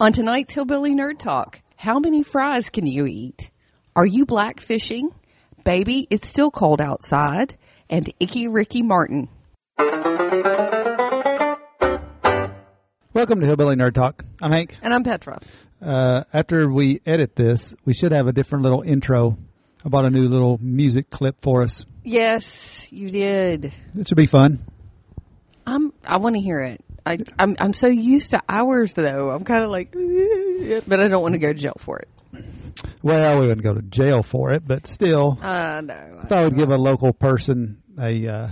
On 0.00 0.12
tonight's 0.12 0.52
Hillbilly 0.52 0.94
Nerd 0.94 1.18
Talk, 1.18 1.60
how 1.74 1.98
many 1.98 2.22
fries 2.22 2.70
can 2.70 2.86
you 2.86 3.06
eat? 3.06 3.50
Are 3.96 4.06
you 4.06 4.26
blackfishing? 4.26 5.12
Baby, 5.64 6.06
it's 6.08 6.28
still 6.28 6.52
cold 6.52 6.80
outside. 6.80 7.58
And 7.90 8.08
Icky 8.20 8.46
Ricky 8.46 8.82
Martin. 8.82 9.28
Welcome 13.12 13.40
to 13.40 13.46
Hillbilly 13.46 13.74
Nerd 13.74 13.94
Talk. 13.94 14.24
I'm 14.40 14.52
Hank. 14.52 14.76
And 14.82 14.94
I'm 14.94 15.02
Petra. 15.02 15.40
Uh, 15.82 16.22
after 16.32 16.70
we 16.70 17.00
edit 17.04 17.34
this, 17.34 17.74
we 17.84 17.92
should 17.92 18.12
have 18.12 18.28
a 18.28 18.32
different 18.32 18.62
little 18.62 18.82
intro. 18.82 19.36
I 19.84 19.88
bought 19.88 20.04
a 20.04 20.10
new 20.10 20.28
little 20.28 20.58
music 20.62 21.10
clip 21.10 21.42
for 21.42 21.64
us. 21.64 21.84
Yes, 22.04 22.86
you 22.92 23.10
did. 23.10 23.72
It 23.96 24.06
should 24.06 24.16
be 24.16 24.26
fun. 24.26 24.64
I'm. 25.66 25.92
I 26.04 26.18
want 26.18 26.36
to 26.36 26.40
hear 26.40 26.60
it. 26.60 26.84
I, 27.08 27.18
I'm. 27.38 27.56
I'm 27.58 27.72
so 27.72 27.86
used 27.88 28.30
to 28.30 28.42
hours 28.48 28.94
though. 28.94 29.30
I'm 29.30 29.44
kind 29.44 29.64
of 29.64 29.70
like, 29.70 29.92
but 30.86 31.00
I 31.00 31.08
don't 31.08 31.22
want 31.22 31.32
to 31.34 31.38
go 31.38 31.52
to 31.52 31.58
jail 31.58 31.76
for 31.78 31.98
it. 32.00 32.08
Well, 33.02 33.40
we 33.40 33.46
wouldn't 33.46 33.62
go 33.64 33.74
to 33.74 33.82
jail 33.82 34.22
for 34.22 34.52
it, 34.52 34.62
but 34.66 34.86
still, 34.86 35.38
Uh, 35.40 35.80
no. 35.84 36.18
I 36.22 36.26
thought 36.26 36.44
we'd 36.44 36.56
give 36.56 36.70
a 36.70 36.76
local 36.78 37.12
person 37.12 37.82
a 37.98 38.26
uh, 38.28 38.48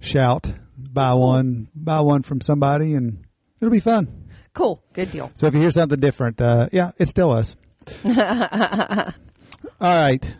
shout. 0.00 0.46
Buy 0.78 1.14
one, 1.14 1.68
buy 1.74 2.00
one 2.00 2.22
from 2.22 2.40
somebody, 2.40 2.94
and 2.94 3.24
it'll 3.60 3.72
be 3.72 3.80
fun. 3.80 4.28
Cool. 4.54 4.82
Good 4.92 5.10
deal. 5.10 5.30
So 5.34 5.46
if 5.48 5.54
you 5.54 5.60
hear 5.60 5.70
something 5.70 5.98
different, 6.00 6.40
uh, 6.40 6.68
yeah, 6.72 6.92
it's 6.98 7.10
still 7.10 7.30
us. 7.32 7.56
All 8.04 8.12
right. 9.80 10.32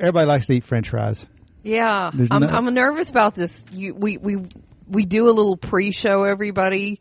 Everybody 0.00 0.26
likes 0.26 0.46
to 0.46 0.54
eat 0.54 0.64
French 0.64 0.90
fries. 0.90 1.26
Yeah, 1.62 2.10
I'm, 2.30 2.42
no- 2.42 2.46
I'm 2.48 2.72
nervous 2.74 3.10
about 3.10 3.34
this. 3.34 3.64
You, 3.72 3.94
we 3.94 4.18
we 4.18 4.36
we 4.86 5.04
do 5.04 5.28
a 5.28 5.32
little 5.32 5.56
pre-show, 5.56 6.24
everybody, 6.24 7.00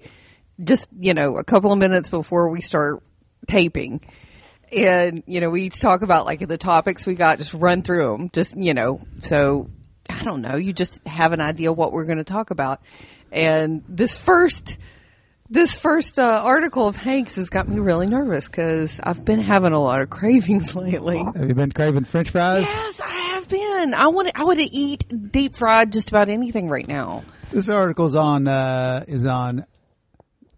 just 0.64 0.88
you 0.98 1.14
know, 1.14 1.38
a 1.38 1.44
couple 1.44 1.72
of 1.72 1.78
minutes 1.78 2.10
before 2.10 2.50
we 2.50 2.62
start 2.62 3.04
taping, 3.48 4.02
and 4.72 5.24
you 5.28 5.42
know, 5.42 5.50
we 5.50 5.64
each 5.64 5.80
talk 5.80 6.02
about 6.02 6.26
like 6.26 6.46
the 6.46 6.58
topics 6.58 7.06
we 7.06 7.16
got, 7.16 7.38
just 7.40 7.54
run 7.54 7.82
through 7.82 8.12
them, 8.12 8.30
just 8.34 8.58
you 8.58 8.74
know, 8.74 9.02
so 9.20 9.70
I 10.10 10.24
don't 10.24 10.42
know, 10.42 10.56
you 10.56 10.74
just 10.74 11.06
have 11.08 11.34
an 11.34 11.42
idea 11.42 11.72
what 11.72 11.94
we're 11.94 12.06
going 12.06 12.18
to 12.18 12.24
talk 12.24 12.52
about, 12.52 12.82
and 13.32 13.84
this 13.88 14.18
first. 14.18 14.78
This 15.48 15.78
first 15.78 16.18
uh, 16.18 16.42
article 16.44 16.88
of 16.88 16.96
Hank's 16.96 17.36
has 17.36 17.52
got 17.52 17.70
me 17.70 17.78
really 17.78 18.08
nervous 18.08 18.48
because 18.48 19.00
I've 19.00 19.24
been 19.26 19.40
having 19.40 19.74
a 19.74 19.80
lot 19.80 20.02
of 20.02 20.10
cravings 20.10 20.76
lately. 20.76 21.20
Have 21.20 21.48
you 21.48 21.54
been 21.54 21.72
craving 21.72 22.06
French 22.06 22.32
fries? 22.32 22.64
Yes, 22.64 23.00
I 23.00 23.12
have 23.12 23.48
been. 23.48 23.94
I 23.94 24.08
want 24.08 24.32
I 24.34 24.56
to 24.56 24.64
eat 24.64 25.32
deep 25.32 25.56
fried 25.56 25.94
just 25.94 26.10
about 26.10 26.30
anything 26.30 26.68
right 26.68 26.88
now. 26.88 27.24
This 27.52 27.70
article's 27.70 28.16
on 28.16 28.48
uh, 28.48 29.06
is 29.08 29.26
on 29.26 29.66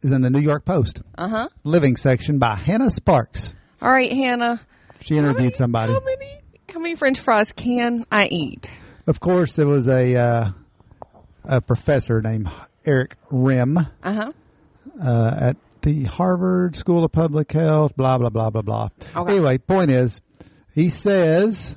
is 0.01 0.11
in 0.11 0.21
the 0.21 0.29
New 0.29 0.39
York 0.39 0.65
Post 0.65 1.01
Uh 1.17 1.27
huh. 1.27 1.49
living 1.63 1.95
section 1.95 2.39
by 2.39 2.55
Hannah 2.55 2.89
Sparks. 2.89 3.53
All 3.81 3.91
right, 3.91 4.11
Hannah. 4.11 4.61
She 5.01 5.17
interviewed 5.17 5.55
somebody. 5.55 5.93
How 5.93 5.99
many 5.99 6.39
how 6.73 6.79
many 6.79 6.95
French 6.95 7.19
fries 7.19 7.51
can 7.51 8.05
I 8.11 8.27
eat? 8.27 8.69
Of 9.05 9.19
course, 9.19 9.55
there 9.55 9.67
was 9.67 9.87
a 9.87 10.15
uh, 10.15 10.49
a 11.45 11.61
professor 11.61 12.21
named 12.21 12.49
Eric 12.85 13.15
Rimm 13.31 13.77
Uh 14.03 14.13
huh. 14.13 14.31
uh, 15.01 15.37
at 15.39 15.57
the 15.81 16.03
Harvard 16.05 16.75
School 16.75 17.03
of 17.03 17.11
Public 17.11 17.51
Health. 17.51 17.95
Blah 17.95 18.17
blah 18.17 18.29
blah 18.29 18.49
blah 18.49 18.61
blah. 18.63 18.89
Okay. 19.15 19.33
Anyway, 19.33 19.57
point 19.59 19.91
is, 19.91 20.21
he 20.73 20.89
says 20.89 21.75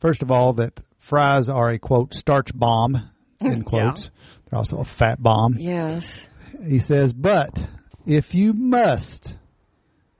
first 0.00 0.22
of 0.22 0.30
all 0.30 0.54
that 0.54 0.80
fries 0.98 1.48
are 1.50 1.70
a 1.70 1.78
quote 1.78 2.14
starch 2.14 2.54
bomb 2.54 3.10
in 3.40 3.62
quotes. 3.64 4.10
They're 4.50 4.58
also 4.58 4.78
a 4.78 4.84
fat 4.84 5.22
bomb. 5.22 5.56
Yes. 5.58 6.26
He 6.64 6.78
says, 6.78 7.12
but 7.12 7.66
if 8.06 8.34
you 8.34 8.52
must, 8.52 9.36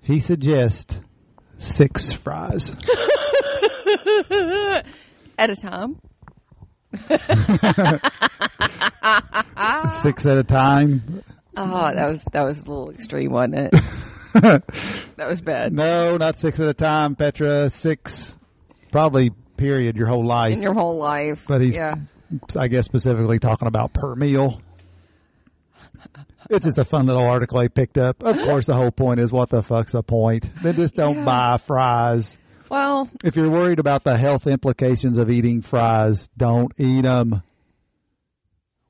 he 0.03 0.21
suggests 0.21 0.99
six 1.59 2.13
fries. 2.13 2.71
At 5.39 5.51
a 5.51 5.57
time. 5.57 6.01
six 9.91 10.25
at 10.25 10.39
a 10.39 10.45
time. 10.45 11.23
Oh, 11.57 11.93
that 11.93 12.09
was 12.09 12.23
that 12.33 12.43
was 12.43 12.59
a 12.59 12.63
little 12.63 12.91
extreme, 12.91 13.33
wasn't 13.33 13.57
it? 13.57 13.73
that 15.17 15.29
was 15.29 15.43
bad. 15.43 15.73
No, 15.73 16.17
not 16.17 16.39
six 16.39 16.59
at 16.59 16.69
a 16.69 16.75
time, 16.75 17.17
Petra. 17.17 17.69
Six, 17.69 18.35
probably 18.93 19.31
period, 19.57 19.97
your 19.97 20.07
whole 20.07 20.25
life. 20.25 20.55
In 20.55 20.63
your 20.63 20.75
whole 20.75 20.97
life. 20.97 21.45
But 21.47 21.61
he's, 21.61 21.75
yeah. 21.75 21.97
I 22.57 22.69
guess, 22.69 22.85
specifically 22.85 23.39
talking 23.39 23.69
about 23.69 23.93
per 23.93 24.15
meal. 24.15 24.61
It's 26.51 26.65
just 26.65 26.79
a 26.79 26.85
fun 26.85 27.07
little 27.07 27.25
article 27.25 27.59
I 27.59 27.69
picked 27.69 27.99
up. 27.99 28.23
Of 28.23 28.37
course, 28.39 28.67
the 28.67 28.75
whole 28.75 28.93
point 28.93 29.19
is 29.21 29.33
what 29.33 29.51
the 29.51 29.63
fuck's 29.63 29.93
the 29.93 30.03
point? 30.03 30.49
They 30.63 30.73
just 30.73 30.95
don't 30.95 31.17
Yeah. 31.19 31.25
buy 31.25 31.59
fries. 31.59 32.37
Well, 32.69 33.09
If 33.25 33.37
you're 33.37 33.51
worried 33.51 33.79
about 33.79 34.05
the 34.05 34.17
health 34.17 34.47
implications 34.47 35.19
of 35.19 35.31
eating 35.31 35.63
fries, 35.63 36.29
don't 36.37 36.73
eat 36.79 37.03
them. 37.03 37.43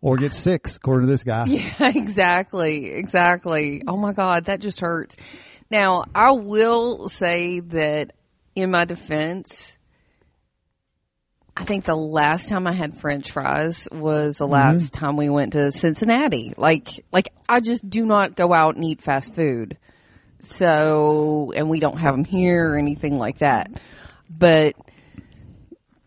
Or 0.02 0.16
get 0.16 0.34
sick, 0.34 0.66
according 0.68 1.06
to 1.06 1.10
this 1.12 1.24
guy. 1.24 1.44
Yeah, 1.46 1.88
exactly. 1.94 2.86
Exactly. 2.92 3.82
Oh 3.86 3.96
my 3.96 4.12
God, 4.12 4.46
that 4.46 4.60
just 4.60 4.80
hurts. 4.80 5.16
Now, 5.70 6.04
I 6.14 6.32
will 6.32 7.08
say 7.08 7.60
that 7.60 8.12
in 8.54 8.70
my 8.70 8.84
defense, 8.84 9.75
I 11.56 11.64
think 11.64 11.86
the 11.86 11.96
last 11.96 12.48
time 12.48 12.66
I 12.66 12.72
had 12.72 12.98
french 12.98 13.32
fries 13.32 13.88
was 13.90 14.36
the 14.36 14.46
last 14.46 14.92
mm-hmm. 14.92 15.04
time 15.04 15.16
we 15.16 15.30
went 15.30 15.54
to 15.54 15.72
Cincinnati. 15.72 16.52
Like, 16.56 16.88
like 17.12 17.32
I 17.48 17.60
just 17.60 17.88
do 17.88 18.04
not 18.04 18.36
go 18.36 18.52
out 18.52 18.76
and 18.76 18.84
eat 18.84 19.00
fast 19.00 19.34
food. 19.34 19.78
So, 20.40 21.52
and 21.56 21.70
we 21.70 21.80
don't 21.80 21.98
have 21.98 22.14
them 22.14 22.24
here 22.24 22.72
or 22.72 22.76
anything 22.76 23.16
like 23.16 23.38
that. 23.38 23.70
But 24.28 24.76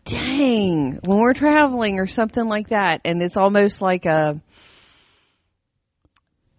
dang, 0.04 1.00
when 1.04 1.18
we're 1.18 1.34
traveling 1.34 1.98
or 1.98 2.06
something 2.06 2.46
like 2.46 2.68
that, 2.68 3.00
and 3.04 3.20
it's 3.20 3.36
almost 3.36 3.82
like 3.82 4.06
a 4.06 4.40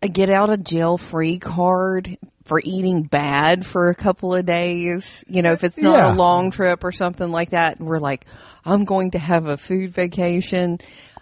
a 0.03 0.07
get 0.07 0.29
out 0.29 0.49
of 0.49 0.63
jail 0.63 0.97
free 0.97 1.39
card 1.39 2.17
for 2.43 2.59
eating 2.63 3.03
bad 3.03 3.65
for 3.65 3.89
a 3.89 3.95
couple 3.95 4.33
of 4.33 4.45
days. 4.45 5.23
You 5.27 5.43
know, 5.43 5.53
if 5.53 5.63
it's 5.63 5.79
not 5.79 5.97
Yeah. 5.97 6.13
a 6.13 6.15
long 6.15 6.51
trip 6.51 6.83
or 6.83 6.91
something 6.91 7.31
like 7.31 7.51
that, 7.51 7.79
and 7.79 7.87
we're 7.87 7.99
like, 7.99 8.25
I'm 8.65 8.85
going 8.85 9.11
to 9.11 9.19
have 9.19 9.47
a 9.47 9.57
food 9.57 9.91
vacation. 9.91 10.79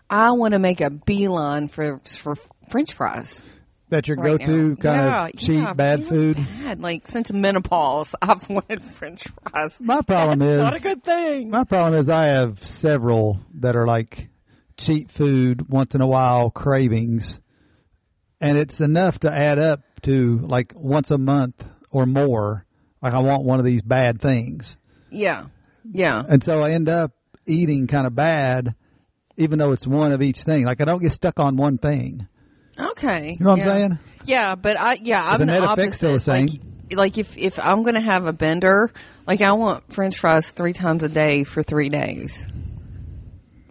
I 0.10 0.32
want 0.32 0.54
to 0.54 0.60
make 0.60 0.82
a 0.82 0.90
beeline 0.90 1.68
for 1.68 2.00
for 2.00 2.36
French 2.70 2.94
fries. 2.94 3.42
That's 3.90 4.08
your 4.08 4.18
Right 4.18 4.38
go-to 4.40 4.70
now. 4.70 4.76
kind 4.76 5.02
Yeah, 5.06 5.26
of 5.28 5.36
cheap 5.38 5.64
yeah, 5.64 5.74
bad 5.74 6.06
food. 6.06 6.36
Bad. 6.36 6.80
Like 6.80 7.08
since 7.08 7.32
menopause, 7.32 8.14
I've 8.22 8.48
wanted 8.48 8.84
French 8.84 9.24
fries. 9.52 9.76
My 9.80 10.02
problem 10.02 10.40
That's 10.40 10.52
is 10.52 10.58
not 10.60 10.76
a 10.76 10.80
good 10.80 11.04
thing. 11.04 11.50
My 11.50 11.64
problem 11.64 11.96
is 12.00 12.08
I 12.10 12.26
have 12.26 12.64
several 12.64 13.40
that 13.56 13.76
are 13.76 13.88
like 13.88 14.30
cheap 14.78 15.10
food, 15.10 15.70
once 15.70 15.96
in 15.96 16.02
a 16.02 16.08
while 16.08 16.52
cravings, 16.52 17.42
and 18.40 18.58
it's 18.60 18.80
enough 18.80 19.20
to 19.22 19.32
add 19.32 19.58
up 19.60 19.82
to 20.04 20.38
like 20.40 20.74
once 20.76 21.10
a 21.12 21.18
month 21.18 21.68
or 21.90 22.06
more. 22.06 22.66
Like 23.02 23.14
I 23.14 23.20
want 23.20 23.44
one 23.44 23.58
of 23.60 23.66
these 23.66 23.82
bad 23.82 24.22
things, 24.22 24.78
Yeah, 25.10 25.46
yeah. 25.92 26.22
and 26.28 26.44
so 26.44 26.62
I 26.62 26.72
end 26.72 26.90
up 26.90 27.12
eating 27.46 27.88
kind 27.88 28.06
of 28.08 28.16
bad, 28.16 28.76
even 29.38 29.60
though 29.60 29.72
it's 29.72 29.88
one 29.88 30.12
of 30.12 30.22
each 30.22 30.44
thing. 30.44 30.66
Like 30.66 30.82
I 30.82 30.86
don't 30.86 31.02
get 31.02 31.12
stuck 31.12 31.40
on 31.40 31.58
one 31.58 31.78
thing. 31.78 32.28
Okay. 32.78 33.36
You 33.38 33.44
know 33.44 33.52
what 33.52 33.60
yeah. 33.60 33.66
I'm 33.66 33.70
saying? 33.78 34.00
Yeah, 34.26 34.56
but 34.56 34.80
I 34.80 35.00
yeah, 35.02 35.24
I'm 35.26 35.40
the 35.40 35.46
the, 35.46 35.52
net 35.52 35.62
opposite. 35.64 35.80
effect's 35.80 35.96
still 35.98 36.14
the 36.14 36.20
same. 36.20 36.48
Like, 36.48 36.62
like 36.92 37.18
if 37.18 37.38
if 37.38 37.60
I'm 37.60 37.84
gonna 37.84 38.02
have 38.02 38.26
a 38.26 38.34
bender, 38.34 38.92
like 39.28 39.42
I 39.42 39.54
want 39.54 39.92
French 39.94 40.18
fries 40.20 40.52
three 40.52 40.74
times 40.74 41.04
a 41.04 41.10
day 41.10 41.44
for 41.44 41.62
three 41.64 41.90
days. 41.90 42.48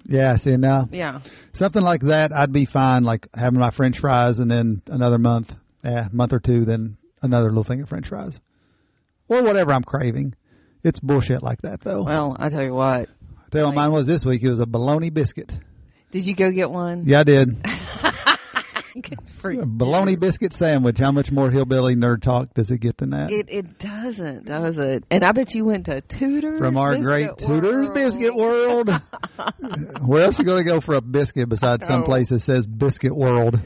Yeah. 0.06 0.37
See 0.37 0.56
now, 0.56 0.89
Yeah. 0.91 1.21
something 1.53 1.83
like 1.83 2.00
that, 2.03 2.33
I'd 2.33 2.53
be 2.53 2.65
fine. 2.65 3.05
Like 3.05 3.29
having 3.35 3.59
my 3.61 3.71
French 3.71 3.99
fries, 3.99 4.39
and 4.39 4.50
then 4.50 4.83
another 4.87 5.19
month, 5.19 5.55
yeah, 5.85 6.09
month 6.12 6.33
or 6.33 6.41
two, 6.41 6.65
then 6.65 6.97
another 7.23 7.49
little 7.49 7.65
thing 7.65 7.83
of 7.83 7.89
French 7.89 8.09
fries, 8.09 8.41
or 9.29 9.43
whatever 9.43 9.73
I'm 9.73 9.85
craving. 9.85 10.35
It's 10.85 11.00
bullshit 11.00 11.43
like 11.43 11.62
that, 11.62 11.81
though. 11.81 12.05
Well, 12.05 12.37
I 12.38 12.49
tell 12.50 12.62
you 12.62 12.73
what. 12.73 13.09
Tell 13.50 13.62
you 13.62 13.67
what 13.67 13.75
mine 13.75 13.93
was 13.93 14.06
this 14.06 14.25
week. 14.25 14.43
It 14.43 14.50
was 14.50 14.61
a 14.61 14.67
bologna 14.67 15.11
biscuit. 15.11 15.59
Did 16.11 16.27
you 16.27 16.35
go 16.35 16.50
get 16.50 16.71
one? 16.71 17.05
Yeah, 17.06 17.21
I 17.21 17.25
did. 17.25 17.67
Bologna 19.43 20.17
biscuit 20.17 20.53
sandwich. 20.53 20.99
How 20.99 21.12
much 21.12 21.31
more 21.31 21.50
hillbilly 21.50 21.95
nerd 21.95 22.23
talk 22.23 22.55
does 22.55 22.71
it 22.71 22.79
get 22.79 22.97
than 22.97 23.11
that? 23.11 23.31
It 23.31 23.47
it 23.49 23.79
doesn't, 23.79 24.47
does 24.47 24.79
it? 24.79 25.05
And 25.11 25.25
I 25.25 25.33
bet 25.33 25.55
you 25.55 25.65
went 25.65 25.87
to 25.87 26.00
Tudor's 26.00 26.59
From 26.59 26.77
our 26.77 26.99
great 26.99 27.39
Tudor's 27.39 27.91
Biscuit 27.91 28.35
World. 28.35 28.91
Where 30.05 30.25
else 30.25 30.39
are 30.39 30.43
you 30.43 30.47
going 30.47 30.65
to 30.65 30.69
go 30.69 30.81
for 30.81 30.95
a 30.95 31.00
biscuit 31.00 31.49
besides 31.49 31.87
some 31.87 32.03
place 32.05 32.31
that 32.31 32.41
says 32.41 32.67
Biscuit 32.67 33.15
World? 33.15 33.61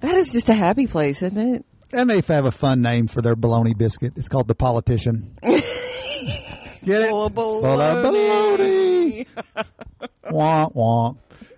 That 0.00 0.14
is 0.16 0.32
just 0.32 0.48
a 0.48 0.54
happy 0.54 0.86
place, 0.86 1.22
isn't 1.22 1.38
it? 1.38 1.64
And 1.92 2.10
they 2.10 2.20
have 2.20 2.44
a 2.44 2.50
fun 2.50 2.82
name 2.82 3.08
for 3.08 3.22
their 3.22 3.36
bologna 3.36 3.74
biscuit. 3.74 4.14
It's 4.16 4.28
called 4.28 4.48
the 4.48 4.54
Politician. 4.54 5.34
Get 6.88 7.02
it? 7.02 7.10
Full 7.10 7.26
of 7.26 7.34
Full 7.34 7.80
of 7.80 8.02
bologna. 8.02 9.26
womp 10.24 10.74
womp. 10.74 11.16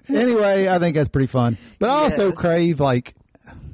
Anyway, 0.09 0.69
I 0.69 0.79
think 0.79 0.97
that's 0.97 1.09
pretty 1.09 1.29
fun. 1.29 1.57
But 1.79 1.91
I 1.91 1.95
also 2.05 2.29
Yes. 2.31 2.39
crave 2.39 2.81
like 2.81 3.15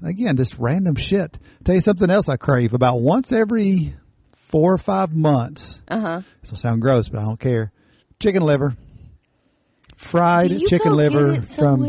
again, 0.03 0.37
just 0.37 0.57
random 0.59 0.95
shit. 0.97 1.39
Tell 1.65 1.75
you 1.75 1.81
something 1.81 2.11
else 2.11 2.29
I 2.29 2.37
crave 2.37 2.75
about 2.75 3.01
once 3.01 3.33
every 3.33 3.95
four 4.37 4.73
or 4.75 4.79
five 4.79 5.15
months. 5.15 5.81
Uh 5.89 5.99
huh. 6.01 6.21
This 6.43 6.51
will 6.51 6.59
sound 6.59 6.83
gross, 6.83 7.09
but 7.09 7.21
I 7.21 7.25
don't 7.25 7.41
care. 7.41 7.73
Chicken 8.21 8.43
liver, 8.43 8.75
fried 9.97 10.49
Do 10.49 10.55
you 10.57 10.69
chicken 10.69 10.91
go 10.93 10.97
liver 10.97 11.33
get 11.35 11.43
it 11.43 11.49
from 11.49 11.85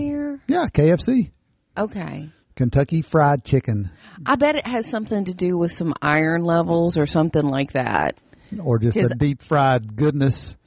yeah 0.47 0.65
KFC, 0.73 1.31
Okay. 1.77 2.29
Kentucky 2.55 3.01
Fried 3.03 3.43
Chicken, 3.45 3.91
I 4.25 4.35
bet 4.35 4.55
it 4.55 4.65
has 4.65 4.89
something 4.89 5.25
to 5.25 5.33
do 5.35 5.57
with 5.57 5.71
some 5.71 5.93
iron 6.01 6.43
levels 6.43 6.97
or 6.97 7.05
something 7.05 7.45
like 7.45 7.73
that. 7.73 8.17
Or 8.61 8.79
just 8.79 8.97
the 8.97 9.15
deep 9.15 9.41
fried 9.43 9.95
goodness. 9.95 10.57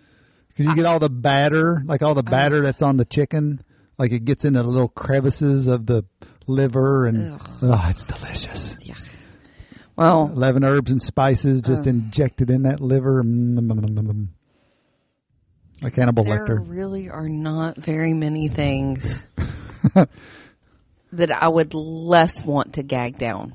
Because 0.49 0.67
you 0.67 0.75
get 0.75 0.87
all 0.87 0.99
the 0.99 1.09
batter, 1.11 1.83
like 1.87 2.03
all 2.03 2.15
the 2.15 2.21
Uh-huh. 2.23 2.31
batter 2.31 2.61
that's 2.61 2.83
on 2.83 2.97
the 2.97 3.05
chicken, 3.05 3.63
like 3.99 4.13
it 4.13 4.25
gets 4.25 4.45
into 4.45 4.63
the 4.63 4.69
little 4.69 4.89
crevices 4.89 5.67
of 5.69 5.87
the 5.87 6.05
liver, 6.47 7.07
and 7.07 7.33
Ugh. 7.33 7.49
oh, 7.63 7.87
it's 7.89 8.05
delicious. 8.05 8.75
Yuck. 8.85 9.01
Well, 9.97 10.31
Eleven 10.33 10.65
herbs 10.65 10.91
and 10.91 11.03
spices 11.03 11.63
just 11.63 11.87
Uh. 11.87 11.91
injected 11.91 12.51
in 12.51 12.63
that 12.63 12.81
liver. 12.81 13.23
Mm, 13.23 13.59
mm, 13.59 13.71
mm, 13.71 13.81
mm, 13.87 14.07
mm. 14.09 14.29
Like 15.83 15.95
Hannibal 15.97 16.25
there 16.25 16.47
Lecter. 16.47 16.63
really 16.69 17.09
are 17.09 17.29
not 17.29 17.77
very 17.77 18.13
many 18.13 18.49
things 18.49 19.25
that 21.13 21.43
I 21.43 21.49
would 21.49 21.75
less 21.75 22.45
want 22.45 22.75
to 22.75 22.83
gag 22.83 23.19
down 23.19 23.55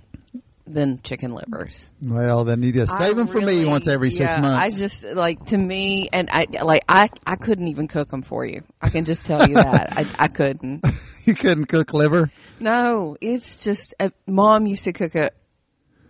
than 0.68 1.02
chicken 1.02 1.32
livers. 1.34 1.90
Well, 2.02 2.44
then 2.44 2.64
you 2.64 2.72
just 2.72 2.92
save 2.98 3.12
I 3.12 3.14
them 3.14 3.28
for 3.28 3.40
me 3.40 3.66
once 3.66 3.88
every 3.88 4.12
six 4.12 4.38
months. 4.38 4.78
I 4.78 4.78
just 4.78 5.04
like 5.04 5.46
to 5.48 5.58
me, 5.58 6.10
and 6.12 6.30
I 6.32 6.48
like 6.64 6.84
I 6.90 7.10
I 7.26 7.36
couldn't 7.36 7.68
even 7.68 7.88
cook 7.88 8.10
them 8.10 8.22
for 8.22 8.46
you. 8.46 8.64
I 8.82 8.90
can 8.90 9.06
just 9.06 9.26
tell 9.26 9.48
you 9.48 9.56
that 9.56 9.98
I 9.98 10.08
I 10.18 10.28
couldn't. 10.28 10.86
you 11.26 11.36
couldn't 11.36 11.66
cook 11.66 11.94
liver. 11.94 12.32
No, 12.60 13.16
it's 13.22 13.64
just 13.64 13.94
uh, 14.00 14.10
mom 14.26 14.66
used 14.66 14.86
to 14.86 14.94
cook 14.94 15.16
it 15.16 15.36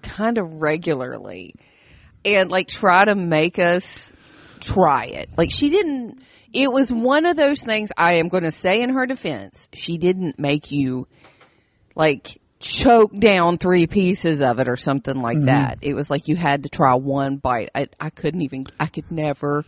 kind 0.02 0.38
of 0.38 0.62
regularly, 0.62 1.56
and 2.24 2.50
like 2.50 2.68
try 2.68 3.06
to 3.06 3.16
make 3.16 3.60
us 3.60 4.14
try 4.60 5.06
it. 5.06 5.30
Like 5.38 5.52
she 5.52 5.70
didn't. 5.70 6.22
It 6.54 6.72
was 6.72 6.92
one 6.92 7.26
of 7.26 7.36
those 7.36 7.62
things. 7.62 7.92
I 7.98 8.16
am 8.16 8.30
going 8.30 8.44
to 8.44 8.52
say 8.52 8.82
in 8.82 8.92
her 8.92 9.06
defense, 9.06 9.68
she 9.74 9.98
didn't 9.98 10.40
make 10.40 10.72
you 10.72 11.06
like 11.96 12.40
choke 12.60 13.18
down 13.18 13.58
three 13.58 13.88
pieces 13.88 14.42
of 14.42 14.60
it 14.60 14.68
or 14.68 14.76
something 14.76 15.20
like 15.20 15.38
mm-hmm. 15.38 15.48
that. 15.48 15.80
It 15.82 15.94
was 15.94 16.10
like 16.10 16.28
you 16.28 16.36
had 16.36 16.64
to 16.64 16.70
try 16.70 16.96
one 16.96 17.38
bite. 17.38 17.70
I 17.76 17.88
I 18.00 18.10
couldn't 18.10 18.42
even. 18.42 18.66
I 18.80 18.88
could 18.88 19.12
never 19.12 19.66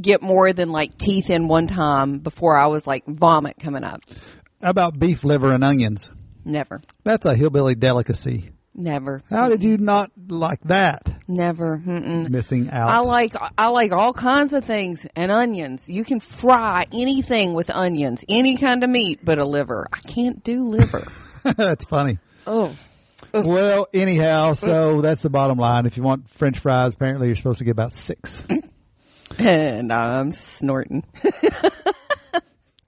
get 0.00 0.22
more 0.22 0.52
than 0.52 0.70
like 0.70 0.96
teeth 0.96 1.30
in 1.30 1.48
one 1.48 1.66
time 1.66 2.18
before 2.18 2.56
I 2.56 2.66
was 2.66 2.86
like 2.86 3.04
vomit 3.06 3.56
coming 3.58 3.84
up. 3.84 4.02
How 4.62 4.70
about 4.70 4.98
beef 4.98 5.24
liver 5.24 5.52
and 5.52 5.64
onions? 5.64 6.10
Never. 6.44 6.80
That's 7.04 7.26
a 7.26 7.34
hillbilly 7.34 7.74
delicacy. 7.74 8.50
Never. 8.74 9.22
How 9.28 9.48
did 9.50 9.62
you 9.62 9.76
not 9.76 10.10
like 10.28 10.60
that? 10.62 11.06
Never. 11.28 11.82
Mm-mm. 11.84 12.28
Missing 12.30 12.70
out. 12.70 12.88
I 12.88 12.98
like 13.00 13.34
I 13.58 13.68
like 13.68 13.92
all 13.92 14.14
kinds 14.14 14.54
of 14.54 14.64
things 14.64 15.06
and 15.14 15.30
onions. 15.30 15.90
You 15.90 16.04
can 16.04 16.20
fry 16.20 16.86
anything 16.90 17.52
with 17.52 17.68
onions, 17.68 18.24
any 18.28 18.56
kind 18.56 18.82
of 18.82 18.88
meat, 18.88 19.20
but 19.22 19.38
a 19.38 19.44
liver. 19.44 19.88
I 19.92 19.98
can't 20.00 20.42
do 20.42 20.64
liver. 20.64 21.06
That's 21.56 21.84
funny. 21.84 22.18
oh, 22.46 22.74
Well, 23.32 23.88
anyhow, 23.94 24.52
so 24.52 25.00
that's 25.00 25.22
the 25.22 25.30
bottom 25.30 25.58
line. 25.58 25.86
If 25.86 25.96
you 25.96 26.02
want 26.02 26.28
French 26.30 26.58
fries, 26.58 26.94
apparently 26.94 27.28
you're 27.28 27.36
supposed 27.36 27.58
to 27.58 27.64
get 27.64 27.70
about 27.72 27.92
six. 27.92 28.44
and 29.38 29.92
I'm 29.92 30.32
snorting. 30.32 31.04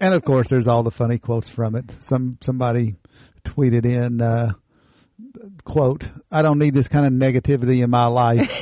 And 0.01 0.13
of 0.13 0.23
course, 0.25 0.49
there's 0.49 0.67
all 0.67 0.83
the 0.83 0.91
funny 0.91 1.19
quotes 1.19 1.49
from 1.49 1.77
it. 1.77 1.95
Some 2.01 2.37
somebody 2.43 2.97
tweeted 3.45 3.87
in, 3.87 4.21
uh, 4.21 4.53
"quote 5.65 6.11
I 6.31 6.43
don't 6.43 6.59
need 6.59 6.75
this 6.75 6.89
kind 6.89 7.07
of 7.07 7.13
negativity 7.13 7.83
in 7.83 7.89
my 7.91 8.07
life." 8.07 8.51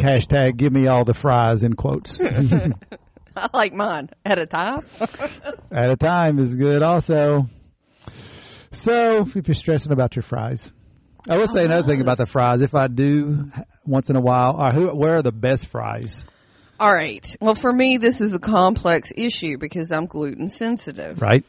Hashtag 0.00 0.56
Give 0.56 0.72
me 0.72 0.86
all 0.88 1.04
the 1.04 1.14
fries. 1.14 1.62
In 1.62 1.74
quotes. 1.74 2.18
I 2.20 2.72
like 3.52 3.72
mine 3.74 4.08
at 4.24 4.38
a 4.38 4.46
time. 4.46 4.80
At 5.70 5.90
a 5.90 5.96
time 5.96 6.38
is 6.40 6.56
good. 6.56 6.82
Also, 6.82 7.48
so 8.72 9.28
if 9.34 9.48
you're 9.48 9.54
stressing 9.54 9.92
about 9.92 10.16
your 10.16 10.22
fries, 10.22 10.72
I 11.28 11.36
will 11.36 11.48
say 11.48 11.64
another 11.64 11.86
thing 11.86 12.00
about 12.00 12.18
the 12.18 12.26
fries. 12.26 12.62
If 12.62 12.74
I 12.74 12.88
do 12.88 13.50
once 13.84 14.10
in 14.10 14.16
a 14.16 14.20
while, 14.20 14.56
or 14.58 14.70
who, 14.70 14.94
where 14.94 15.16
are 15.16 15.22
the 15.22 15.32
best 15.32 15.66
fries? 15.66 16.24
All 16.78 16.92
right. 16.92 17.36
Well, 17.40 17.54
for 17.54 17.72
me, 17.72 17.98
this 17.98 18.22
is 18.22 18.34
a 18.34 18.38
complex 18.38 19.12
issue 19.14 19.58
because 19.58 19.92
I'm 19.92 20.06
gluten 20.06 20.48
sensitive. 20.48 21.20
Right. 21.20 21.44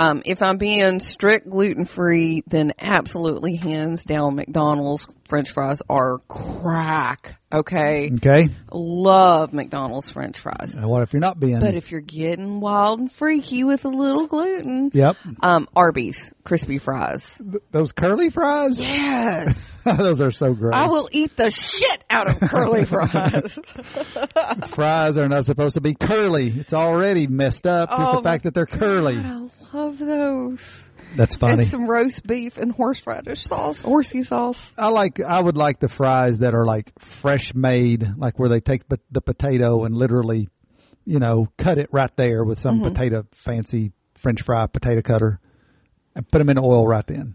Um, 0.00 0.22
if 0.24 0.42
I'm 0.42 0.56
being 0.56 1.00
strict 1.00 1.46
gluten 1.46 1.84
free, 1.84 2.42
then 2.46 2.72
absolutely 2.78 3.56
hands 3.56 4.02
down 4.04 4.34
McDonald's 4.34 5.06
French 5.28 5.50
fries 5.50 5.82
are 5.90 6.18
crack. 6.26 7.38
Okay. 7.52 8.10
Okay. 8.14 8.48
Love 8.72 9.52
McDonald's 9.52 10.08
French 10.08 10.38
fries. 10.38 10.74
And 10.74 10.88
what 10.88 11.02
if 11.02 11.12
you're 11.12 11.20
not 11.20 11.38
being? 11.38 11.60
But 11.60 11.74
if 11.74 11.92
you're 11.92 12.00
getting 12.00 12.60
wild 12.60 12.98
and 12.98 13.12
freaky 13.12 13.62
with 13.62 13.84
a 13.84 13.88
little 13.90 14.26
gluten, 14.26 14.90
yep. 14.94 15.18
um, 15.42 15.68
Arby's 15.76 16.32
crispy 16.44 16.78
fries. 16.78 17.36
Th- 17.38 17.62
Those 17.70 17.92
curly 17.92 18.30
fries. 18.30 18.80
Yes. 18.80 19.76
Those 19.84 20.22
are 20.22 20.32
so 20.32 20.54
great. 20.54 20.74
I 20.74 20.86
will 20.86 21.10
eat 21.12 21.36
the 21.36 21.50
shit 21.50 22.04
out 22.08 22.30
of 22.30 22.40
curly 22.48 22.84
fries. 22.86 23.58
Fries 24.68 25.18
are 25.18 25.28
not 25.28 25.44
supposed 25.44 25.74
to 25.74 25.82
be 25.82 25.94
curly. 25.94 26.48
It's 26.48 26.72
already 26.72 27.26
messed 27.26 27.66
up. 27.66 27.90
Just 27.90 28.12
Oh 28.12 28.16
the 28.16 28.22
fact 28.22 28.44
that 28.44 28.54
they're 28.54 28.66
curly. 28.66 29.16
God, 29.16 29.50
love 29.72 29.98
those. 29.98 30.88
That's 31.16 31.34
funny. 31.36 31.62
And 31.62 31.66
some 31.66 31.86
roast 31.88 32.26
beef 32.26 32.56
and 32.56 32.70
horseradish 32.72 33.42
sauce, 33.42 33.80
horsey 33.82 34.22
sauce. 34.22 34.72
I 34.78 34.88
like. 34.88 35.18
I 35.20 35.40
would 35.40 35.56
like 35.56 35.80
the 35.80 35.88
fries 35.88 36.38
that 36.40 36.54
are 36.54 36.64
like 36.64 36.92
fresh 37.00 37.54
made, 37.54 38.16
like 38.16 38.38
where 38.38 38.48
they 38.48 38.60
take 38.60 38.88
the, 38.88 39.00
the 39.10 39.20
potato 39.20 39.84
and 39.84 39.94
literally, 39.96 40.48
you 41.04 41.18
know, 41.18 41.48
cut 41.56 41.78
it 41.78 41.88
right 41.92 42.14
there 42.16 42.44
with 42.44 42.58
some 42.58 42.76
Mm-hmm. 42.80 42.88
potato 42.92 43.26
fancy 43.32 43.92
French 44.14 44.42
fry 44.42 44.66
potato 44.68 45.02
cutter, 45.02 45.40
and 46.14 46.28
put 46.28 46.38
them 46.38 46.48
in 46.50 46.58
oil 46.58 46.86
right 46.86 47.06
then. 47.06 47.34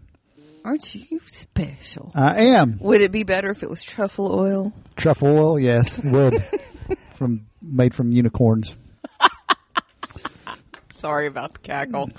Aren't 0.64 0.94
you 0.94 1.20
special? 1.26 2.10
I 2.14 2.46
am 2.46 2.78
Would 2.80 3.00
it 3.00 3.12
be 3.12 3.22
better 3.24 3.50
if 3.50 3.62
it 3.62 3.70
was 3.70 3.82
truffle 3.82 4.32
oil? 4.32 4.72
truffle 4.96 5.28
oil. 5.28 5.60
Yes, 5.60 5.98
would 6.02 6.42
from 7.16 7.46
made 7.60 7.94
from 7.94 8.10
unicorns. 8.10 8.74
Sorry 10.96 11.26
about 11.26 11.54
the 11.54 11.58
cackle. 11.60 12.10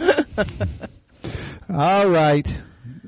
All 1.70 2.08
right. 2.08 2.48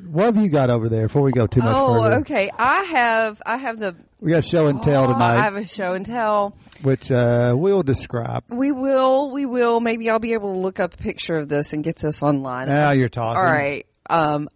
What 0.08 0.26
have 0.26 0.38
you 0.38 0.50
got 0.50 0.72
over 0.72 0.90
there 0.90 1.08
before 1.08 1.22
we 1.22 1.32
go 1.32 1.46
too 1.46 1.62
much 1.62 1.76
oh, 1.78 2.02
further? 2.02 2.16
okay. 2.18 2.50
I 2.58 2.84
have 2.84 3.42
I 3.46 3.58
have 3.58 3.80
the 3.80 3.96
We 4.20 4.32
got 4.32 4.44
show 4.44 4.68
and 4.68 4.82
tell 4.82 5.12
Oh, 5.12 5.14
I 5.14 5.36
have 5.36 5.56
a 5.56 5.64
show 5.64 5.94
and 5.94 6.04
tell. 6.06 6.58
which 6.82 7.12
uh, 7.12 7.54
we'll 7.56 7.84
describe. 7.84 8.44
We 8.50 8.72
will, 8.72 9.30
we 9.30 9.46
will. 9.46 9.80
Maybe 9.80 10.10
I'll 10.10 10.18
be 10.18 10.34
able 10.34 10.54
to 10.54 10.60
look 10.60 10.80
up 10.80 10.96
a 10.96 10.98
picture 10.98 11.38
of 11.38 11.48
this 11.48 11.74
and 11.74 11.84
get 11.84 11.98
this 11.98 12.24
online. 12.24 12.68
Now 12.68 12.92
you're 12.92 13.10
talking. 13.10 13.38
All 13.38 13.44
right. 13.44 13.86
Um, 14.10 14.50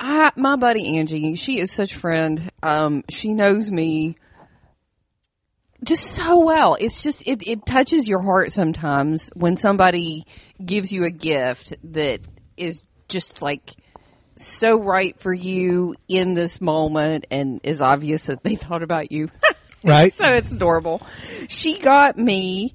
I, 0.00 0.32
my 0.34 0.56
buddy 0.56 0.98
Angie, 0.98 1.36
she 1.36 1.60
is 1.60 1.72
such 1.72 1.94
a 1.94 1.98
friend. 1.98 2.50
Um, 2.62 3.04
she 3.08 3.34
knows 3.34 3.70
me 3.70 4.16
just 5.84 6.04
so 6.04 6.44
well. 6.44 6.76
It's 6.78 7.02
just, 7.02 7.22
it, 7.26 7.46
it 7.46 7.66
touches 7.66 8.08
your 8.08 8.20
heart 8.20 8.52
sometimes 8.52 9.30
when 9.34 9.56
somebody 9.56 10.26
gives 10.64 10.92
you 10.92 11.04
a 11.04 11.10
gift 11.10 11.74
that 11.92 12.20
is 12.56 12.82
just 13.08 13.42
like 13.42 13.74
so 14.36 14.80
right 14.80 15.18
for 15.20 15.32
you 15.32 15.94
in 16.08 16.34
this 16.34 16.60
moment 16.60 17.26
and 17.30 17.60
is 17.64 17.80
obvious 17.80 18.24
that 18.24 18.42
they 18.42 18.54
thought 18.56 18.82
about 18.82 19.12
you. 19.12 19.28
Right. 19.84 20.12
so 20.12 20.24
it's 20.32 20.52
adorable. 20.52 21.00
She 21.48 21.78
got 21.78 22.18
me 22.18 22.74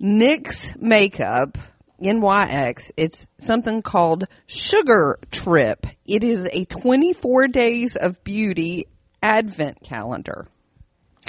NYX 0.00 0.80
makeup, 0.80 1.58
NYX. 2.00 2.92
It's 2.96 3.26
something 3.38 3.82
called 3.82 4.28
Sugar 4.46 5.18
Trip. 5.32 5.84
It 6.06 6.22
is 6.22 6.48
a 6.52 6.64
24 6.64 7.48
days 7.48 7.96
of 7.96 8.22
beauty 8.22 8.86
advent 9.20 9.82
calendar. 9.82 10.46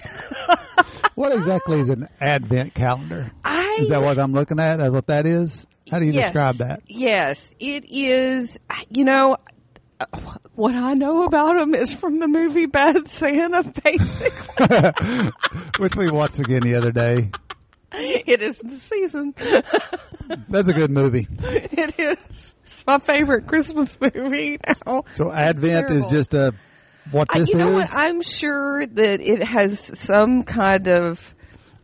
What 1.15 1.31
exactly 1.31 1.79
is 1.79 1.89
an 1.89 2.09
advent 2.19 2.73
calendar? 2.73 3.31
I 3.43 3.77
Is 3.81 3.89
that 3.89 4.01
what 4.01 4.19
I'm 4.19 4.33
looking 4.33 4.59
at? 4.59 4.79
Is 4.79 4.91
what 4.91 5.07
that 5.07 5.25
is? 5.25 5.65
How 5.89 5.99
do 5.99 6.05
you 6.05 6.13
yes, 6.13 6.25
describe 6.25 6.55
that? 6.55 6.81
Yes, 6.87 7.53
it 7.59 7.85
is. 7.87 8.59
You 8.89 9.05
know, 9.05 9.37
what 10.55 10.75
I 10.75 10.93
know 10.93 11.23
about 11.23 11.55
them 11.55 11.73
is 11.73 11.93
from 11.93 12.19
the 12.19 12.27
movie 12.27 12.65
Bad 12.65 13.09
Santa. 13.09 13.63
Basically, 13.83 15.31
Which 15.77 15.95
we 15.95 16.11
watched 16.11 16.39
again 16.39 16.61
the 16.61 16.75
other 16.75 16.91
day. 16.91 17.31
it 17.93 18.41
is 18.41 18.59
the 18.59 18.75
season. 18.75 19.33
That's 20.49 20.67
a 20.67 20.73
good 20.73 20.91
movie. 20.91 21.27
it 21.39 21.97
is. 21.97 22.55
It's 22.63 22.83
my 22.85 22.97
favorite 22.99 23.47
Christmas 23.47 23.97
movie 24.01 24.57
now. 24.85 25.05
So 25.13 25.31
Advent 25.31 25.91
is 25.91 26.07
just 26.07 26.33
a 26.33 26.53
what 27.11 27.27
I- 27.31 27.39
this 27.39 27.49
you 27.49 27.57
know 27.57 27.69
is. 27.79 27.91
what? 27.91 27.93
I'm 27.93 28.21
sure 28.21 28.85
that 28.85 29.21
it 29.21 29.43
has 29.43 29.79
some 29.99 30.43
kind 30.43 30.87
of 30.87 31.35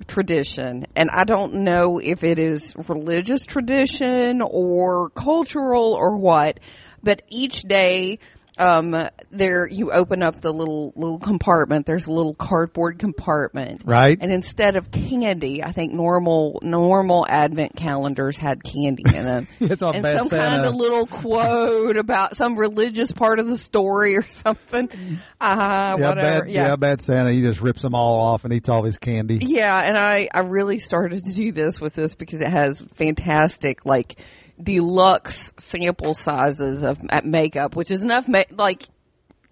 tradition, 0.08 0.86
and 0.96 1.10
I 1.12 1.24
don't 1.25 1.54
know 1.63 2.00
if 2.00 2.24
it 2.24 2.40
is 2.40 2.74
religious 2.90 3.46
tradition 3.46 4.42
or 4.42 5.10
cultural 5.12 5.94
or 5.94 6.18
what. 6.18 6.60
but 7.04 7.24
each 7.30 7.63
day 7.63 8.20
um 8.58 8.96
there 9.31 9.65
you 9.67 9.91
open 9.91 10.22
up 10.22 10.41
the 10.41 10.51
little 10.53 10.91
little 10.98 11.20
compartment 11.20 11.86
there's 11.86 12.08
a 12.08 12.12
little 12.12 12.34
cardboard 12.34 13.00
compartment 13.00 13.81
Right. 13.86 14.17
and 14.20 14.31
instead 14.31 14.75
of 14.75 14.91
candy 14.91 15.63
i 15.63 15.72
think 15.72 15.93
normal 15.93 16.60
normal 16.62 17.25
advent 17.29 17.75
calendars 17.77 18.38
had 18.38 18.62
candy 18.63 19.03
in 19.05 19.24
them 19.24 19.48
It's 19.62 19.81
all 19.81 19.93
and 19.96 20.05
some 20.05 20.29
kind 20.29 20.65
of 20.65 20.75
little 20.75 21.08
quote 21.08 21.96
about 21.96 22.36
some 22.36 22.58
religious 22.58 23.13
part 23.13 23.39
of 23.39 23.48
the 23.48 23.58
story 23.58 24.17
or 24.17 24.24
something 24.27 24.89
uh 25.41 25.96
yeah, 25.98 26.10
whatever 26.10 26.41
bad, 26.46 26.50
yeah. 26.51 26.75
bad 26.75 27.01
Santa. 27.01 27.31
He 27.31 27.41
just 27.41 27.62
rips 27.62 27.81
them 27.81 27.96
all 27.96 28.20
off 28.20 28.43
and 28.43 28.53
eats 28.53 28.67
all 28.70 28.84
his 28.84 28.98
candy. 28.98 29.39
yeah, 29.41 29.81
and 29.81 29.98
I 29.98 30.27
I 30.34 30.41
really 30.41 30.79
started 30.79 31.24
to 31.24 31.34
do 31.34 31.51
this 31.51 31.79
with 31.79 31.93
this 31.93 32.15
because 32.15 32.41
it 32.41 32.50
has 32.50 32.81
fantastic 32.93 33.86
like 33.86 34.17
deluxe 34.63 35.51
sample 35.58 36.13
sizes 36.13 36.84
of 36.84 37.00
makeup, 37.24 37.75
which 37.75 37.91
is 37.91 38.03
enough 38.03 38.27
ma- 38.27 38.44
like 38.51 38.88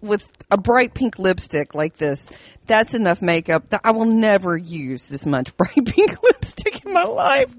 with 0.00 0.26
a 0.50 0.56
bright 0.56 0.94
pink 0.94 1.18
lipstick 1.18 1.74
like 1.74 1.96
this. 1.96 2.28
That's 2.66 2.94
enough 2.94 3.20
makeup 3.20 3.68
that 3.70 3.80
I 3.84 3.90
will 3.92 4.06
never 4.06 4.56
use 4.56 5.08
this 5.08 5.26
much 5.26 5.56
bright 5.58 5.84
pink 5.84 6.22
lipstick 6.22 6.84
in 6.86 6.92
my 6.92 7.04
life. 7.04 7.54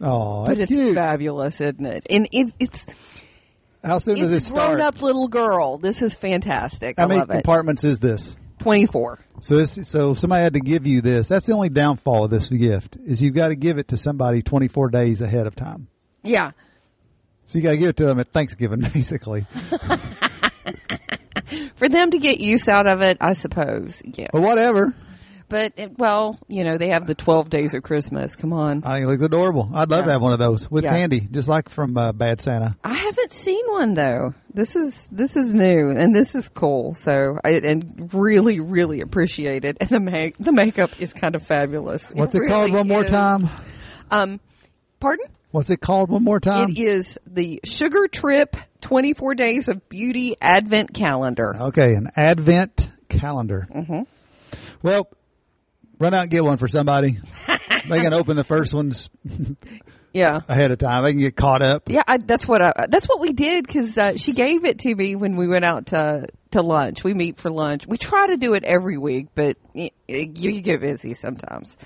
Oh, 0.00 0.46
But 0.46 0.58
it's 0.58 0.70
cute. 0.70 0.94
fabulous, 0.94 1.60
isn't 1.60 1.84
it? 1.86 2.06
And 2.10 2.28
it, 2.30 2.52
it's 2.60 2.86
How 3.82 3.98
soon 3.98 4.16
does 4.16 4.30
this 4.30 4.50
a 4.50 4.52
grown 4.52 4.66
start? 4.78 4.80
up 4.80 5.02
little 5.02 5.28
girl. 5.28 5.78
This 5.78 6.02
is 6.02 6.14
fantastic. 6.14 6.96
How 6.98 7.04
I 7.04 7.06
many 7.08 7.26
compartments 7.26 7.82
is 7.84 7.98
this? 7.98 8.36
Twenty 8.58 8.86
four. 8.86 9.18
So, 9.42 9.64
so 9.64 10.14
somebody 10.14 10.42
had 10.42 10.54
to 10.54 10.60
give 10.60 10.86
you 10.86 11.00
this. 11.02 11.28
That's 11.28 11.46
the 11.46 11.52
only 11.52 11.68
downfall 11.68 12.24
of 12.24 12.30
this 12.30 12.48
gift 12.48 12.96
is 12.96 13.20
you've 13.20 13.34
got 13.34 13.48
to 13.48 13.54
give 13.54 13.76
it 13.78 13.88
to 13.88 13.96
somebody 13.98 14.40
24 14.42 14.88
days 14.88 15.20
ahead 15.20 15.46
of 15.46 15.54
time. 15.54 15.88
Yeah. 16.26 16.50
So 17.46 17.58
you 17.58 17.62
got 17.62 17.70
to 17.70 17.76
give 17.78 17.88
it 17.90 17.96
to 17.98 18.04
them 18.06 18.18
at 18.20 18.32
Thanksgiving, 18.32 18.80
basically. 18.92 19.46
For 21.76 21.88
them 21.88 22.10
to 22.10 22.18
get 22.18 22.40
use 22.40 22.68
out 22.68 22.86
of 22.86 23.02
it, 23.02 23.18
I 23.20 23.34
suppose. 23.34 24.02
Yeah. 24.04 24.28
But 24.32 24.42
whatever. 24.42 24.94
But 25.48 25.74
it, 25.76 25.96
well, 25.96 26.40
you 26.48 26.64
know, 26.64 26.76
they 26.76 26.88
have 26.88 27.06
the 27.06 27.14
twelve 27.14 27.50
days 27.50 27.72
of 27.72 27.84
Christmas. 27.84 28.34
Come 28.34 28.52
on, 28.52 28.82
I 28.84 28.96
think 28.96 29.04
it 29.04 29.06
looks 29.06 29.22
adorable. 29.22 29.70
I'd 29.72 29.88
love 29.90 30.00
Yeah. 30.00 30.06
to 30.06 30.10
have 30.12 30.22
one 30.22 30.32
of 30.32 30.40
those 30.40 30.68
with 30.68 30.82
Yeah. 30.82 30.90
candy, 30.90 31.20
just 31.20 31.46
like 31.46 31.68
from 31.68 31.96
uh, 31.96 32.10
Bad 32.10 32.40
Santa. 32.40 32.76
I 32.82 32.94
haven't 32.94 33.30
seen 33.30 33.64
one 33.68 33.94
though. 33.94 34.34
This 34.52 34.74
is 34.74 35.08
this 35.12 35.36
is 35.36 35.54
new 35.54 35.90
and 35.90 36.12
this 36.12 36.34
is 36.34 36.48
cool. 36.48 36.94
So 36.94 37.38
I 37.44 37.50
and 37.50 38.10
really 38.12 38.58
really 38.58 39.00
appreciate 39.00 39.64
it. 39.64 39.76
And 39.80 39.88
the 39.88 40.00
make 40.00 40.36
the 40.38 40.50
makeup 40.52 40.90
is 41.00 41.12
kind 41.12 41.36
of 41.36 41.44
fabulous. 41.44 42.10
What's 42.10 42.34
it, 42.34 42.48
called 42.48 42.70
really 42.70 42.78
one 42.78 42.88
more 42.88 43.04
is. 43.04 43.10
time? 43.12 43.48
Um, 44.10 44.40
pardon? 44.98 45.26
What's 45.56 45.70
it 45.70 45.80
called 45.80 46.10
one 46.10 46.22
more 46.22 46.38
time? 46.38 46.68
it 46.68 46.76
is 46.78 47.18
the 47.26 47.60
Sugar 47.64 48.08
Trip 48.08 48.56
Twenty 48.82 49.14
Four 49.14 49.34
Days 49.34 49.68
of 49.68 49.88
Beauty 49.88 50.36
Advent 50.42 50.92
Calendar. 50.92 51.54
Okay, 51.58 51.94
an 51.94 52.10
Advent 52.14 52.86
calendar. 53.08 53.66
Mm-hmm. 53.74 54.02
Well, 54.82 55.08
run 55.98 56.12
out 56.12 56.22
and 56.24 56.30
get 56.30 56.44
one 56.44 56.58
for 56.58 56.68
somebody. 56.68 57.18
they 57.88 58.00
can 58.02 58.12
open 58.12 58.36
the 58.36 58.44
first 58.44 58.74
ones 58.74 59.08
Yeah. 60.12 60.40
ahead 60.46 60.72
of 60.72 60.78
time. 60.78 61.04
They 61.04 61.12
can 61.12 61.20
get 61.20 61.36
caught 61.36 61.62
up. 61.62 61.88
Yeah, 61.88 62.02
I, 62.06 62.18
that's 62.18 62.46
what 62.46 62.60
I, 62.60 62.72
that's 62.90 63.06
what 63.08 63.20
we 63.20 63.32
did 63.32 63.66
because 63.66 63.96
uh, 63.96 64.16
she 64.18 64.34
gave 64.34 64.66
it 64.66 64.80
to 64.80 64.94
me 64.94 65.16
when 65.16 65.36
we 65.36 65.48
went 65.48 65.64
out 65.64 65.86
to 65.86 66.26
to 66.50 66.60
lunch. 66.60 67.02
We 67.02 67.14
meet 67.14 67.38
for 67.38 67.50
lunch. 67.50 67.86
We 67.86 67.96
try 67.96 68.26
to 68.26 68.36
do 68.36 68.52
it 68.52 68.64
every 68.64 68.98
week, 68.98 69.28
but 69.34 69.56
y- 69.74 69.90
y- 70.06 70.30
you 70.34 70.60
get 70.60 70.82
busy 70.82 71.14
sometimes. 71.14 71.78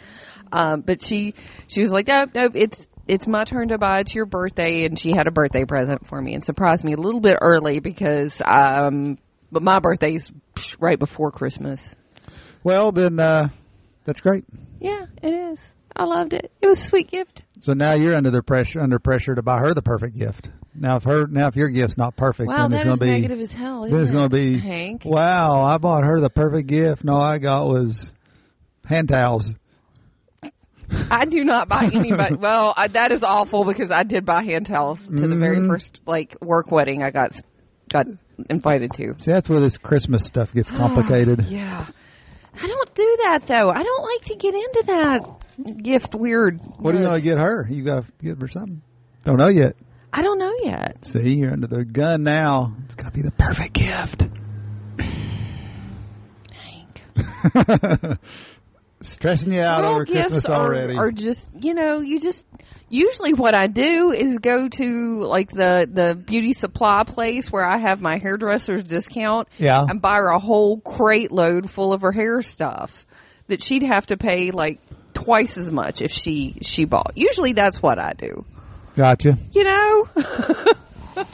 Um, 0.53 0.81
but 0.81 1.01
she 1.01 1.35
she 1.69 1.81
was 1.83 1.93
like, 1.93 2.09
nope, 2.09 2.31
nope, 2.35 2.53
it's 2.57 2.89
it's 3.11 3.27
my 3.27 3.45
turn 3.45 3.69
to 3.69 3.79
buy. 3.79 4.01
It's 4.01 4.15
your 4.15 4.27
birthday, 4.27 4.85
and 4.85 4.99
she 4.99 5.11
had 5.11 5.27
a 5.27 5.33
birthday 5.33 5.65
present 5.65 6.07
for 6.07 6.21
me 6.21 6.35
and 6.35 6.45
surprised 6.45 6.85
me 6.85 6.93
a 6.93 6.97
little 6.97 7.21
bit 7.21 7.39
early 7.41 7.81
because 7.81 8.41
um, 8.45 9.19
but 9.51 9.63
my 9.63 9.81
birthday's 9.81 10.33
right 10.79 10.99
before 10.99 11.33
Christmas. 11.33 11.97
Well, 12.63 12.93
then 12.93 13.19
uh, 13.19 13.49
that's 14.05 14.21
great. 14.21 14.45
Yeah, 14.79 15.07
it 15.23 15.33
is. 15.33 15.59
I 15.97 16.05
loved 16.05 16.33
it. 16.35 16.53
It 16.63 16.67
was 16.67 16.81
a 16.81 16.85
sweet 16.85 17.11
gift. 17.11 17.43
So 17.63 17.73
now 17.73 17.95
you're 17.95 18.15
under 18.15 18.31
the 18.31 18.43
pressure, 18.43 18.81
under 18.81 18.99
pressure 18.99 19.35
to 19.35 19.43
buy 19.43 19.59
her 19.59 19.75
the 19.75 19.83
perfect 19.83 20.17
gift. 20.17 20.49
Now, 20.75 20.97
if 20.97 21.05
her, 21.05 21.27
now 21.27 21.49
if 21.49 21.57
your 21.57 21.69
gift's 21.69 21.99
not 21.99 22.17
perfect, 22.17 22.49
Wow, 22.49 22.69
then 22.69 22.75
it's 22.75 22.85
going 22.85 22.97
to 22.97 23.05
be 23.05 23.11
negative 23.11 23.41
as 23.41 23.53
hell. 23.53 23.83
then 23.83 24.01
it's 24.01 24.13
going 24.13 24.31
to 24.31 24.35
be 24.35 24.57
Hank. 24.57 25.05
Wow, 25.05 25.63
I 25.63 25.79
bought 25.79 26.05
her 26.05 26.21
the 26.21 26.31
perfect 26.31 26.69
gift. 26.69 27.03
No, 27.03 27.21
I 27.21 27.39
got 27.39 27.67
was 27.67 28.13
hand 28.85 29.09
towels. 29.09 29.53
I 31.11 31.25
do 31.25 31.45
not 31.45 31.69
buy 31.69 31.91
anybody. 31.93 32.35
well, 32.39 32.75
I, 32.77 32.89
that 32.89 33.13
is 33.13 33.23
awful 33.23 33.65
because 33.65 33.91
I 33.91 34.03
did 34.03 34.25
buy 34.25 34.43
hand 34.43 34.67
towels 34.67 35.07
to 35.07 35.13
the 35.13 35.21
Mm-hmm. 35.27 35.41
very 35.41 35.67
first 35.69 36.01
like 36.07 36.37
work 36.41 36.71
wedding 36.71 37.03
I 37.03 37.11
got 37.11 37.33
got 37.89 38.07
invited 38.49 38.93
to. 38.95 39.15
See, 39.19 39.31
that's 39.31 39.49
where 39.49 39.61
this 39.61 39.79
Christmas 39.79 40.25
stuff 40.25 40.53
gets 40.53 40.71
complicated. 40.71 41.45
Yeah, 41.47 41.87
I 42.61 42.67
don't 42.67 42.95
do 42.95 43.17
that 43.25 43.47
though. 43.47 43.71
I 43.71 43.83
don't 43.83 44.03
like 44.03 44.25
to 44.27 44.35
get 44.37 44.55
into 44.55 44.83
that 44.87 45.83
gift 45.83 46.15
weird. 46.15 46.61
What 46.79 46.95
are 46.95 46.99
you 46.99 47.05
going 47.05 47.21
to 47.21 47.25
get 47.25 47.39
her? 47.39 47.67
You 47.71 47.83
got 47.85 48.07
to 48.07 48.13
get 48.23 48.41
her 48.41 48.49
something. 48.49 48.83
Don't 49.25 49.37
know 49.37 49.49
yet. 49.49 49.77
I 50.13 50.23
don't 50.23 50.39
know 50.39 50.53
yet. 50.63 51.05
See, 51.05 51.35
you're 51.35 51.53
under 51.53 51.67
the 51.69 51.85
gun 51.85 52.25
now. 52.25 52.75
It's 52.87 52.97
got 52.97 53.13
to 53.13 53.13
be 53.13 53.23
the 53.23 53.31
perfect 53.31 53.75
gift. 53.75 54.25
Hank. 56.53 58.19
Stressing 59.03 59.53
you 59.53 59.63
out 59.63 59.85
over 59.85 60.05
gifts 60.05 60.29
Christmas 60.29 60.45
are, 60.47 60.67
already. 60.67 60.97
are 60.97 61.11
just 61.11 61.49
you 61.61 61.75
know 61.75 62.01
you 62.01 62.21
just 62.21 62.47
usually 62.91 63.33
what 63.33 63.55
I 63.55 63.67
do 63.67 64.11
is 64.13 64.39
go 64.39 64.69
to 64.69 65.21
like 65.25 65.51
the 65.51 65.89
the 65.91 66.15
beauty 66.15 66.53
supply 66.53 67.05
place 67.05 67.51
where 67.51 67.65
I 67.65 67.79
have 67.79 68.01
my 68.01 68.19
hairdresser's 68.19 68.83
discount. 68.85 69.49
Yeah. 69.59 69.85
and 69.89 70.03
buy 70.03 70.17
her 70.17 70.29
a 70.29 70.39
whole 70.39 70.81
crate 70.81 71.33
load 71.33 71.71
full 71.71 71.93
of 71.93 72.03
her 72.03 72.13
hair 72.13 72.43
stuff 72.43 73.07
that 73.47 73.63
she'd 73.63 73.83
have 73.85 74.07
to 74.09 74.17
pay 74.17 74.51
like 74.51 74.81
twice 75.15 75.57
as 75.57 75.71
much 75.73 76.03
if 76.03 76.13
she 76.13 76.59
she 76.63 76.85
bought. 76.85 77.13
Usually 77.17 77.53
that's 77.53 77.83
what 77.83 77.99
I 77.99 78.13
do. 78.13 78.45
Gotcha. 78.97 79.39
You 79.53 79.65
know. 79.65 80.09
All 81.17 81.25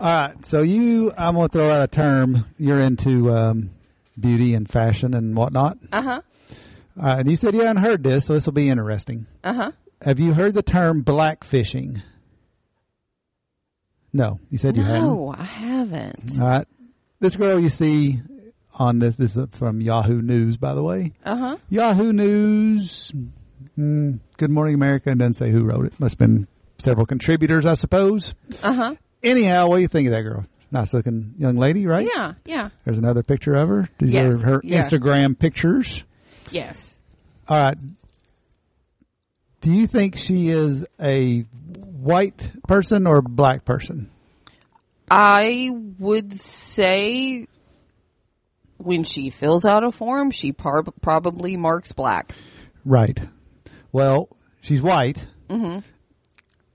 right. 0.00 0.46
So 0.46 0.62
you, 0.62 1.12
I'm 1.16 1.34
going 1.34 1.48
to 1.48 1.52
throw 1.52 1.70
out 1.70 1.82
a 1.82 1.86
term. 1.86 2.44
You're 2.58 2.80
into 2.80 3.30
um, 3.30 3.70
beauty 4.18 4.54
and 4.54 4.68
fashion 4.68 5.14
and 5.14 5.36
whatnot. 5.36 5.78
uh 5.92 6.02
huh. 6.02 6.20
Right. 6.96 7.20
And 7.20 7.30
you 7.30 7.36
said 7.36 7.54
you 7.54 7.60
hadn't 7.62 7.82
heard 7.82 8.02
this, 8.02 8.26
so 8.26 8.34
this 8.34 8.46
will 8.46 8.52
be 8.52 8.68
interesting. 8.68 9.26
Uh 9.42 9.52
huh. 9.54 9.72
Have 10.02 10.18
you 10.20 10.34
heard 10.34 10.54
the 10.54 10.62
term 10.62 11.04
blackfishing? 11.04 12.02
No, 14.12 14.38
you 14.50 14.58
said 14.58 14.76
you 14.76 14.82
hadn't. 14.82 15.02
No, 15.04 15.34
I 15.36 15.42
haven't. 15.44 16.38
All 16.40 16.46
right. 16.46 16.68
This 17.20 17.36
girl 17.36 17.58
you 17.58 17.70
see 17.70 18.20
on 18.74 18.98
this, 18.98 19.16
this 19.16 19.36
is 19.36 19.46
from 19.52 19.80
Yahoo 19.80 20.20
News, 20.20 20.56
by 20.58 20.74
the 20.74 20.82
way. 20.82 21.12
Uh 21.24 21.36
huh. 21.36 21.56
Yahoo 21.70 22.12
News. 22.12 23.12
Mm, 23.78 24.20
Good 24.36 24.50
Morning 24.50 24.74
America. 24.74 25.10
and 25.10 25.18
doesn't 25.18 25.34
say 25.34 25.50
who 25.50 25.64
wrote 25.64 25.86
it. 25.86 25.98
Must 25.98 26.12
have 26.12 26.18
been 26.18 26.46
several 26.78 27.06
contributors, 27.06 27.64
I 27.64 27.74
suppose. 27.74 28.34
Uh 28.62 28.72
huh. 28.74 28.94
Anyhow, 29.22 29.68
what 29.68 29.76
do 29.76 29.82
you 29.82 29.88
think 29.88 30.08
of 30.08 30.12
that 30.12 30.22
girl? 30.22 30.44
Nice 30.70 30.92
looking 30.92 31.34
young 31.38 31.56
lady, 31.56 31.86
right? 31.86 32.06
Yeah. 32.12 32.34
Yeah. 32.44 32.68
There's 32.84 32.98
another 32.98 33.22
picture 33.22 33.54
of 33.54 33.68
her. 33.68 33.88
These 33.98 34.12
Yes, 34.12 34.42
are 34.42 34.46
her 34.46 34.60
yeah. 34.64 34.82
Instagram 34.82 35.38
pictures. 35.38 36.02
Yes. 36.50 36.94
All 37.48 37.56
right. 37.56 37.78
Do 39.60 39.70
you 39.70 39.86
think 39.86 40.16
she 40.16 40.48
is 40.48 40.84
a 41.00 41.40
white 41.40 42.50
person 42.66 43.06
or 43.06 43.22
black 43.22 43.64
person? 43.64 44.10
I 45.10 45.70
would 45.98 46.32
say 46.32 47.46
when 48.78 49.04
she 49.04 49.30
fills 49.30 49.64
out 49.64 49.84
a 49.84 49.92
form, 49.92 50.30
she 50.30 50.52
par- 50.52 50.84
probably 51.00 51.56
marks 51.56 51.92
black. 51.92 52.34
Right. 52.84 53.20
Well, 53.92 54.28
she's 54.62 54.82
white. 54.82 55.24
Mm-hmm. 55.48 55.80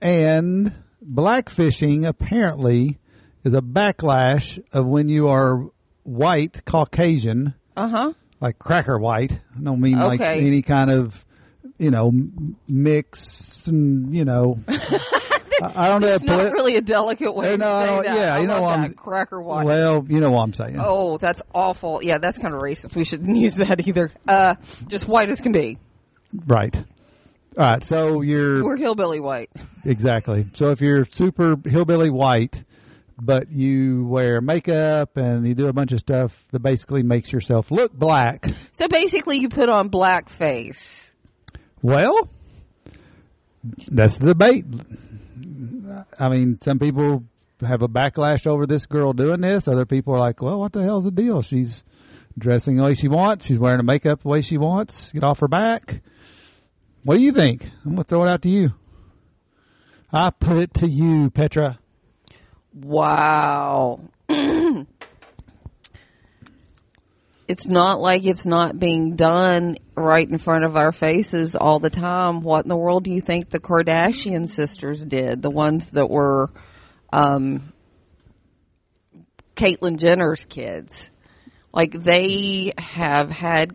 And 0.00 0.72
blackfishing 1.04 2.06
apparently 2.06 2.98
is 3.44 3.52
a 3.54 3.60
backlash 3.60 4.62
of 4.72 4.86
when 4.86 5.08
you 5.08 5.28
are 5.28 5.68
white, 6.04 6.64
Caucasian, 6.64 7.54
Uh 7.76 7.88
huh. 7.88 8.12
Like 8.40 8.58
cracker 8.58 8.98
white. 8.98 9.32
I 9.32 9.60
don't 9.62 9.80
mean 9.80 9.98
like 9.98 10.20
Okay. 10.20 10.46
any 10.46 10.62
kind 10.62 10.90
of, 10.90 11.24
you 11.78 11.90
know, 11.90 12.08
m- 12.08 12.56
mix 12.68 13.66
and, 13.66 14.14
you 14.14 14.24
know. 14.24 14.58
I, 14.68 15.72
I 15.86 15.88
don't 15.88 16.00
know. 16.02 16.08
It's 16.14 16.22
not 16.22 16.52
really 16.52 16.76
a 16.76 16.80
delicate 16.80 17.34
way 17.34 17.48
Uh, 17.48 17.50
to 17.52 17.58
no, 17.58 17.72
I 17.72 17.80
say 17.86 17.86
don't- 17.94 18.04
that. 18.04 18.16
yeah, 18.16 18.34
I 18.34 18.38
you 18.40 18.46
know 18.46 18.52
love 18.54 18.62
what 18.62 18.78
I'm- 18.78 18.94
cracker 18.94 19.42
white. 19.42 19.64
Well, 19.66 20.06
you 20.08 20.20
know 20.20 20.30
what 20.30 20.42
I'm 20.42 20.52
saying. 20.52 20.76
Oh, 20.78 21.18
that's 21.18 21.42
awful. 21.54 22.00
Yeah, 22.02 22.18
that's 22.18 22.38
kind 22.38 22.54
of 22.54 22.60
racist. 22.60 22.94
We 22.94 23.04
shouldn't 23.04 23.36
use 23.36 23.56
that 23.56 23.86
either. 23.86 24.12
Uh, 24.26 24.54
just 24.86 25.08
white 25.08 25.30
as 25.30 25.40
can 25.40 25.50
be. 25.52 25.78
Right. 26.46 26.76
All 26.76 26.84
right. 27.56 27.82
So 27.82 28.20
you're 28.20 28.62
We're 28.62 28.76
hillbilly 28.76 29.18
white. 29.18 29.50
Exactly. 29.84 30.46
So 30.54 30.70
if 30.70 30.80
you're 30.80 31.04
super 31.10 31.56
hillbilly 31.64 32.10
white, 32.10 32.62
but 33.20 33.50
you 33.50 34.04
wear 34.06 34.40
makeup 34.40 35.16
and 35.16 35.46
you 35.46 35.54
do 35.54 35.66
a 35.66 35.72
bunch 35.72 35.92
of 35.92 35.98
stuff 35.98 36.44
that 36.52 36.60
basically 36.60 37.02
makes 37.02 37.32
yourself 37.32 37.70
look 37.70 37.92
black, 37.92 38.46
So 38.72 38.88
basically, 38.88 39.38
you 39.38 39.48
put 39.48 39.68
on 39.68 39.88
black 39.88 40.28
face. 40.28 41.14
well, 41.82 42.28
that's 43.88 44.16
the 44.16 44.26
debate. 44.26 44.64
I 46.18 46.28
mean, 46.28 46.58
some 46.62 46.78
people 46.78 47.24
have 47.60 47.82
a 47.82 47.88
backlash 47.88 48.46
over 48.46 48.66
this 48.66 48.86
girl 48.86 49.12
doing 49.12 49.40
this. 49.40 49.66
Other 49.66 49.84
people 49.86 50.14
are 50.14 50.20
like, 50.20 50.40
well, 50.40 50.60
what 50.60 50.72
the 50.72 50.82
hell's 50.82 51.04
the 51.04 51.10
deal? 51.10 51.42
She's 51.42 51.82
dressing 52.38 52.76
the 52.76 52.84
way 52.84 52.94
she 52.94 53.08
wants. 53.08 53.46
She's 53.46 53.58
wearing 53.58 53.78
the 53.78 53.82
makeup 53.84 54.22
the 54.22 54.28
way 54.28 54.42
she 54.42 54.58
wants. 54.58 55.10
Get 55.12 55.24
off 55.24 55.40
her 55.40 55.48
back. 55.48 56.02
What 57.02 57.16
do 57.16 57.22
you 57.22 57.32
think? 57.32 57.64
I'm 57.84 57.92
going 57.92 57.96
to 57.98 58.04
throw 58.04 58.22
it 58.24 58.28
out 58.28 58.42
to 58.42 58.48
you. 58.48 58.74
I 60.12 60.30
put 60.30 60.56
it 60.56 60.74
to 60.74 60.88
you, 60.88 61.30
Petra. 61.30 61.78
Wow. 62.82 64.00
it's 64.28 64.86
not 67.66 68.00
like 68.00 68.24
it's 68.24 68.46
not 68.46 68.78
being 68.78 69.16
done 69.16 69.78
right 69.96 70.28
in 70.28 70.38
front 70.38 70.64
of 70.64 70.76
our 70.76 70.92
faces 70.92 71.56
all 71.56 71.80
the 71.80 71.90
time. 71.90 72.42
What 72.42 72.64
in 72.64 72.68
the 72.68 72.76
world 72.76 73.04
do 73.04 73.10
you 73.10 73.20
think 73.20 73.48
the 73.48 73.58
Kardashian 73.58 74.48
sisters 74.48 75.04
did? 75.04 75.42
The 75.42 75.50
ones 75.50 75.90
that 75.92 76.08
were 76.08 76.52
um, 77.12 77.72
Caitlyn 79.56 79.98
Jenner's 79.98 80.44
kids. 80.44 81.10
Like 81.72 81.92
they 81.92 82.72
have 82.78 83.30
had 83.30 83.74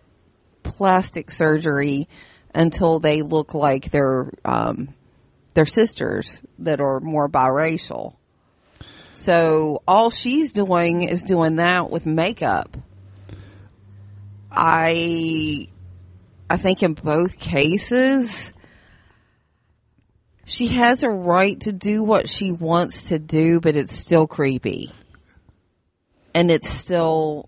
plastic 0.63 1.29
surgery 1.29 2.07
until 2.55 2.99
they 2.99 3.21
look 3.21 3.53
like 3.53 3.91
their 3.91 4.31
um, 4.45 4.93
their 5.53 5.65
sisters 5.65 6.41
that 6.59 6.79
are 6.79 6.99
more 6.99 7.29
biracial. 7.29 8.15
So 9.23 9.81
all 9.87 10.11
she's 10.11 10.51
doing 10.51 11.03
is 11.03 11.23
doing 11.23 11.55
that 11.55 11.89
with 11.89 12.05
makeup. 12.05 12.75
I 14.51 15.69
I 16.49 16.57
think 16.57 16.83
in 16.83 16.93
both 16.93 17.39
cases 17.39 18.51
she 20.43 20.67
has 20.67 21.03
a 21.03 21.09
right 21.09 21.57
to 21.61 21.71
do 21.71 22.03
what 22.03 22.27
she 22.27 22.51
wants 22.51 23.03
to 23.03 23.17
do, 23.17 23.61
but 23.61 23.77
it's 23.77 23.95
still 23.95 24.27
creepy. 24.27 24.91
And 26.35 26.51
it's 26.51 26.69
still 26.69 27.47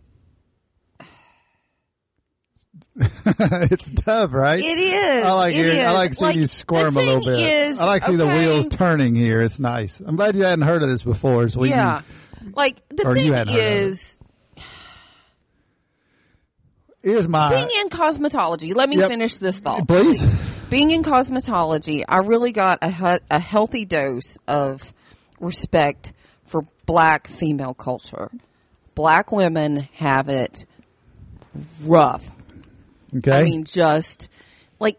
it's 3.25 3.89
tough, 3.89 4.31
right? 4.33 4.59
It 4.59 4.77
is. 4.77 5.25
I 5.25 5.31
like 5.33 5.53
hearing, 5.53 5.85
I 5.85 5.91
like 5.91 6.13
seeing 6.13 6.27
Like, 6.27 6.35
you 6.37 6.47
squirm 6.47 6.95
a 6.95 7.01
little 7.01 7.21
bit. 7.21 7.39
is, 7.39 7.79
I 7.81 7.85
like 7.85 8.03
seeing 8.03 8.17
the 8.17 8.27
wheels 8.27 8.67
turning 8.67 9.15
here. 9.15 9.41
It's 9.41 9.59
nice. 9.59 9.99
I'm 10.05 10.15
glad 10.15 10.35
you 10.35 10.43
hadn't 10.43 10.63
heard 10.65 10.81
of 10.81 10.89
this 10.89 11.03
before. 11.03 11.49
So 11.49 11.59
we 11.59 11.69
yeah. 11.69 12.01
can, 12.39 12.53
Like 12.55 12.87
the 12.89 13.03
thing 13.13 13.33
hadn't 13.33 13.53
heard 13.53 13.57
of 13.59 13.63
it. 13.65 13.77
is 13.83 14.19
here's 17.03 17.27
my 17.27 17.49
being 17.49 17.69
in 17.81 17.89
cosmetology. 17.89 18.73
Let 18.73 18.87
me 18.89 18.97
Yep. 18.97 19.09
finish 19.09 19.35
this 19.37 19.59
thought. 19.59 19.87
please. 19.87 20.23
being 20.69 20.91
in 20.91 21.03
cosmetology, 21.03 22.03
I 22.07 22.19
really 22.19 22.51
got 22.53 22.79
a, 22.81 22.89
he- 22.89 23.25
a 23.29 23.39
healthy 23.39 23.85
dose 23.85 24.37
of 24.47 24.93
respect 25.39 26.13
for 26.45 26.63
black 26.85 27.27
female 27.27 27.73
culture. 27.73 28.31
Black 28.95 29.31
women 29.33 29.89
have 29.95 30.29
it 30.29 30.65
rough. 31.83 32.29
Okay. 33.17 33.31
I 33.31 33.43
mean, 33.43 33.63
just 33.63 34.29
like 34.79 34.97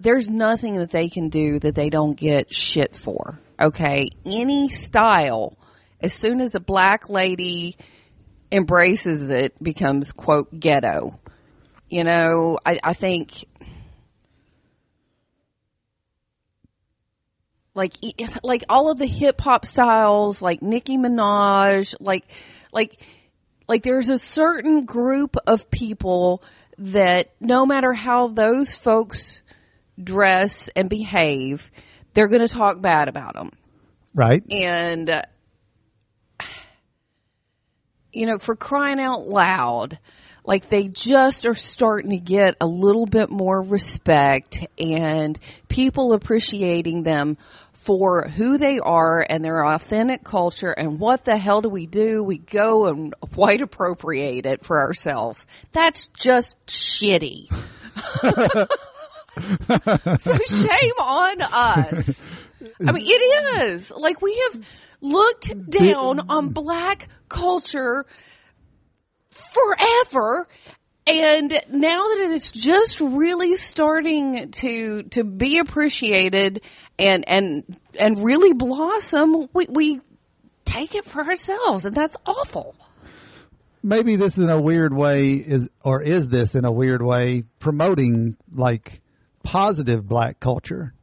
there's 0.00 0.28
nothing 0.28 0.74
that 0.74 0.90
they 0.90 1.08
can 1.08 1.28
do 1.28 1.58
that 1.60 1.74
they 1.74 1.90
don't 1.90 2.16
get 2.16 2.54
shit 2.54 2.94
for. 2.94 3.38
Okay. 3.58 4.10
Any 4.24 4.68
style, 4.68 5.56
as 6.00 6.12
soon 6.12 6.40
as 6.40 6.54
a 6.54 6.60
black 6.60 7.08
lady 7.08 7.76
embraces 8.52 9.30
it, 9.30 9.62
becomes 9.62 10.12
quote 10.12 10.58
ghetto. 10.58 11.18
You 11.88 12.04
know, 12.04 12.58
I, 12.64 12.80
I 12.82 12.94
think 12.94 13.44
like 17.74 17.94
like 18.42 18.64
all 18.68 18.90
of 18.90 18.98
the 18.98 19.06
hip 19.06 19.40
hop 19.40 19.66
styles, 19.66 20.40
like 20.40 20.62
Nicki 20.62 20.96
Minaj, 20.96 21.94
like 22.00 22.24
like 22.72 22.98
like 23.68 23.82
there's 23.82 24.10
a 24.10 24.18
certain 24.18 24.84
group 24.84 25.36
of 25.46 25.70
people 25.70 26.42
that 26.78 27.32
no 27.40 27.66
matter 27.66 27.92
how 27.92 28.28
those 28.28 28.74
folks 28.74 29.42
dress 30.02 30.68
and 30.74 30.88
behave, 30.88 31.70
they're 32.14 32.28
going 32.28 32.46
to 32.46 32.48
talk 32.48 32.80
bad 32.80 33.08
about 33.08 33.34
them. 33.34 33.52
right. 34.14 34.42
And 34.50 35.10
uh, 35.10 35.22
you 38.12 38.26
know, 38.26 38.38
for 38.38 38.54
crying 38.54 39.00
out 39.00 39.26
loud, 39.26 39.98
like 40.44 40.68
they 40.68 40.88
just 40.88 41.46
are 41.46 41.54
starting 41.54 42.10
to 42.10 42.18
get 42.18 42.56
a 42.60 42.66
little 42.66 43.06
bit 43.06 43.30
more 43.30 43.60
respect 43.60 44.66
and 44.78 45.38
people 45.68 46.12
appreciating 46.12 47.02
them 47.02 47.36
for 47.84 48.28
who 48.28 48.56
they 48.56 48.78
are 48.78 49.24
and 49.28 49.44
their 49.44 49.64
authentic 49.64 50.24
culture 50.24 50.70
and 50.70 50.98
what 50.98 51.24
the 51.24 51.36
hell 51.36 51.60
do 51.60 51.68
we 51.68 51.86
do? 51.86 52.22
We 52.24 52.38
go 52.38 52.86
and 52.86 53.14
white 53.34 53.60
appropriate 53.60 54.46
it 54.46 54.64
for 54.64 54.80
ourselves. 54.80 55.46
That's 55.72 56.08
just 56.08 56.56
shitty. 56.66 57.48
so 60.20 60.38
shame 60.46 60.98
on 60.98 61.42
us. 61.42 62.26
I 62.86 62.92
mean, 62.92 63.04
it 63.06 63.62
is. 63.62 63.90
Like 63.90 64.22
we 64.22 64.34
have 64.50 64.66
looked 65.00 65.68
down 65.70 66.30
on 66.30 66.48
black 66.50 67.08
culture 67.28 68.06
forever. 69.30 70.48
And 71.06 71.52
now 71.70 72.02
that 72.02 72.30
it's 72.32 72.50
just 72.50 73.00
really 73.00 73.58
starting 73.58 74.52
to 74.52 75.02
to 75.10 75.22
be 75.22 75.58
appreciated 75.58 76.62
and 76.98 77.28
and 77.28 77.78
and 77.98 78.24
really 78.24 78.52
blossom, 78.52 79.48
we, 79.52 79.66
we 79.68 80.00
take 80.64 80.94
it 80.94 81.04
for 81.04 81.22
ourselves, 81.24 81.84
and 81.84 81.94
that's 81.94 82.16
awful. 82.26 82.74
Maybe 83.82 84.16
this 84.16 84.38
in 84.38 84.48
a 84.48 84.60
weird 84.60 84.94
way 84.94 85.34
is, 85.34 85.68
or 85.82 86.00
is 86.00 86.28
this 86.28 86.54
in 86.54 86.64
a 86.64 86.72
weird 86.72 87.02
way 87.02 87.44
promoting 87.58 88.36
like 88.52 89.02
positive 89.42 90.08
black 90.08 90.40
culture? 90.40 90.94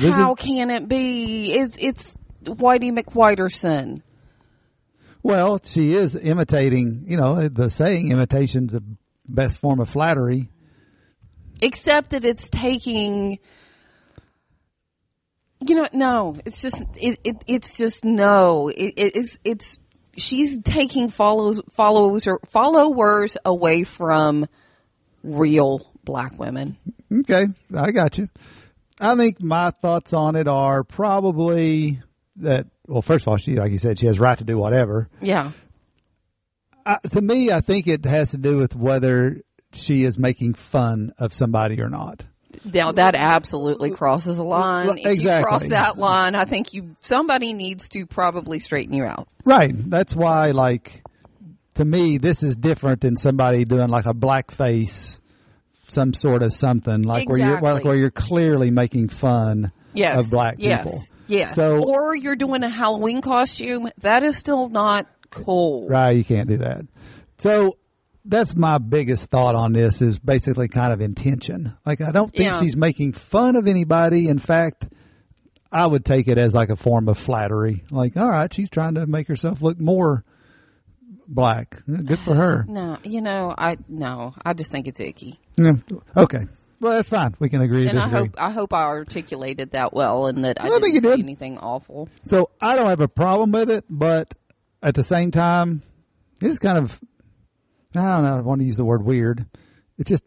Is 0.00 0.14
How 0.14 0.34
can 0.34 0.70
it 0.70 0.88
be? 0.88 1.52
It's 1.52 1.76
it's 1.78 2.16
Whitey 2.42 2.90
McWhiterson. 2.98 4.02
well, 5.22 5.60
she 5.64 5.94
is 5.94 6.16
imitating, 6.16 7.04
you 7.06 7.16
know, 7.16 7.48
the 7.48 7.70
saying 7.70 8.10
imitation's 8.10 8.72
the 8.72 8.82
best 9.28 9.58
form 9.58 9.78
of 9.80 9.88
flattery. 9.88 10.50
except 11.62 12.10
that 12.10 12.24
it's 12.24 12.50
taking 12.50 13.38
you 15.66 15.74
know 15.74 15.88
no 15.92 16.36
it's 16.44 16.60
just 16.62 16.84
it, 16.96 17.18
it 17.24 17.36
it's 17.46 17.76
just 17.76 18.04
no 18.04 18.68
it, 18.68 18.94
it, 18.96 19.16
it's 19.16 19.38
it's 19.44 19.78
she's 20.16 20.60
taking 20.60 21.08
follows 21.08 21.60
follows 21.70 22.26
or 22.26 22.40
followers 22.46 23.36
away 23.44 23.84
from 23.84 24.46
real 25.22 25.90
black 26.04 26.38
women 26.38 26.76
Okay, 27.20 27.46
I 27.74 27.90
got 27.92 28.18
you. 28.18 28.28
I 29.00 29.14
think 29.16 29.40
my 29.42 29.70
thoughts 29.70 30.12
on 30.12 30.36
it 30.36 30.48
are 30.48 30.84
probably 30.84 32.00
that. 32.36 32.66
Well, 32.86 33.02
first 33.02 33.24
of 33.24 33.28
all, 33.28 33.36
she, 33.36 33.54
like 33.54 33.72
you 33.72 33.78
said, 33.78 33.98
she 33.98 34.06
has 34.06 34.18
right 34.18 34.36
to 34.38 34.44
do 34.44 34.58
whatever. 34.58 35.08
yeah 35.20 35.52
Uh, 36.84 36.98
to 37.10 37.20
me, 37.22 37.50
I 37.50 37.60
think 37.60 37.86
it 37.86 38.04
has 38.04 38.32
to 38.32 38.38
do 38.38 38.58
with 38.58 38.74
whether 38.74 39.40
she 39.72 40.04
is 40.04 40.18
making 40.18 40.54
fun 40.54 41.12
of 41.18 41.32
somebody 41.32 41.80
or 41.80 41.88
not. 41.88 42.24
Now 42.64 42.92
that 42.92 43.14
absolutely 43.14 43.90
crosses 43.90 44.38
a 44.38 44.42
line 44.44 44.98
if 44.98 45.04
you 45.04 45.10
Exactly. 45.10 45.48
cross 45.48 45.66
that 45.68 45.98
line 45.98 46.34
i 46.34 46.44
think 46.44 46.72
you 46.74 46.96
somebody 47.00 47.52
needs 47.52 47.88
to 47.90 48.06
probably 48.06 48.58
straighten 48.58 48.94
you 48.94 49.04
out 49.04 49.28
Right. 49.44 49.74
That's 49.90 50.16
why, 50.16 50.52
like, 50.52 51.02
to 51.74 51.84
me, 51.84 52.16
this 52.16 52.42
is 52.42 52.56
different 52.56 53.02
than 53.02 53.16
somebody 53.16 53.66
doing 53.66 53.88
like 53.90 54.06
a 54.06 54.14
blackface, 54.14 55.18
some 55.88 56.14
sort 56.14 56.42
of 56.42 56.52
something 56.54 57.02
like 57.02 57.28
where 57.28 57.38
you're 57.38 57.60
like 57.60 57.84
where 57.84 57.94
you're 57.94 58.10
clearly 58.10 58.70
making 58.70 59.10
fun 59.10 59.70
yes 59.92 60.18
of 60.18 60.30
black 60.30 60.56
yes. 60.58 60.82
people. 60.84 61.00
yes 61.26 61.54
So 61.54 61.84
or 61.84 62.16
you're 62.16 62.36
doing 62.36 62.62
a 62.62 62.68
halloween 62.70 63.20
costume 63.20 63.90
that 63.98 64.22
is 64.22 64.36
still 64.38 64.68
not 64.70 65.06
cool 65.30 65.86
Right, 65.88 66.12
you 66.12 66.24
can't 66.24 66.48
do 66.48 66.56
that. 66.58 66.86
So 67.38 67.76
that's 68.24 68.54
my 68.56 68.78
biggest 68.78 69.30
thought 69.30 69.54
on 69.54 69.72
this 69.72 70.00
is 70.00 70.18
basically 70.18 70.68
kind 70.68 70.92
of 70.92 71.00
intention. 71.00 71.74
Like 71.84 72.00
I 72.00 72.10
don't 72.10 72.30
think 72.32 72.44
Yeah. 72.44 72.60
she's 72.60 72.76
making 72.76 73.12
fun 73.12 73.56
of 73.56 73.66
anybody. 73.66 74.28
In 74.28 74.38
fact, 74.38 74.88
I 75.70 75.86
would 75.86 76.04
take 76.04 76.28
it 76.28 76.38
as 76.38 76.54
like 76.54 76.70
a 76.70 76.76
form 76.76 77.08
of 77.08 77.18
flattery. 77.18 77.84
Like, 77.90 78.16
all 78.16 78.30
right, 78.30 78.52
she's 78.52 78.70
trying 78.70 78.94
to 78.94 79.06
make 79.06 79.28
herself 79.28 79.60
look 79.60 79.78
more 79.80 80.24
black. 81.26 81.82
Good 81.86 82.18
for 82.18 82.34
her. 82.34 82.64
No, 82.68 82.98
you 83.04 83.20
know, 83.20 83.54
I 83.56 83.76
no, 83.88 84.32
I 84.44 84.52
just 84.54 84.70
think 84.70 84.88
it's 84.88 85.00
icky, 85.00 85.38
Yeah. 85.56 85.74
Okay. 86.16 86.44
Well, 86.80 86.92
that's 86.92 87.08
fine. 87.08 87.34
We 87.38 87.48
can 87.48 87.62
agree 87.62 87.88
and 87.88 87.98
I 87.98 88.08
hope 88.08 88.30
I 88.36 88.50
hope 88.50 88.72
I 88.74 88.82
articulated 88.84 89.70
that 89.72 89.94
well, 89.94 90.26
and 90.26 90.44
that 90.44 90.60
I, 90.60 90.66
I 90.66 90.68
think 90.80 90.82
didn't 90.82 90.94
you 90.96 91.00
say 91.00 91.16
did. 91.16 91.24
anything 91.24 91.58
awful. 91.58 92.08
So 92.24 92.50
I 92.60 92.76
don't 92.76 92.88
have 92.88 93.00
a 93.00 93.08
problem 93.08 93.52
with 93.52 93.70
it, 93.70 93.84
but 93.88 94.34
at 94.82 94.94
the 94.94 95.04
same 95.04 95.30
time, 95.30 95.82
it's 96.42 96.58
kind 96.58 96.76
of 96.78 97.00
I 97.96 98.02
don't 98.16 98.24
know. 98.24 98.36
I 98.36 98.40
want 98.40 98.60
to 98.60 98.66
use 98.66 98.76
the 98.76 98.84
word 98.84 99.04
weird. 99.04 99.46
It's 99.98 100.08
just 100.08 100.24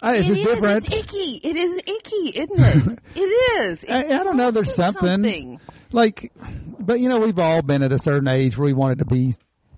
I, 0.00 0.16
it's 0.16 0.28
It 0.28 0.34
just 0.34 0.40
is. 0.40 0.46
different. 0.46 0.86
It's 0.86 0.94
icky. 0.96 1.40
It 1.42 1.56
is 1.56 1.76
icky, 1.78 2.38
isn't 2.38 2.60
it? 2.92 2.98
it 3.16 3.20
is. 3.20 3.84
I, 3.88 4.04
I 4.04 4.24
don't 4.24 4.36
know. 4.36 4.50
There's 4.50 4.68
you 4.68 4.74
something, 4.74 5.60
like, 5.90 6.32
but 6.78 7.00
you 7.00 7.08
know, 7.08 7.18
we've 7.18 7.38
all 7.38 7.62
been 7.62 7.82
at 7.82 7.90
a 7.92 7.98
certain 7.98 8.28
age 8.28 8.56
where 8.56 8.66
we 8.66 8.72
wanted 8.74 8.98
to 9.00 9.04
be 9.06 9.34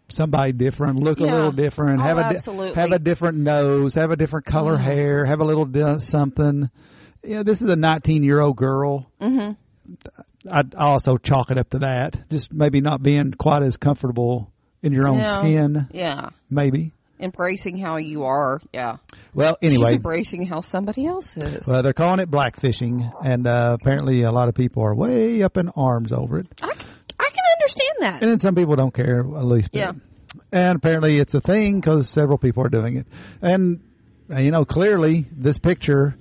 somebody 0.09 0.53
different, 0.53 0.99
look 0.99 1.21
a 1.21 1.25
little 1.25 1.53
different, 1.53 2.01
Oh, 2.01 2.05
have 2.05 2.19
a 2.19 2.25
absolutely. 2.25 2.75
have 2.75 2.93
a 2.93 2.99
different 2.99 3.39
nose, 3.39 3.95
have 3.95 4.11
a 4.11 4.17
different 4.17 4.45
color 4.45 4.77
hair, 4.77 5.25
have 5.25 5.41
a 5.41 5.45
little 5.45 5.65
di- 5.65 6.01
something. 6.01 6.69
You 7.23 7.35
know, 7.37 7.43
this 7.43 7.63
is 7.63 7.69
a 7.69 7.77
19 7.77 8.23
year 8.25 8.41
old 8.41 8.57
girl. 8.57 9.11
Mm-hmm. 9.21 9.53
I'd 10.51 10.75
also 10.75 11.17
chalk 11.17 11.51
it 11.51 11.59
up 11.59 11.71
to 11.71 11.79
that. 11.81 12.29
Just 12.31 12.53
maybe 12.53 12.81
not 12.81 13.03
being 13.03 13.33
quite 13.33 13.63
as 13.63 13.77
comfortable 13.77 14.53
in 14.83 14.93
your 14.93 15.09
own 15.09 15.25
skin, 15.25 15.87
Yeah. 15.93 16.31
maybe. 16.49 16.93
Embracing 17.19 17.77
how 17.77 17.97
you 17.99 18.25
are. 18.25 18.61
Yeah. 18.73 18.97
Well, 19.35 19.59
She's 19.63 19.75
anyway, 19.75 19.97
embracing 19.97 20.47
how 20.47 20.63
somebody 20.63 21.07
else 21.07 21.37
is. 21.37 21.67
well, 21.67 21.83
they're 21.83 21.93
calling 21.93 22.19
it 22.21 22.31
blackfishing, 22.31 23.13
and 23.23 23.47
uh, 23.47 23.77
apparently 23.79 24.23
a 24.23 24.33
lot 24.33 24.49
of 24.49 24.55
people 24.55 24.83
are 24.83 24.95
way 24.95 25.43
up 25.43 25.59
in 25.59 25.69
arms 25.77 26.13
over 26.13 26.39
it. 26.39 26.47
I 26.63 26.67
can 26.69 27.45
understand 27.61 27.91
that. 28.01 28.23
And 28.23 28.31
then 28.31 28.39
some 28.39 28.55
people 28.55 28.75
don't 28.77 28.95
care, 28.95 29.21
at 29.21 29.45
least. 29.45 29.71
Yeah. 29.75 29.93
And 30.51 30.77
apparently 30.77 31.19
it's 31.19 31.35
a 31.35 31.41
thing 31.43 31.81
because 31.81 32.09
several 32.09 32.39
people 32.39 32.65
are 32.65 32.71
doing 32.71 32.97
it. 32.97 33.07
And, 33.43 33.81
uh, 34.33 34.39
you 34.39 34.51
know, 34.51 34.65
clearly 34.65 35.27
this 35.31 35.59
picture, 35.59 36.17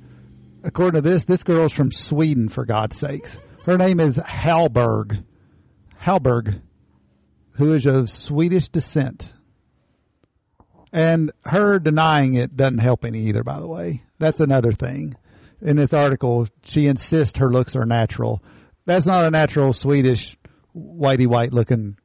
according 0.66 1.02
to 1.02 1.10
this, 1.10 1.24
this 1.24 1.44
girl's 1.44 1.72
from 1.72 1.92
Sweden, 1.94 2.50
for 2.50 2.66
God's 2.66 2.98
sakes. 2.98 3.38
Her 3.66 3.78
name 3.78 4.02
is 4.02 4.18
Hallberg. 4.18 5.24
Hallberg, 6.02 6.62
who 7.60 7.74
is 7.74 7.86
of 7.86 8.10
Swedish 8.10 8.70
descent. 8.70 9.32
And 10.92 11.32
her 11.44 11.78
denying 11.78 12.34
it 12.34 12.56
doesn't 12.58 12.80
help 12.80 13.06
any 13.06 13.28
either, 13.28 13.44
by 13.44 13.60
the 13.60 13.68
way. 13.68 14.02
That's 14.18 14.40
another 14.40 14.72
thing. 14.74 15.14
In 15.62 15.76
this 15.76 15.94
article, 15.94 16.48
she 16.64 16.88
insists 16.88 17.38
her 17.38 17.52
looks 17.52 17.76
are 17.76 17.86
natural. 17.86 18.42
That's 18.86 19.06
not 19.06 19.26
a 19.26 19.30
natural 19.30 19.74
Swedish 19.74 20.36
whitey 20.76 21.28
white 21.28 21.54
looking 21.54 21.98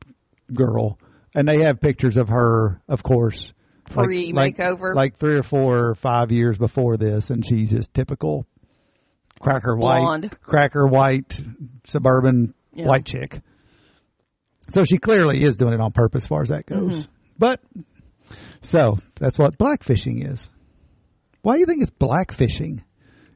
girl. 0.52 0.98
And 1.34 1.48
they 1.48 1.60
have 1.62 1.80
pictures 1.80 2.16
of 2.16 2.28
her, 2.28 2.82
of 2.88 3.02
course. 3.02 3.52
like- 3.94 4.06
Pre-makeover? 4.06 4.94
Like, 4.94 5.16
three 5.16 5.36
or 5.36 5.42
four 5.42 5.88
or 5.90 5.94
five 5.94 6.32
years 6.32 6.56
before 6.58 6.96
this, 6.96 7.30
and 7.30 7.44
she's 7.44 7.70
just 7.70 7.92
typical 7.94 8.46
cracker 9.40 9.76
Blonde. 9.76 10.24
white, 10.24 10.40
cracker 10.42 10.86
white, 10.86 11.40
suburban 11.86 12.54
Yeah. 12.72 12.86
white 12.86 13.04
chick. 13.04 13.40
So 14.70 14.84
she 14.84 14.98
clearly 14.98 15.42
is 15.42 15.56
doing 15.56 15.74
it 15.74 15.80
on 15.80 15.92
purpose 15.92 16.24
as 16.24 16.28
far 16.28 16.42
as 16.42 16.48
that 16.48 16.66
goes. 16.66 17.00
Mm-hmm. 17.00 17.10
But, 17.38 17.60
so, 18.62 18.98
that's 19.16 19.38
what 19.38 19.58
blackfishing 19.58 20.30
is. 20.30 20.48
Why 21.42 21.54
do 21.54 21.60
you 21.60 21.66
think 21.66 21.82
it's 21.82 21.90
blackfishing? 21.90 22.82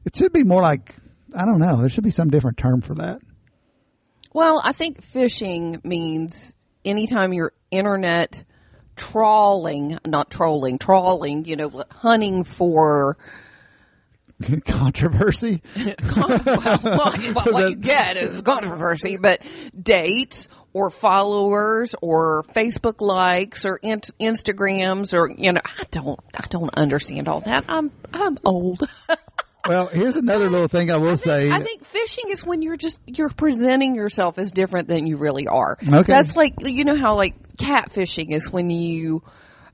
It 0.05 0.15
should 0.15 0.33
be 0.33 0.43
more 0.43 0.61
like, 0.61 0.95
I 1.35 1.45
don't 1.45 1.59
know, 1.59 1.77
there 1.77 1.89
should 1.89 2.03
be 2.03 2.11
some 2.11 2.29
different 2.29 2.57
term 2.57 2.81
for 2.81 2.95
that. 2.95 3.21
Well, 4.33 4.61
I 4.63 4.71
think 4.71 5.01
fishing 5.03 5.81
means 5.83 6.55
anytime 6.85 7.33
you're 7.33 7.53
internet 7.71 8.43
trawling, 8.95 9.97
not 10.05 10.29
trolling, 10.29 10.77
trawling, 10.77 11.45
you 11.45 11.55
know, 11.55 11.83
hunting 11.91 12.43
for 12.43 13.17
Controversy? 14.65 15.61
well, 15.75 16.41
well, 16.83 17.13
what 17.13 17.19
you 17.69 17.75
get 17.75 18.15
is 18.17 18.41
controversy, 18.41 19.17
but 19.17 19.41
dates 19.77 20.47
or 20.73 20.89
followers 20.89 21.95
or 22.01 22.43
Facebook 22.55 23.01
likes 23.01 23.65
or 23.65 23.77
in- 23.77 24.01
Instagrams 24.19 25.13
or 25.13 25.29
you 25.29 25.51
know, 25.51 25.61
I 25.65 25.83
don't, 25.91 26.19
I 26.33 26.45
don't 26.49 26.73
understand 26.75 27.27
all 27.27 27.41
that. 27.41 27.65
I'm, 27.67 27.91
I'm 28.13 28.37
old. 28.45 28.81
Well, 29.67 29.87
here's 29.87 30.15
another 30.15 30.49
little 30.49 30.69
thing 30.69 30.89
I 30.89 30.97
will 30.97 31.17
say. 31.17 31.51
I 31.51 31.59
think 31.59 31.83
fishing 31.83 32.29
is 32.29 32.43
when 32.45 32.61
you're 32.61 32.77
just 32.77 32.97
you're 33.05 33.29
presenting 33.29 33.93
yourself 33.93 34.39
as 34.39 34.51
different 34.51 34.87
than 34.87 35.05
you 35.05 35.17
really 35.17 35.47
are. 35.47 35.77
Okay. 35.85 36.01
That's 36.01 36.35
like 36.35 36.55
you 36.61 36.85
know 36.85 36.95
how 36.95 37.15
like 37.15 37.35
catfishing 37.57 38.31
is 38.31 38.49
when 38.49 38.69
you 38.69 39.21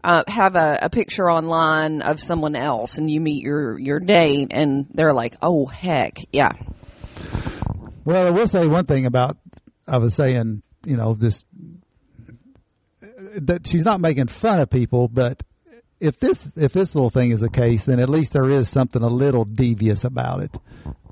uh, 0.03 0.23
have 0.27 0.55
a, 0.55 0.79
a 0.81 0.89
picture 0.89 1.29
online 1.29 2.01
of 2.01 2.19
someone 2.19 2.55
else 2.55 2.97
and 2.97 3.10
you 3.10 3.21
meet 3.21 3.43
your 3.43 3.77
your 3.79 3.99
date 3.99 4.49
and 4.51 4.88
they're 4.93 5.13
like, 5.13 5.36
oh 5.41 5.65
heck, 5.65 6.17
yeah, 6.34 6.51
Well, 8.03 8.27
I 8.27 8.31
will 8.31 8.47
say 8.47 8.67
one 8.67 8.86
thing 8.86 9.05
about 9.05 9.38
I 9.88 9.99
was 9.99 10.15
saying, 10.15 10.63
you 10.85 10.97
know, 10.97 11.15
just 11.15 11.45
that 13.37 13.67
she's 13.67 13.85
not 13.85 13.99
making 13.99 14.27
fun 14.27 14.59
of 14.59 14.69
people, 14.69 15.07
but 15.07 15.43
if 15.99 16.19
this 16.19 16.51
if 16.55 16.73
this 16.73 16.95
little 16.95 17.09
thing 17.09 17.31
is 17.31 17.41
the 17.41 17.49
case, 17.49 17.85
then 17.85 17.99
at 17.99 18.09
least 18.09 18.33
there 18.33 18.49
is 18.49 18.69
something 18.69 19.01
a 19.01 19.07
little 19.07 19.45
devious 19.45 20.03
about 20.03 20.43
it. 20.43 20.57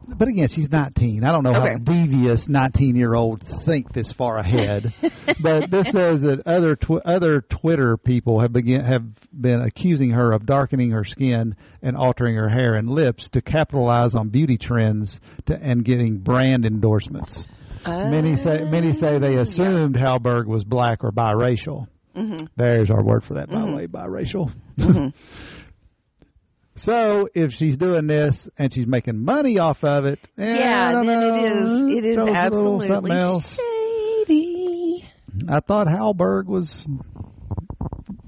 But 0.06 0.28
again, 0.28 0.50
she's 0.50 0.70
19. 0.70 1.24
I 1.24 1.32
don't 1.32 1.44
know 1.44 1.54
how 1.54 1.78
devious 1.78 2.50
19 2.50 2.96
year 2.98 3.14
olds 3.14 3.64
think 3.64 3.94
this 3.94 4.12
far 4.12 4.38
ahead. 4.38 4.94
but 5.40 5.72
this 5.72 5.88
says 5.92 6.22
that 6.24 6.46
other 6.46 6.76
tw- 6.76 7.02
other 7.06 7.42
Twitter 7.42 7.96
people 7.96 8.42
have 8.42 8.52
begin 8.52 8.82
have 8.82 9.06
been 9.30 9.62
accusing 9.62 10.12
her 10.12 10.34
of 10.34 10.46
darkening 10.46 10.92
her 10.92 11.06
skin 11.06 11.56
and 11.82 11.96
altering 11.96 12.36
her 12.36 12.50
hair 12.50 12.76
and 12.76 12.90
lips 12.90 13.30
to 13.30 13.42
capitalize 13.42 14.14
on 14.14 14.30
beauty 14.30 14.58
trends 14.58 15.22
to, 15.46 15.58
and 15.58 15.86
getting 15.86 16.18
brand 16.18 16.66
endorsements. 16.66 17.48
Many 17.86 18.34
oh. 18.34 18.36
say 18.36 18.70
many 18.70 18.94
say 18.94 19.20
they 19.20 19.36
assumed 19.38 19.96
Hallberg 19.96 20.46
was 20.46 20.64
black 20.64 21.04
or 21.04 21.12
biracial. 21.12 21.88
Mm-hmm. 22.16 22.46
There's 22.56 22.92
our 22.92 23.04
word 23.04 23.24
for 23.24 23.36
that, 23.36 23.50
by 23.50 23.60
the 23.60 23.66
mm-hmm. 23.66 23.76
way, 23.76 23.88
biracial. 23.88 24.52
Mm-hmm. 24.78 25.10
so 26.76 27.28
if 27.34 27.54
she's 27.54 27.78
doing 27.78 28.08
this 28.08 28.50
and 28.58 28.72
she's 28.72 28.88
making 28.88 29.24
money 29.24 29.60
off 29.60 29.84
of 29.84 30.06
it, 30.06 30.20
eh, 30.38 30.54
I 30.54 30.60
yeah, 30.60 30.92
don't 30.92 31.06
then 31.08 31.20
know, 31.20 31.36
it 31.36 31.52
is 31.52 31.98
it 31.98 32.06
is 32.06 32.18
absolutely 32.18 32.88
something 32.88 33.12
else. 33.12 33.58
shady. 33.58 35.06
I 35.48 35.60
thought 35.60 35.88
Hallberg 35.88 36.46
was 36.46 36.86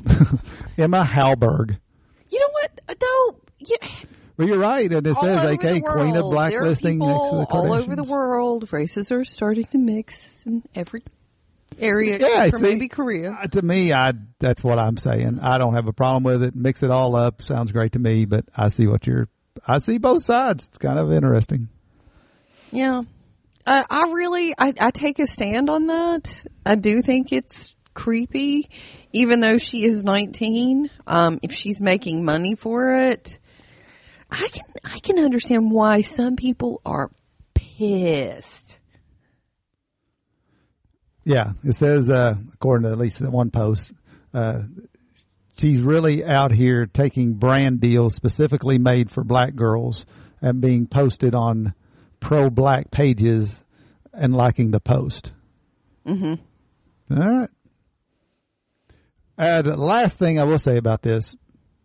Emma 0.78 1.04
Hallberg. 1.04 1.78
You 2.30 2.39
know 2.39 2.50
what 2.52 3.00
though? 3.00 3.39
Yeah, 3.60 3.88
But 4.38 4.48
you're 4.48 4.58
right, 4.60 4.91
and 4.91 5.08
it 5.08 5.15
all 5.15 5.24
says 5.24 5.41
the 5.50 5.58
Queen 5.58 5.78
of 5.78 5.84
world, 5.84 6.13
there 6.13 6.19
are 6.19 6.32
Blacklisting 6.32 7.00
next 7.00 7.30
to 7.30 7.36
the 7.38 7.45
all 7.50 7.71
over 7.74 7.95
the 7.95 8.04
world. 8.04 8.71
Races 8.74 9.12
are 9.12 9.24
starting 9.24 9.65
to 9.67 9.78
mix 9.78 10.45
in 10.45 10.62
every 10.76 11.00
area, 11.80 12.17
Yeah, 12.19 12.50
see, 12.50 12.62
maybe 12.62 12.88
Korea. 12.89 13.32
uh, 13.32 13.48
To 13.48 13.62
me, 13.62 13.93
I 13.93 14.13
that's 14.39 14.63
what 14.63 14.78
I'm 14.80 14.98
saying. 14.98 15.39
I 15.41 15.58
don't 15.58 15.74
have 15.74 15.88
a 15.88 15.93
problem 15.93 16.24
with 16.24 16.43
it. 16.43 16.56
Mix 16.56 16.84
it 16.84 16.91
all 16.91 17.15
up. 17.15 17.41
Sounds 17.41 17.71
great 17.71 17.93
to 17.93 18.00
me. 18.00 18.26
But 18.26 18.45
I 18.56 18.69
see 18.69 18.88
what 18.88 19.08
you're. 19.08 19.28
I 19.65 19.80
see 19.80 19.98
both 20.00 20.24
sides. 20.24 20.67
It's 20.67 20.78
kind 20.78 21.00
of 21.00 21.12
interesting. 21.13 21.69
Yeah. 22.71 23.04
Uh, 23.65 23.84
I 23.89 24.12
really, 24.12 24.54
I, 24.58 24.74
I 24.80 24.91
take 24.91 25.17
a 25.19 25.28
stand 25.28 25.69
on 25.69 25.88
that. 25.88 26.43
I 26.65 26.76
do 26.76 27.02
think 27.02 27.32
it's 27.34 27.74
creepy, 27.93 28.69
even 29.12 29.39
though 29.39 29.58
she 29.58 29.86
is 29.86 30.04
19. 30.04 30.89
Um, 31.08 31.39
if 31.41 31.52
she's 31.54 31.82
making 31.82 32.24
money 32.26 32.56
for 32.56 32.95
it, 33.08 33.39
I 34.36 34.48
can, 34.50 34.65
I 34.84 35.00
can 35.00 35.19
understand 35.19 35.71
why 35.71 36.02
some 36.02 36.36
people 36.36 36.82
are 36.86 37.10
pissed. 37.54 38.80
Yeah, 41.24 41.54
it 41.63 41.74
says 41.74 42.10
uh, 42.10 42.36
according 42.54 42.86
to 42.86 42.91
at 42.91 42.98
least 42.98 43.21
one 43.21 43.50
post, 43.50 43.91
uh, 44.34 44.63
she's 45.58 45.80
really 45.80 46.24
out 46.24 46.52
here 46.52 46.86
taking 46.86 47.34
brand 47.34 47.80
deals 47.80 48.13
specifically 48.13 48.78
made 48.78 49.10
for 49.10 49.24
black 49.24 49.56
girls 49.56 50.06
and 50.41 50.62
being 50.62 50.86
posted 50.86 51.34
on 51.34 51.74
pro-black 52.19 52.91
pages 52.91 53.63
and 54.13 54.36
liking 54.36 54.71
the 54.71 54.80
post. 54.80 55.32
Mm-hmm. 56.06 57.17
All 57.17 57.32
right. 57.32 57.50
And 59.38 59.78
last 59.78 60.17
thing 60.17 60.39
I 60.39 60.43
will 60.43 60.60
say 60.60 60.78
about 60.78 61.02
this, 61.02 61.36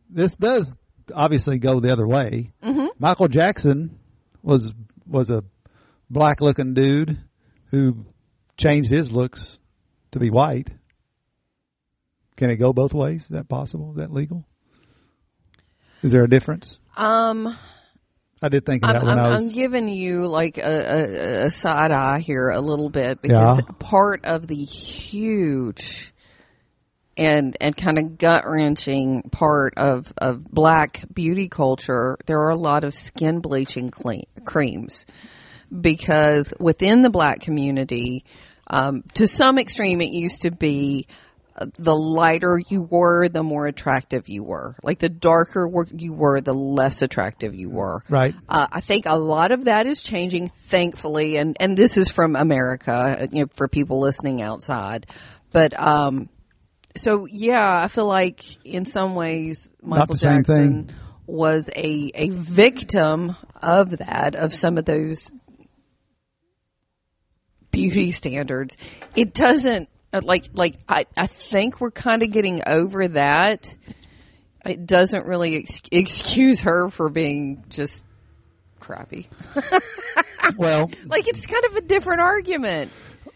this 0.08 0.36
does 0.36 0.76
obviously 1.14 1.58
go 1.58 1.80
the 1.80 1.92
other 1.92 2.06
way. 2.06 2.52
Mm-hmm. 2.62 2.86
Michael 2.98 3.28
Jackson 3.28 3.98
was 4.42 4.72
was 5.06 5.30
a 5.30 5.44
black 6.08 6.40
looking 6.40 6.74
dude 6.74 7.18
who 7.66 8.04
changed 8.56 8.90
his 8.90 9.12
looks 9.12 9.58
to 10.12 10.18
be 10.18 10.30
white. 10.30 10.68
Can 12.36 12.50
it 12.50 12.56
go 12.56 12.72
both 12.72 12.94
ways? 12.94 13.22
Is 13.22 13.28
that 13.28 13.48
possible? 13.48 13.90
Is 13.92 13.96
that 13.98 14.12
legal? 14.12 14.44
Is 16.02 16.12
there 16.12 16.24
a 16.24 16.28
difference? 16.28 16.78
Um, 16.96 17.56
I 18.42 18.48
did 18.48 18.64
think 18.64 18.86
of 18.86 18.96
I'm, 18.96 19.06
when 19.06 19.18
I'm, 19.18 19.32
I 19.32 19.36
I'm 19.36 19.52
giving 19.52 19.88
you 19.88 20.26
like 20.26 20.56
a, 20.56 20.62
a, 20.62 21.46
a 21.46 21.50
side 21.50 21.90
eye 21.90 22.20
here 22.20 22.48
a 22.48 22.60
little 22.60 22.88
bit 22.88 23.20
because 23.20 23.58
Yeah. 23.58 23.64
part 23.78 24.24
of 24.24 24.46
the 24.46 24.64
huge 24.64 26.14
and 27.20 27.54
and 27.60 27.76
kind 27.76 27.98
of 27.98 28.16
gut 28.16 28.44
wrenching 28.46 29.22
part 29.30 29.74
of 29.76 30.12
of 30.16 30.42
black 30.42 31.04
beauty 31.12 31.48
culture, 31.48 32.16
there 32.26 32.40
are 32.40 32.50
a 32.50 32.56
lot 32.56 32.82
of 32.82 32.94
skin 32.94 33.40
bleaching 33.40 33.90
cle- 33.90 34.24
creams 34.44 35.04
because 35.80 36.54
within 36.58 37.02
the 37.02 37.10
black 37.10 37.40
community, 37.40 38.24
um, 38.66 39.04
to 39.14 39.28
some 39.28 39.58
extreme, 39.58 40.00
it 40.00 40.10
used 40.10 40.42
to 40.42 40.50
be 40.50 41.06
the 41.78 41.94
lighter 41.94 42.58
you 42.70 42.80
were, 42.80 43.28
the 43.28 43.42
more 43.42 43.66
attractive 43.66 44.30
you 44.30 44.42
were. 44.42 44.76
Like 44.82 44.98
the 44.98 45.10
darker 45.10 45.70
you 45.94 46.14
were, 46.14 46.40
the 46.40 46.54
less 46.54 47.02
attractive 47.02 47.54
you 47.54 47.68
were. 47.68 48.02
Right. 48.08 48.34
Uh, 48.48 48.66
I 48.72 48.80
think 48.80 49.04
a 49.04 49.18
lot 49.18 49.52
of 49.52 49.66
that 49.66 49.86
is 49.86 50.02
changing, 50.02 50.48
thankfully, 50.68 51.36
and 51.36 51.54
and 51.60 51.76
this 51.76 51.98
is 51.98 52.10
from 52.10 52.34
America, 52.34 53.18
uh, 53.20 53.26
you 53.30 53.42
know, 53.42 53.48
for 53.54 53.68
people 53.68 54.00
listening 54.00 54.40
outside. 54.40 55.06
But 55.52 55.78
um, 55.78 56.30
so 56.96 57.26
yeah, 57.26 57.82
I 57.82 57.88
feel 57.88 58.06
like 58.06 58.42
in 58.64 58.84
some 58.84 59.14
ways 59.14 59.70
Michael 59.82 60.14
Jackson 60.16 60.92
was 61.26 61.70
a 61.74 62.10
a 62.14 62.28
victim 62.30 63.36
of 63.62 63.98
that, 63.98 64.34
of 64.34 64.52
some 64.54 64.78
of 64.78 64.84
those 64.84 65.32
beauty 67.70 68.12
standards. 68.12 68.76
It 69.14 69.32
doesn't 69.34 69.88
uh, 70.12 70.20
like 70.24 70.50
like 70.54 70.76
I 70.88 71.06
I 71.16 71.26
think 71.26 71.80
we're 71.80 71.90
kind 71.90 72.22
of 72.22 72.30
getting 72.30 72.60
over 72.66 73.08
that. 73.08 73.74
It 74.66 74.86
doesn't 74.86 75.24
really 75.24 75.56
ex- 75.56 75.80
excuse 75.90 76.60
her 76.62 76.90
for 76.90 77.08
being 77.08 77.64
just 77.68 78.04
crappy. 78.78 79.28
Well, 80.56 80.90
Like 81.06 81.28
it's 81.28 81.46
kind 81.46 81.64
of 81.66 81.76
a 81.76 81.80
different 81.82 82.22
argument. 82.22 82.90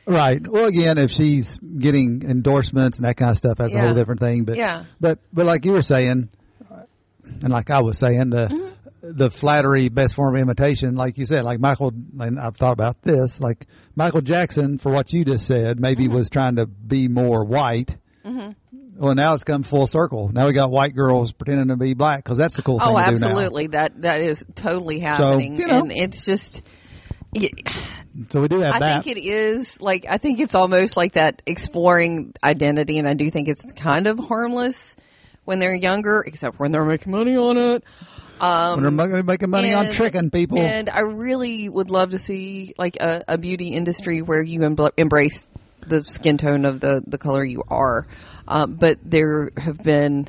Right. 0.07 0.47
Well, 0.47 0.67
again, 0.67 0.99
if 0.99 1.11
she's 1.11 1.59
getting 1.59 2.23
endorsements 2.23 2.99
and 2.99 3.07
that 3.07 3.17
kind 3.17 3.31
of 3.31 3.37
stuff, 3.37 3.59
that's 3.59 3.75
a 3.75 3.81
whole 3.81 3.95
different 3.95 4.21
thing. 4.21 4.45
But 4.45 4.57
Yeah. 4.57 4.85
but 5.01 5.19
but 5.33 5.47
like 5.47 5.65
you 5.65 5.73
were 5.73 5.83
saying, 5.83 6.29
and 7.43 7.53
like 7.53 7.71
I 7.71 7.81
was 7.81 7.99
saying, 7.99 8.31
the 8.31 8.49
Mm-hmm. 8.49 9.17
the 9.19 9.31
flattery 9.31 9.89
best 9.91 10.15
form 10.15 10.35
of 10.35 10.41
imitation, 10.41 10.95
like 10.97 11.19
you 11.19 11.27
said, 11.27 11.45
like 11.45 11.61
Michael, 11.61 11.93
and 12.21 12.41
I've 12.41 12.57
thought 12.57 12.73
about 12.73 13.03
this, 13.03 13.39
like 13.41 13.67
Michael 13.97 14.23
Jackson, 14.23 14.79
for 14.79 14.91
what 14.93 15.13
you 15.13 15.25
just 15.25 15.47
said, 15.47 15.79
maybe 15.79 16.05
Mm-hmm. 16.05 16.15
was 16.15 16.31
trying 16.31 16.57
to 16.57 16.67
be 16.67 17.09
more 17.09 17.45
white. 17.45 17.97
Well, 18.97 19.15
now 19.17 19.35
it's 19.35 19.43
come 19.45 19.65
full 19.65 19.87
circle. 19.89 20.31
Now 20.33 20.47
we 20.47 20.53
got 20.53 20.71
white 20.71 20.95
girls 20.95 21.33
pretending 21.33 21.69
to 21.69 21.77
be 21.77 21.95
black 21.95 22.23
because 22.23 22.39
that's 22.39 22.59
a 22.59 22.63
cool 22.63 22.79
thing 22.79 22.89
Oh, 22.89 22.93
do 22.93 23.01
now. 23.01 23.09
absolutely. 23.09 23.67
That 23.67 24.01
that 24.03 24.21
is 24.21 24.45
totally 24.55 25.01
happening, 25.01 25.57
so, 25.57 25.61
you 25.63 25.67
know. 25.69 25.79
and 25.81 25.93
it's 25.93 26.25
just. 26.25 26.63
So 28.31 28.41
we 28.41 28.49
do 28.49 28.61
have 28.61 28.75
I 28.75 28.79
that. 28.79 29.05
think 29.05 29.17
it 29.17 29.21
is 29.21 29.81
like 29.81 30.07
I 30.09 30.19
think 30.19 30.41
it's 30.41 30.55
almost 30.55 30.97
like 30.97 31.15
that 31.15 31.43
exploring 31.47 32.35
identity, 32.43 32.99
and 32.99 33.09
I 33.09 33.15
do 33.15 33.31
think 33.31 33.49
it's 33.49 33.65
kind 33.73 34.07
of 34.07 34.19
harmless 34.19 34.95
when 35.45 35.59
they're 35.59 35.75
younger, 35.75 36.23
except 36.27 36.59
when 36.59 36.73
they're 36.73 36.85
making 36.85 37.13
money 37.13 37.37
on 37.37 37.59
it. 37.59 37.85
when 38.75 38.83
they're 38.83 38.91
ma- 38.91 39.23
making 39.23 39.51
money 39.51 39.73
on 39.75 39.91
tricking 39.93 40.31
people. 40.31 40.59
And 40.59 40.89
I 40.89 41.01
really 41.01 41.69
would 41.69 41.91
love 41.91 42.11
to 42.11 42.19
see 42.19 42.75
like 42.79 42.97
a, 43.01 43.25
a 43.29 43.39
beauty 43.39 43.69
industry 43.69 44.23
where 44.23 44.43
you 44.43 44.61
embl- 44.61 44.93
embrace 44.97 45.47
the 45.87 46.03
skin 46.03 46.39
tone 46.39 46.65
of 46.65 46.81
the, 46.81 47.03
the 47.07 47.19
color 47.19 47.45
you 47.45 47.63
are. 47.69 48.07
Um, 48.49 48.75
but 48.75 48.99
there 49.03 49.51
have 49.57 49.83
been 49.83 50.29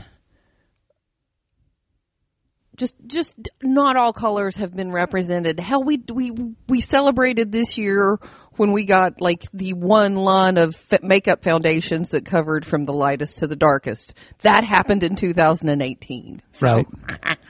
just 2.76 2.96
just 3.08 3.36
not 3.64 3.96
all 3.98 4.14
colors 4.14 4.58
have 4.58 4.76
been 4.76 4.92
represented. 4.92 5.60
Hell, 5.60 5.84
we 5.84 6.02
we 6.12 6.32
we 6.68 6.82
celebrated 6.82 7.52
this 7.52 7.78
year 7.78 8.18
when 8.58 8.72
we 8.72 8.86
got 8.86 9.20
like 9.22 9.46
the 9.54 9.74
one 9.74 10.16
line 10.16 10.58
of 10.58 10.82
makeup 11.02 11.44
foundations 11.44 12.10
that 12.10 12.26
covered 12.26 12.66
from 12.66 12.86
the 12.86 12.94
lightest 12.94 13.40
to 13.40 13.48
the 13.48 13.56
darkest. 13.56 14.14
That 14.42 14.64
happened 14.64 15.04
in 15.04 15.16
2018. 15.16 16.42
So, 16.54 16.68
Right. 16.68 17.38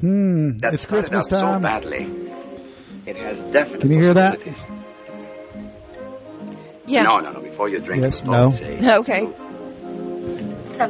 Hmm, 0.00 0.58
that 0.58 0.74
It's 0.74 0.84
Christmas 0.86 1.26
out 1.26 1.30
so 1.30 1.40
time. 1.40 1.62
badly. 1.62 2.10
It 3.06 3.16
has 3.16 3.38
definitely. 3.52 3.78
Can 3.80 3.90
you 3.92 4.02
hear 4.02 4.14
that? 4.14 4.40
possibilities. 4.40 4.64
Yeah. 6.86 7.02
No, 7.04 7.20
no, 7.20 7.32
no. 7.32 7.40
Before 7.40 7.68
you 7.68 7.78
drink, 7.80 8.02
Yes, 8.02 8.22
no. 8.24 8.50
say, 8.50 8.78
Okay. 8.98 9.20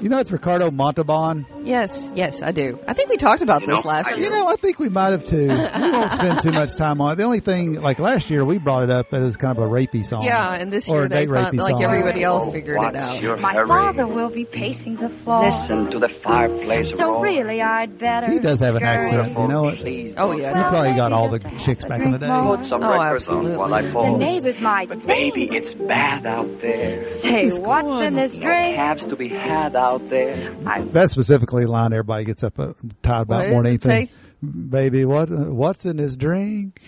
You 0.02 0.08
know, 0.08 0.18
it's 0.18 0.32
Ricardo 0.32 0.70
Montalban. 0.70 1.46
Yes, 1.64 2.10
yes, 2.14 2.42
I 2.42 2.52
do. 2.52 2.78
I 2.86 2.92
think 2.92 3.08
we 3.10 3.16
talked 3.16 3.42
about 3.42 3.62
You 3.62 3.68
this 3.68 3.84
know, 3.84 3.88
last 3.88 4.06
I- 4.08 4.14
year. 4.16 4.24
You 4.26 4.30
know, 4.30 4.46
I 4.48 4.56
think 4.56 4.78
we 4.78 4.88
might 4.88 5.10
have 5.10 5.24
too. 5.24 5.48
We 5.84 5.90
won't 5.90 6.12
spend 6.12 6.42
too 6.42 6.52
much 6.52 6.76
time 6.76 7.00
on 7.00 7.12
it. 7.12 7.16
The 7.16 7.22
only 7.24 7.40
thing, 7.40 7.80
like 7.80 7.98
last 7.98 8.30
year, 8.30 8.44
we 8.44 8.58
brought 8.58 8.82
it 8.82 8.90
up 8.90 9.12
as 9.12 9.36
kind 9.36 9.56
of 9.56 9.64
a 9.64 9.66
rapey 9.68 10.04
song. 10.04 10.22
Yeah, 10.24 10.54
and 10.54 10.72
this 10.72 10.88
year 10.88 11.08
they 11.08 11.26
date 11.26 11.30
found, 11.34 11.56
like 11.58 11.70
song. 11.72 11.82
everybody 11.84 12.22
else 12.22 12.44
"Oh, 12.46 12.52
figured 12.52 12.80
it 12.82 12.96
out. 12.96 13.20
Your 13.22 13.36
My 13.36 13.54
hurry? 13.54 13.66
father 13.68 14.06
will 14.06 14.28
be 14.30 14.44
pacing 14.44 14.96
the 14.96 15.08
floor. 15.08 15.44
Listen 15.44 15.90
to 15.90 15.98
the 15.98 16.08
fireplace 16.08 16.90
So 16.90 16.96
roar. 17.12 17.22
really, 17.22 17.62
I'd 17.62 17.98
better. 17.98 18.30
He 18.30 18.38
does 18.38 18.60
have 18.60 18.74
an 18.74 18.82
accent, 18.82 19.36
you 19.38 19.48
know 19.48 19.68
it. 19.68 19.78
Please 19.80 20.14
Oh, 20.18 20.32
yeah. 20.36 20.48
You 20.50 20.54
Well, 20.62 20.70
probably 20.70 20.94
got 20.94 21.12
all 21.12 21.28
the 21.30 21.38
chicks 21.58 21.84
back 21.84 22.00
in 22.02 22.10
the 22.12 22.18
day. 22.18 22.28
more. 22.28 22.56
Put 22.56 22.66
some 22.66 22.82
Oh, 22.82 22.88
records 22.90 23.28
on 23.28 23.36
absolutely. 23.38 23.56
while 23.58 23.74
I 23.74 23.82
The 23.82 24.18
neighbors 24.18 24.60
might 24.60 24.88
But 24.88 25.06
baby, 25.06 25.48
it's 25.50 25.74
bad 25.74 26.26
out 26.26 26.60
there. 26.60 27.04
say, 27.04 27.48
"What's 27.50 28.04
in 28.04 28.14
this 28.16 28.36
drink?" 28.36 28.76
cabs 28.76 29.06
to 29.06 29.16
be 29.16 29.28
had 29.28 29.76
out 29.76 30.08
there. 30.10 30.54
I 30.66 30.82
That's 30.82 31.12
specifically 31.12 31.53
line 31.66 31.92
everybody 31.92 32.24
gets 32.24 32.42
up 32.42 32.58
uh, 32.58 32.72
tired 33.02 33.22
about 33.22 33.44
than 33.44 33.66
anything. 33.66 34.08
Baby, 34.42 35.04
what 35.04 35.30
what's 35.30 35.86
in 35.86 35.98
his 35.98 36.16
drink? 36.16 36.82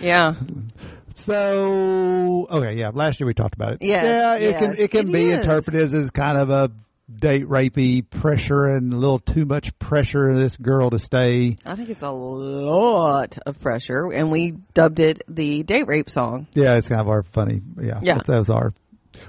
Yeah, 0.00 0.34
So 1.14 2.46
okay, 2.50 2.74
yeah. 2.74 2.90
Last 2.94 3.18
year 3.18 3.26
we 3.26 3.34
talked 3.34 3.54
about 3.54 3.72
it. 3.72 3.78
Yes, 3.82 4.04
yeah, 4.04 4.34
it 4.48 4.58
can 4.58 4.70
yes, 4.70 4.78
it 4.78 4.90
can 4.92 5.08
it 5.08 5.12
be 5.12 5.24
is. 5.30 5.40
interpreted 5.40 5.92
as 5.92 6.10
kind 6.10 6.38
of 6.38 6.50
a 6.50 6.70
date 7.12 7.46
rapey 7.46 8.08
pressure 8.08 8.66
and 8.66 8.92
a 8.92 8.96
little 8.96 9.18
too 9.18 9.44
much 9.44 9.76
pressure 9.80 10.32
this 10.36 10.56
girl 10.56 10.90
to 10.90 10.98
stay. 10.98 11.56
I 11.66 11.74
think 11.74 11.88
it's 11.88 12.02
a 12.02 12.10
lot 12.10 13.36
of 13.46 13.58
pressure, 13.60 14.12
and 14.12 14.30
we 14.30 14.52
dubbed 14.74 15.00
it 15.00 15.20
the 15.28 15.64
date 15.64 15.88
rape 15.88 16.08
song. 16.08 16.46
Yeah, 16.54 16.76
it's 16.76 16.88
kind 16.88 17.00
of 17.00 17.08
our 17.08 17.24
funny. 17.24 17.62
Yeah, 17.80 17.98
Yeah. 18.02 18.18
that 18.24 18.38
was 18.38 18.50
our. 18.50 18.72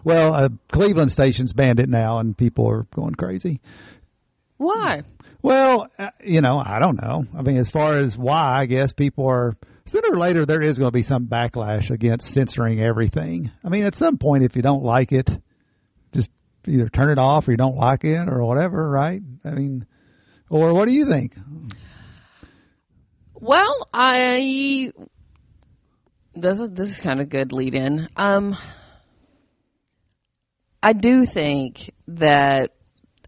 Well, 0.03 0.33
uh, 0.35 0.49
Cleveland 0.71 1.11
stations 1.11 1.53
banned 1.53 1.79
it 1.79 1.89
now, 1.89 2.19
and 2.19 2.37
people 2.37 2.67
are 2.69 2.83
going 2.93 3.15
crazy. 3.15 3.61
Why? 4.59 5.03
Well, 5.41 5.87
uh, 5.97 6.09
you 6.21 6.41
know, 6.41 6.59
I 6.59 6.79
don't 6.79 7.01
know. 7.01 7.25
I 7.33 7.41
mean, 7.41 7.55
as 7.55 7.69
far 7.69 7.97
as 7.97 8.17
why, 8.17 8.59
I 8.59 8.65
guess 8.65 8.91
people 8.91 9.25
are 9.27 9.55
sooner 9.85 10.09
or 10.11 10.17
later 10.17 10.45
there 10.45 10.61
is 10.61 10.77
going 10.77 10.89
to 10.89 10.91
be 10.91 11.01
some 11.01 11.27
backlash 11.27 11.89
against 11.89 12.33
censoring 12.33 12.81
everything. 12.81 13.51
I 13.63 13.69
mean, 13.69 13.85
at 13.85 13.95
some 13.95 14.17
point, 14.17 14.43
if 14.43 14.57
you 14.57 14.61
don't 14.61 14.83
like 14.83 15.13
it, 15.13 15.29
just 16.11 16.29
either 16.67 16.89
turn 16.89 17.09
it 17.09 17.17
off 17.17 17.47
or 17.47 17.51
you 17.51 17.57
don't 17.57 17.77
like 17.77 18.03
it 18.03 18.27
or 18.27 18.43
whatever, 18.43 18.89
right? 18.89 19.21
I 19.45 19.51
mean, 19.51 19.85
or 20.49 20.73
what 20.73 20.89
do 20.89 20.93
you 20.93 21.05
think? 21.05 21.37
Well, 23.35 23.87
I 23.93 24.91
this 26.35 26.59
is 26.59 26.69
this 26.71 26.89
is 26.89 26.99
kind 26.99 27.21
of 27.21 27.29
good 27.29 27.53
lead 27.53 27.75
in. 27.75 28.09
Um, 28.17 28.57
I 30.83 30.91
do 30.91 31.25
think 31.25 31.91
that 32.09 32.73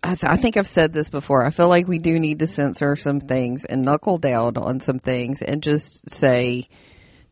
I, 0.04 0.16
th- 0.16 0.32
I 0.32 0.38
think 0.38 0.58
I've 0.58 0.68
said 0.68 0.94
this 0.94 1.10
before. 1.10 1.46
I 1.46 1.52
feel 1.52 1.68
like 1.68 1.88
we 1.88 2.00
do 2.00 2.20
need 2.20 2.40
to 2.40 2.48
censor 2.48 2.96
some 2.96 3.20
things 3.20 3.66
and 3.66 3.84
knuckle 3.84 4.18
down 4.18 4.58
on 4.58 4.80
some 4.80 4.98
things 4.98 5.42
and 5.42 5.62
just 5.62 6.10
say 6.10 6.68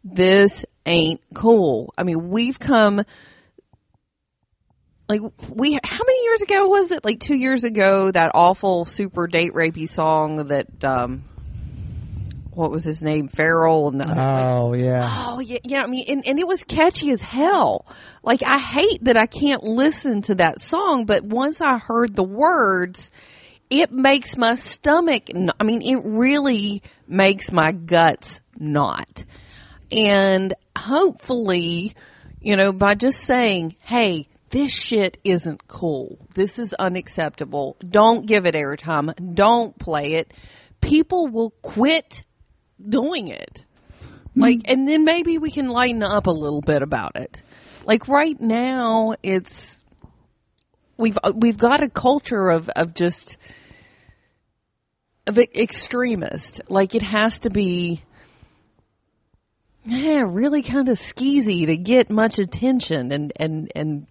this 0.03 0.65
ain't 0.85 1.21
cool. 1.33 1.93
I 1.97 2.03
mean, 2.03 2.29
we've 2.29 2.59
come 2.59 3.03
like 5.07 5.21
we 5.49 5.73
how 5.83 6.03
many 6.05 6.23
years 6.23 6.41
ago 6.43 6.67
was 6.67 6.91
it? 6.91 7.03
Like 7.03 7.19
2 7.19 7.35
years 7.35 7.63
ago 7.63 8.11
that 8.11 8.31
awful 8.35 8.85
super 8.85 9.25
date 9.25 9.53
rapey 9.53 9.89
song 9.89 10.47
that 10.47 10.83
um 10.83 11.23
what 12.59 12.71
was 12.71 12.83
his 12.83 13.01
name? 13.01 13.29
Pharrell 13.29 13.89
and 13.89 14.01
the 14.01 14.13
Oh 14.17 14.73
yeah, 14.73 15.25
Oh 15.27 15.39
yeah, 15.39 15.59
yeah. 15.63 15.81
I 15.81 15.87
mean, 15.87 16.03
and, 16.09 16.27
and 16.27 16.39
it 16.39 16.45
was 16.45 16.61
catchy 16.65 17.09
as 17.11 17.21
hell. 17.21 17.87
Like 18.21 18.43
I 18.43 18.57
hate 18.57 19.05
that 19.05 19.15
I 19.15 19.27
can't 19.27 19.63
listen 19.63 20.23
to 20.23 20.35
that 20.35 20.59
song, 20.59 21.05
but 21.05 21.23
once 21.23 21.61
I 21.61 21.77
heard 21.77 22.17
the 22.17 22.23
words, 22.23 23.11
it 23.69 23.93
makes 23.93 24.35
my 24.35 24.55
stomach. 24.55 25.29
I 25.57 25.63
mean, 25.63 25.81
it 25.81 26.01
really 26.03 26.83
makes 27.07 27.53
my 27.53 27.71
guts 27.71 28.41
knot. 28.57 29.23
And 29.89 30.53
hopefully, 30.77 31.95
you 32.41 32.57
know, 32.57 32.73
by 32.73 32.95
just 32.95 33.21
saying, 33.21 33.77
"Hey, 33.79 34.27
this 34.49 34.73
shit 34.73 35.17
isn't 35.23 35.65
cool. 35.69 36.17
This 36.33 36.59
is 36.59 36.73
unacceptable. 36.73 37.77
Don't 37.87 38.25
give 38.25 38.45
it 38.45 38.53
airtime. 38.53 39.33
Don't 39.33 39.79
play 39.79 40.15
it." 40.15 40.33
People 40.81 41.27
will 41.27 41.51
quit 41.61 42.23
doing 42.87 43.27
it. 43.27 43.65
Mm. 44.35 44.41
Like, 44.41 44.71
and 44.71 44.87
then 44.87 45.03
maybe 45.03 45.37
we 45.37 45.51
can 45.51 45.69
lighten 45.69 46.03
up 46.03 46.27
a 46.27 46.31
little 46.31 46.61
bit 46.61 46.81
about 46.81 47.15
it. 47.15 47.41
Like 47.85 48.07
right 48.07 48.39
now, 48.39 49.15
it's 49.23 49.83
we've 50.97 51.17
uh, 51.23 51.31
we've 51.35 51.57
got 51.57 51.81
a 51.81 51.89
culture 51.89 52.49
of 52.49 52.69
of 52.69 52.93
just 52.93 53.37
of 55.25 55.39
extremist. 55.39 56.61
Like 56.69 56.93
it 56.93 57.01
has 57.01 57.39
to 57.39 57.49
be, 57.49 58.01
yeah, 59.85 60.23
really 60.27 60.61
kind 60.61 60.89
of 60.89 60.99
skeezy 60.99 61.65
to 61.65 61.77
get 61.77 62.09
much 62.09 62.37
attention 62.37 63.11
and 63.11 63.33
and 63.37 63.71
and 63.75 64.07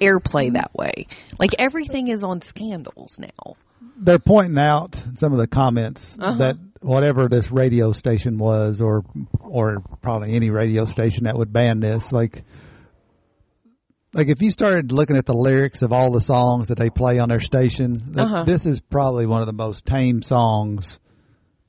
airplay 0.00 0.50
mm. 0.50 0.54
that 0.54 0.74
way. 0.74 1.08
Like 1.38 1.54
everything 1.58 2.08
is 2.08 2.24
on 2.24 2.40
scandals 2.40 3.18
now. 3.18 3.56
They're 3.98 4.18
pointing 4.18 4.58
out 4.58 4.94
some 5.16 5.32
of 5.32 5.38
the 5.38 5.46
comments 5.46 6.16
Uh-huh. 6.20 6.38
that 6.38 6.56
whatever 6.80 7.28
this 7.28 7.50
radio 7.50 7.92
station 7.92 8.38
was, 8.38 8.80
or 8.80 9.04
or 9.40 9.82
probably 10.02 10.34
any 10.34 10.50
radio 10.50 10.86
station 10.86 11.24
that 11.24 11.36
would 11.36 11.52
ban 11.52 11.80
this, 11.80 12.12
like 12.12 12.44
like 14.12 14.28
if 14.28 14.40
you 14.40 14.50
started 14.50 14.92
looking 14.92 15.16
at 15.16 15.26
the 15.26 15.34
lyrics 15.34 15.82
of 15.82 15.92
all 15.92 16.10
the 16.10 16.20
songs 16.20 16.68
that 16.68 16.78
they 16.78 16.88
play 16.90 17.18
on 17.18 17.28
their 17.28 17.40
station, 17.40 18.14
Uh-huh. 18.16 18.44
this 18.44 18.64
is 18.66 18.80
probably 18.80 19.26
one 19.26 19.40
of 19.40 19.46
the 19.46 19.52
most 19.52 19.84
tame 19.84 20.22
songs 20.22 20.98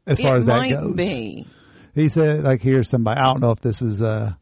as 0.05 0.19
far 0.19 0.37
it 0.37 0.39
as 0.41 0.45
that 0.45 0.69
goes. 0.69 0.95
be. 0.95 1.45
He 1.93 2.09
said, 2.09 2.43
like, 2.43 2.61
here's 2.61 2.89
somebody. 2.89 3.19
I 3.19 3.23
don't 3.25 3.41
know 3.41 3.51
if 3.51 3.59
this 3.59 3.81
is, 3.81 4.01
uh, 4.01 4.33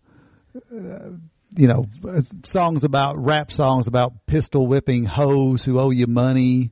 uh, 0.55 1.09
you 1.57 1.67
know, 1.67 1.85
uh, 2.07 2.21
songs 2.43 2.83
about 2.83 3.17
rap 3.17 3.49
songs 3.51 3.87
about 3.87 4.25
pistol 4.27 4.67
whipping 4.67 5.05
hoes 5.05 5.63
who 5.63 5.79
owe 5.79 5.89
you 5.89 6.05
money. 6.05 6.71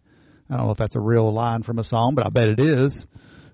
I 0.53 0.57
don't 0.57 0.67
know 0.67 0.71
if 0.71 0.77
that's 0.77 0.95
a 0.95 0.99
real 0.99 1.31
line 1.33 1.63
from 1.63 1.79
a 1.79 1.83
song, 1.83 2.13
but 2.13 2.25
I 2.25 2.29
bet 2.29 2.47
it 2.47 2.59
is. 2.59 3.07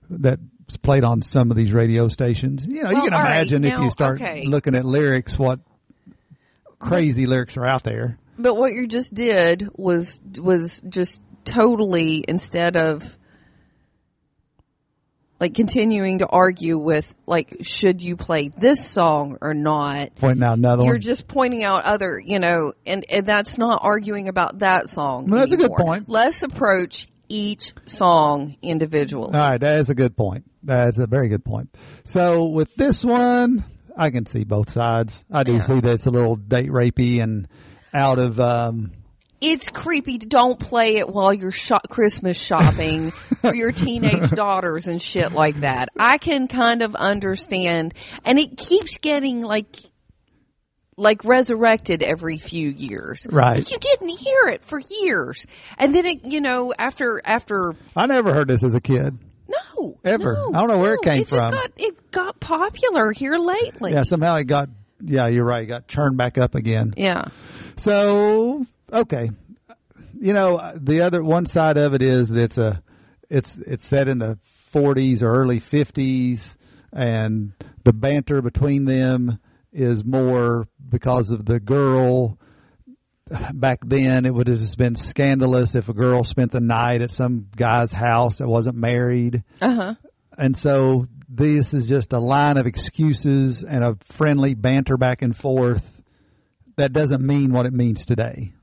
That's 0.09 0.77
played 0.81 1.03
on 1.03 1.21
some 1.21 1.49
of 1.49 1.55
these 1.55 1.71
radio 1.71 2.09
stations. 2.09 2.65
You 2.65 2.83
know, 2.83 2.89
you 2.89 3.01
can 3.01 3.07
imagine 3.07 3.63
if 3.63 3.73
now, 3.73 3.83
you 3.83 3.89
start 3.89 4.21
okay. 4.21 4.45
looking 4.45 4.75
at 4.75 4.83
lyrics, 4.83 5.39
what 5.39 5.59
crazy 6.77 7.25
lyrics 7.25 7.55
are 7.55 7.65
out 7.65 7.83
there. 7.83 8.17
But 8.37 8.55
what 8.55 8.73
you 8.73 8.87
just 8.87 9.13
did 9.13 9.69
was 9.75 10.19
was 10.37 10.81
just 10.89 11.21
totally 11.45 12.23
instead 12.27 12.75
of 12.75 13.17
like 15.39 15.53
continuing 15.53 16.19
to 16.19 16.27
argue 16.27 16.77
with 16.77 17.13
like 17.25 17.57
should 17.61 18.01
you 18.01 18.15
play 18.17 18.49
this 18.49 18.85
song 18.87 19.37
or 19.41 19.53
not 19.53 20.15
Pointing 20.15 20.43
out 20.43 20.57
another 20.57 20.83
you're 20.83 20.93
one. 20.95 21.01
just 21.01 21.27
pointing 21.27 21.63
out 21.63 21.83
other 21.85 22.19
you 22.23 22.39
know 22.39 22.73
and, 22.85 23.05
and 23.09 23.25
that's 23.25 23.57
not 23.57 23.79
arguing 23.83 24.27
about 24.27 24.59
that 24.59 24.89
song 24.89 25.27
Well, 25.29 25.41
that's 25.41 25.53
a 25.53 25.57
good 25.57 25.71
point. 25.73 26.09
let's 26.09 26.43
approach 26.43 27.07
each 27.29 27.73
song 27.85 28.55
individually 28.61 29.33
All 29.33 29.39
right, 29.39 29.59
that 29.61 29.79
is 29.79 29.89
a 29.89 29.95
good 29.95 30.17
point. 30.17 30.45
That's 30.63 30.97
a 30.97 31.07
very 31.07 31.29
good 31.29 31.45
point. 31.45 31.69
So 32.03 32.47
with 32.47 32.73
this 32.75 33.05
one, 33.05 33.63
I 33.95 34.09
can 34.09 34.25
see 34.25 34.43
both 34.43 34.71
sides. 34.71 35.23
I 35.31 35.43
do 35.43 35.53
Yeah. 35.53 35.59
see 35.61 35.79
that 35.79 35.91
it's 35.93 36.05
a 36.07 36.11
little 36.11 36.35
date 36.35 36.69
rapey 36.69 37.21
and 37.21 37.47
out 37.93 38.17
of 38.19 38.39
um 38.39 38.91
it's 39.41 39.69
creepy. 39.69 40.17
Don't 40.17 40.59
play 40.59 40.97
it 40.97 41.09
while 41.09 41.33
you're 41.33 41.51
shop- 41.51 41.89
Christmas 41.89 42.37
shopping 42.37 43.11
for 43.41 43.53
your 43.53 43.71
teenage 43.71 44.29
daughters 44.31 44.87
and 44.87 45.01
shit 45.01 45.31
like 45.31 45.61
that. 45.61 45.89
I 45.97 46.17
can 46.17 46.47
kind 46.47 46.81
of 46.81 46.95
understand, 46.95 47.93
and 48.25 48.37
it 48.39 48.57
keeps 48.57 48.97
getting 48.97 49.41
like, 49.41 49.75
like 50.97 51.23
resurrected 51.23 52.03
every 52.03 52.37
few 52.37 52.69
years. 52.69 53.25
Right. 53.29 53.69
You 53.69 53.77
didn't 53.77 54.17
hear 54.17 54.47
it 54.49 54.65
for 54.65 54.79
years, 54.79 55.45
and 55.77 55.95
then 55.95 56.05
it, 56.05 56.25
you 56.25 56.41
know, 56.41 56.73
after 56.77 57.21
after 57.23 57.75
I 57.95 58.05
never 58.05 58.33
heard 58.33 58.47
this 58.49 58.63
as 58.63 58.73
a 58.73 58.81
kid. 58.81 59.17
no, 59.47 59.97
Ever. 60.03 60.33
no, 60.33 60.49
I 60.53 60.59
don't 60.59 60.67
know 60.67 60.79
where 60.79 60.95
it 60.95 60.99
no. 61.05 61.11
came 61.11 61.21
it 61.21 61.27
just 61.29 61.41
from. 61.41 61.51
Got, 61.51 61.71
it 61.77 62.11
got 62.11 62.39
popular 62.39 63.13
here 63.13 63.37
lately. 63.37 63.93
Yeah, 63.93 64.03
somehow 64.03 64.35
it 64.35 64.45
got 64.45 64.69
yeah, 65.01 65.27
you're 65.27 65.45
right, 65.45 65.63
it 65.63 65.67
got 65.67 65.87
churned 65.87 66.17
back 66.17 66.37
up 66.37 66.55
again. 66.55 66.93
Yeah. 66.97 67.25
So 67.77 68.65
okay, 68.91 69.29
you 70.13 70.33
know 70.33 70.73
the 70.75 71.01
other 71.01 71.23
one 71.23 71.45
side 71.45 71.77
of 71.77 71.93
it 71.93 72.01
is 72.01 72.29
that 72.29 72.41
it's 72.41 72.57
a 72.57 72.81
it's 73.29 73.57
it's 73.57 73.85
set 73.85 74.07
in 74.07 74.19
the 74.19 74.39
40s 74.73 75.21
or 75.21 75.31
early 75.31 75.59
50s, 75.59 76.55
and 76.91 77.53
the 77.83 77.93
banter 77.93 78.41
between 78.41 78.85
them 78.85 79.39
is 79.71 80.03
more 80.03 80.67
because 80.87 81.31
of 81.31 81.45
the 81.45 81.59
girl. 81.59 82.37
Back 83.53 83.81
then, 83.85 84.25
it 84.25 84.33
would 84.33 84.47
have 84.47 84.57
just 84.57 84.79
been 84.79 84.95
scandalous 84.95 85.75
if 85.75 85.87
a 85.87 85.93
girl 85.93 86.23
spent 86.23 86.51
the 86.51 86.59
night 86.59 87.03
at 87.03 87.11
some 87.11 87.47
guy's 87.55 87.91
house 87.91 88.39
that 88.39 88.47
wasn't 88.47 88.75
married. 88.75 89.43
Uh 89.61 89.75
huh. 89.75 89.95
And 90.35 90.57
so 90.57 91.07
this 91.27 91.75
is 91.75 91.87
just 91.87 92.11
a 92.11 92.17
line 92.17 92.57
of 92.57 92.65
excuses 92.65 93.61
and 93.61 93.83
a 93.83 93.97
friendly 94.05 94.55
banter 94.55 94.97
back 94.97 95.21
and 95.21 95.37
forth 95.37 95.99
that 96.77 96.93
doesn't 96.93 97.21
mean 97.21 97.51
what 97.51 97.65
it 97.65 97.73
means 97.73 98.05
today. 98.05 98.53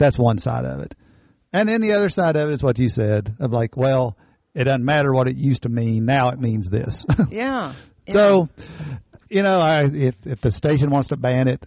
That's 0.00 0.18
one 0.18 0.38
side 0.38 0.64
of 0.64 0.80
it. 0.80 0.94
And 1.52 1.68
then 1.68 1.80
the 1.82 1.92
other 1.92 2.08
side 2.08 2.36
of 2.36 2.48
it 2.50 2.54
is 2.54 2.62
what 2.62 2.78
you 2.78 2.88
said 2.88 3.36
of 3.38 3.52
like, 3.52 3.76
well, 3.76 4.16
it 4.54 4.64
doesn't 4.64 4.84
matter 4.84 5.12
what 5.12 5.28
it 5.28 5.36
used 5.36 5.64
to 5.64 5.68
mean. 5.68 6.06
Now 6.06 6.30
it 6.30 6.40
means 6.40 6.70
this. 6.70 7.04
Yeah. 7.30 7.74
so, 8.08 8.48
you 9.28 9.42
know, 9.42 9.60
I, 9.60 9.84
if, 9.84 10.14
if 10.26 10.40
the 10.40 10.50
station 10.52 10.90
wants 10.90 11.08
to 11.10 11.16
ban 11.16 11.48
it, 11.48 11.62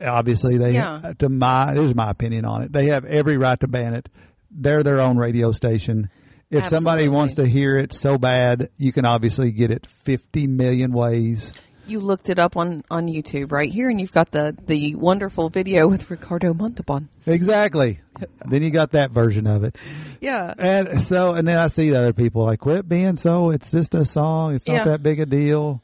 obviously 0.00 0.56
they, 0.56 0.72
Yeah. 0.72 1.12
to 1.18 1.28
my, 1.28 1.74
this 1.74 1.84
is 1.90 1.94
my 1.94 2.10
opinion 2.10 2.44
on 2.46 2.62
it. 2.62 2.72
They 2.72 2.86
have 2.86 3.04
every 3.04 3.36
right 3.36 3.60
to 3.60 3.68
ban 3.68 3.94
it. 3.94 4.08
They're 4.50 4.82
their 4.82 5.00
own 5.00 5.18
radio 5.18 5.52
station. 5.52 6.08
If 6.50 6.66
somebody 6.66 7.08
wants 7.08 7.34
to 7.34 7.46
hear 7.46 7.76
it 7.76 7.92
so 7.92 8.16
bad, 8.16 8.70
you 8.78 8.92
can 8.92 9.04
obviously 9.04 9.50
get 9.50 9.70
it 9.70 9.86
50 10.04 10.46
million 10.46 10.92
ways. 10.92 11.52
You 11.86 12.00
looked 12.00 12.28
it 12.30 12.38
up 12.38 12.56
on 12.56 12.82
on 12.90 13.06
YouTube 13.08 13.52
right 13.52 13.70
here, 13.70 13.88
and 13.90 14.00
you've 14.00 14.12
got 14.12 14.30
the 14.30 14.56
the 14.66 14.94
wonderful 14.94 15.48
video 15.50 15.86
with 15.88 16.10
Ricardo 16.10 16.54
Montalban. 16.54 17.08
Exactly. 17.26 18.00
then 18.46 18.62
you 18.62 18.70
got 18.70 18.92
that 18.92 19.10
version 19.10 19.46
of 19.46 19.64
it. 19.64 19.76
Yeah. 20.20 20.54
And 20.56 21.02
so, 21.02 21.34
and 21.34 21.46
then 21.48 21.58
I 21.58 21.66
see 21.68 21.90
the 21.90 21.98
other 21.98 22.12
people 22.12 22.44
like, 22.44 22.60
quit 22.60 22.88
being 22.88 23.16
so, 23.16 23.50
it's 23.50 23.70
just 23.70 23.94
a 23.94 24.04
song. 24.04 24.54
It's 24.54 24.66
not 24.68 24.74
Yeah. 24.74 24.84
that 24.84 25.02
big 25.02 25.18
a 25.20 25.26
deal. 25.26 25.82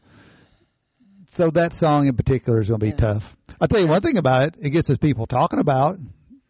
So 1.32 1.50
that 1.50 1.74
song 1.74 2.06
in 2.08 2.16
particular 2.16 2.60
is 2.60 2.68
going 2.68 2.80
to 2.80 2.84
be 2.86 2.90
Yeah. 2.90 2.96
tough. 2.96 3.36
I'll 3.60 3.68
tell 3.68 3.80
you 3.80 3.86
one 3.88 4.02
thing 4.02 4.16
about 4.16 4.44
it. 4.48 4.54
It 4.60 4.70
gets 4.70 4.90
us 4.90 4.98
people 4.98 5.26
talking 5.26 5.58
about 5.58 5.98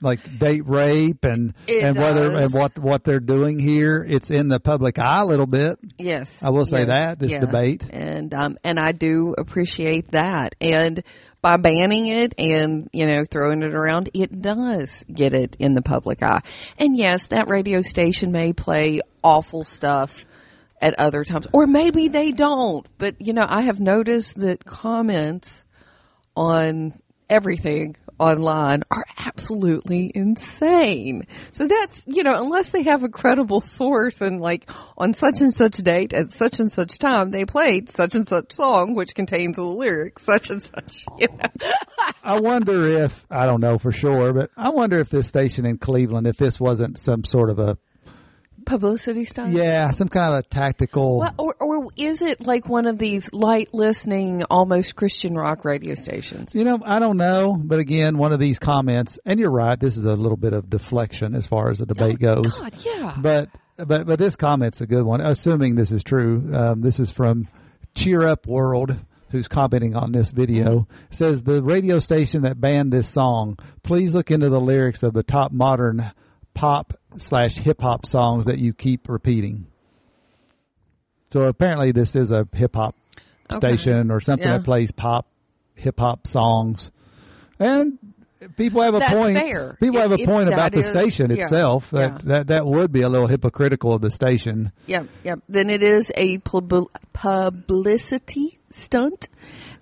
like 0.00 0.38
date 0.38 0.66
rape 0.66 1.24
and, 1.24 1.54
It 1.66 1.84
and 1.84 1.96
whether, 1.96 2.36
and 2.38 2.52
what, 2.52 2.78
what 2.78 3.04
they're 3.04 3.20
doing 3.20 3.58
here. 3.58 4.04
It's 4.08 4.30
in 4.30 4.48
the 4.48 4.60
public 4.60 4.98
eye 4.98 5.20
a 5.20 5.24
little 5.24 5.46
bit. 5.46 5.78
Yes, 5.98 6.42
I 6.42 6.50
will 6.50 6.66
say 6.66 6.80
yes, 6.80 6.88
that, 6.88 7.18
this 7.18 7.32
yeah. 7.32 7.40
debate. 7.40 7.84
and 7.90 8.32
um, 8.34 8.56
and 8.64 8.78
I 8.78 8.92
do 8.92 9.34
appreciate 9.36 10.12
that. 10.12 10.54
And 10.60 11.02
by 11.42 11.56
banning 11.56 12.06
it 12.06 12.34
and 12.38 12.88
you 12.92 13.06
know 13.06 13.24
throwing 13.24 13.62
it 13.62 13.74
around, 13.74 14.10
it 14.14 14.40
does 14.40 15.04
get 15.12 15.34
it 15.34 15.56
in 15.58 15.74
the 15.74 15.82
public 15.82 16.22
eye. 16.22 16.42
And 16.78 16.96
yes, 16.96 17.26
that 17.28 17.48
radio 17.48 17.82
station 17.82 18.32
may 18.32 18.52
play 18.52 19.00
awful 19.22 19.64
stuff 19.64 20.24
at 20.80 20.98
other 20.98 21.24
times, 21.24 21.46
or 21.52 21.66
maybe 21.66 22.08
they 22.08 22.32
don't. 22.32 22.86
But 22.98 23.20
you 23.20 23.32
know, 23.32 23.46
I 23.48 23.62
have 23.62 23.80
noticed 23.80 24.38
that 24.40 24.64
comments 24.64 25.64
on 26.36 26.94
everything 27.28 27.96
online 28.20 28.82
are 28.90 29.04
absolutely 29.18 30.12
insane. 30.14 31.26
So 31.52 31.66
that's, 31.66 32.04
you 32.06 32.22
know, 32.22 32.40
unless 32.42 32.70
they 32.70 32.82
have 32.82 33.02
a 33.02 33.08
credible 33.08 33.60
source 33.60 34.20
and 34.20 34.40
like 34.40 34.70
on 34.98 35.14
such 35.14 35.40
and 35.40 35.52
such 35.52 35.78
date 35.78 36.12
at 36.12 36.30
such 36.30 36.60
and 36.60 36.70
such 36.70 36.98
time 36.98 37.30
they 37.30 37.46
played 37.46 37.90
such 37.90 38.14
and 38.14 38.28
such 38.28 38.52
song 38.52 38.94
which 38.94 39.14
contains 39.14 39.56
the 39.56 39.62
lyrics 39.62 40.22
such 40.22 40.50
and 40.50 40.62
such, 40.62 41.06
you 41.18 41.28
know. 41.28 41.72
I 42.22 42.38
wonder 42.40 43.04
if, 43.04 43.24
I 43.30 43.46
don't 43.46 43.60
know 43.60 43.78
for 43.78 43.92
sure, 43.92 44.32
but 44.34 44.50
I 44.56 44.68
wonder 44.68 44.98
if 44.98 45.08
this 45.08 45.26
station 45.26 45.64
in 45.64 45.78
Cleveland, 45.78 46.26
if 46.26 46.36
this 46.36 46.60
wasn't 46.60 46.98
some 46.98 47.24
sort 47.24 47.48
of 47.48 47.58
a, 47.58 47.78
Publicity 48.66 49.24
stuff. 49.24 49.48
yeah, 49.50 49.90
some 49.90 50.08
kind 50.08 50.34
of 50.34 50.40
a 50.40 50.42
tactical. 50.42 51.18
Well, 51.18 51.34
or, 51.38 51.54
or 51.58 51.88
is 51.96 52.22
it 52.22 52.40
like 52.40 52.68
one 52.68 52.86
of 52.86 52.98
these 52.98 53.32
light 53.32 53.72
listening, 53.72 54.44
almost 54.50 54.96
Christian 54.96 55.34
rock 55.34 55.64
radio 55.64 55.94
stations? 55.94 56.54
You 56.54 56.64
know, 56.64 56.80
I 56.84 56.98
don't 56.98 57.16
know, 57.16 57.56
but 57.56 57.78
again, 57.78 58.18
one 58.18 58.32
of 58.32 58.40
these 58.40 58.58
comments, 58.58 59.18
and 59.24 59.40
you're 59.40 59.50
right, 59.50 59.78
this 59.78 59.96
is 59.96 60.04
a 60.04 60.14
little 60.14 60.36
bit 60.36 60.52
of 60.52 60.68
deflection 60.68 61.34
as 61.34 61.46
far 61.46 61.70
as 61.70 61.78
the 61.78 61.86
debate 61.86 62.18
goes. 62.18 62.58
God, 62.58 62.76
yeah. 62.84 63.14
But 63.18 63.48
but 63.76 64.06
but 64.06 64.18
this 64.18 64.36
comment's 64.36 64.80
a 64.80 64.86
good 64.86 65.04
one, 65.04 65.20
assuming 65.20 65.74
this 65.74 65.90
is 65.90 66.02
true. 66.02 66.50
Um, 66.52 66.80
this 66.80 67.00
is 67.00 67.10
from 67.10 67.48
Cheer 67.94 68.22
Up 68.26 68.46
World, 68.46 68.96
who's 69.30 69.48
commenting 69.48 69.96
on 69.96 70.12
this 70.12 70.30
video. 70.30 70.86
Says 71.10 71.42
the 71.42 71.62
radio 71.62 71.98
station 71.98 72.42
that 72.42 72.60
banned 72.60 72.92
this 72.92 73.08
song, 73.08 73.58
please 73.82 74.14
look 74.14 74.30
into 74.30 74.48
the 74.48 74.60
lyrics 74.60 75.02
of 75.02 75.12
the 75.12 75.22
top 75.22 75.50
modern 75.52 76.10
pop 76.54 76.94
slash 77.18 77.54
hip 77.56 77.80
hop 77.80 78.06
songs 78.06 78.46
that 78.46 78.58
you 78.58 78.72
keep 78.72 79.08
repeating. 79.08 79.66
So 81.32 81.42
apparently, 81.42 81.92
this 81.92 82.16
is 82.16 82.30
a 82.30 82.46
hip 82.52 82.74
hop 82.74 82.94
Okay. 83.52 83.76
station 83.76 84.10
or 84.10 84.20
something 84.20 84.46
Yeah. 84.46 84.58
that 84.58 84.64
plays 84.64 84.92
pop 84.92 85.26
hip 85.74 85.98
hop 85.98 86.26
songs, 86.26 86.90
and 87.58 87.98
people 88.56 88.82
have 88.82 88.94
a 88.94 88.98
That's 89.00 89.12
point. 89.12 89.36
fair. 89.38 89.76
People 89.80 89.96
If- 90.00 90.10
have 90.10 90.20
a 90.20 90.24
point 90.26 90.48
about 90.48 90.72
the 90.72 90.78
is- 90.78 90.86
station 90.88 91.30
yeah, 91.30 91.36
itself. 91.44 91.90
That, 91.90 92.12
yeah. 92.12 92.18
that 92.24 92.46
that 92.48 92.66
would 92.66 92.92
be 92.92 93.02
a 93.02 93.08
little 93.08 93.26
hypocritical 93.26 93.92
of 93.92 94.02
the 94.02 94.10
station. 94.10 94.72
Yep, 94.86 95.06
yep. 95.24 95.40
Then 95.48 95.68
it 95.70 95.82
is 95.82 96.10
a 96.16 96.38
pub- 96.38 96.88
publicity 97.12 98.58
stunt, 98.70 99.28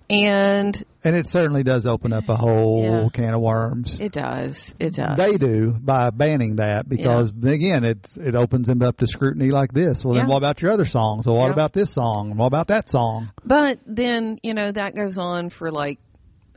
and 0.09 0.83
And 1.01 1.15
it 1.15 1.27
certainly 1.27 1.63
does 1.63 1.85
open 1.85 2.11
up 2.11 2.27
a 2.27 2.35
whole 2.35 2.83
Yeah. 2.83 3.09
can 3.13 3.33
of 3.33 3.39
worms. 3.39 3.97
it 4.01 4.11
does. 4.11 4.75
It 4.79 4.95
does. 4.95 5.17
They 5.17 5.37
do 5.37 5.71
by 5.79 6.09
banning 6.09 6.57
that 6.57 6.89
because 6.89 7.31
again, 7.41 7.85
it 7.85 8.05
it 8.17 8.35
opens 8.35 8.67
them 8.67 8.81
up 8.81 8.97
to 8.97 9.07
scrutiny 9.07 9.51
like 9.51 9.71
this. 9.71 10.03
Well, 10.03 10.15
then 10.15 10.25
Yeah. 10.25 10.29
what 10.33 10.37
about 10.37 10.61
your 10.61 10.71
other 10.71 10.85
songs? 10.85 11.25
Well, 11.25 11.37
what 11.37 11.45
Yeah. 11.47 11.53
about 11.53 11.71
this 11.71 11.91
song? 11.93 12.35
What 12.35 12.47
about 12.47 12.67
that 12.67 12.89
song? 12.89 13.29
but 13.45 13.79
then 13.85 14.39
you 14.43 14.53
know 14.53 14.71
that 14.71 14.93
goes 14.95 15.17
on 15.17 15.49
for 15.49 15.71
like 15.71 15.99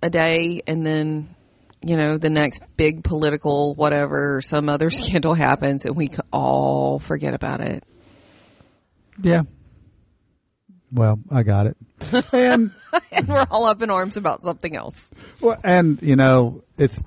a 0.03 0.11
day, 0.11 0.63
and 0.67 0.85
then 0.85 1.29
you 1.85 1.97
know 1.97 2.19
the 2.19 2.31
next 2.31 2.63
big 2.77 3.05
political 3.05 3.75
whatever, 3.77 4.41
some 4.41 4.69
other 4.69 4.91
scandal 5.01 5.35
happens, 5.35 5.85
and 5.85 5.95
we 5.95 6.11
all 6.33 6.99
forget 6.99 7.33
about 7.35 7.61
it. 7.61 7.85
Yeah. 9.23 9.43
Well, 10.93 11.19
I 11.31 11.43
got 11.43 11.67
it. 11.67 11.77
And 12.33 12.73
and 13.13 13.29
we're 13.29 13.47
all 13.51 13.65
up 13.65 13.81
in 13.83 13.91
arms 13.91 14.17
about 14.17 14.43
something 14.43 14.77
else. 14.77 15.09
Well, 15.41 15.59
and 15.65 16.01
you 16.03 16.17
know, 16.17 16.63
it's 16.77 17.03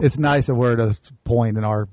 it's 0.00 0.18
nice 0.18 0.46
that 0.46 0.54
we're 0.54 0.72
at 0.72 0.80
a 0.80 0.96
point 1.24 1.56
in 1.56 1.64
our 1.64 1.88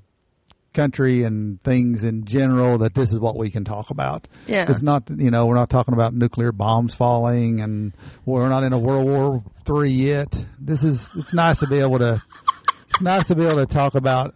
country 0.74 1.24
and 1.24 1.62
things 1.62 2.04
in 2.04 2.24
general 2.24 2.78
that 2.78 2.94
this 2.94 3.12
is 3.12 3.18
what 3.18 3.36
we 3.36 3.50
can 3.50 3.64
talk 3.64 3.90
about. 3.90 4.28
Yeah. 4.46 4.70
It's 4.70 4.82
not 4.82 5.04
you 5.10 5.30
know 5.30 5.46
we're 5.46 5.54
not 5.54 5.70
talking 5.70 5.94
about 5.94 6.14
nuclear 6.14 6.52
bombs 6.52 6.94
falling 6.94 7.60
and 7.60 7.92
we're 8.26 8.48
not 8.48 8.62
in 8.62 8.72
a 8.72 8.78
World 8.78 9.06
War 9.06 9.42
Three 9.64 9.90
yet. 9.90 10.46
This 10.60 10.84
is 10.84 11.08
it's 11.16 11.32
nice 11.32 11.60
to 11.60 11.66
be 11.66 11.78
able 11.78 11.98
to 11.98 12.22
it's 12.90 13.00
nice 13.00 13.28
to 13.28 13.34
be 13.34 13.44
able 13.44 13.56
to 13.56 13.66
talk 13.66 13.94
about 13.94 14.34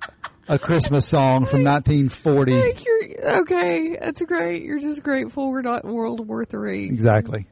a 0.48 0.58
Christmas 0.58 1.06
song 1.06 1.46
from 1.46 1.64
1940. 1.64 2.52
Like 2.52 2.84
you're, 2.84 3.38
okay, 3.40 3.96
that's 4.00 4.22
great. 4.22 4.62
You're 4.62 4.80
just 4.80 5.02
grateful 5.02 5.50
we're 5.50 5.62
not 5.62 5.84
in 5.84 5.92
World 5.92 6.26
War 6.26 6.44
Three. 6.44 6.86
Exactly. 6.86 7.46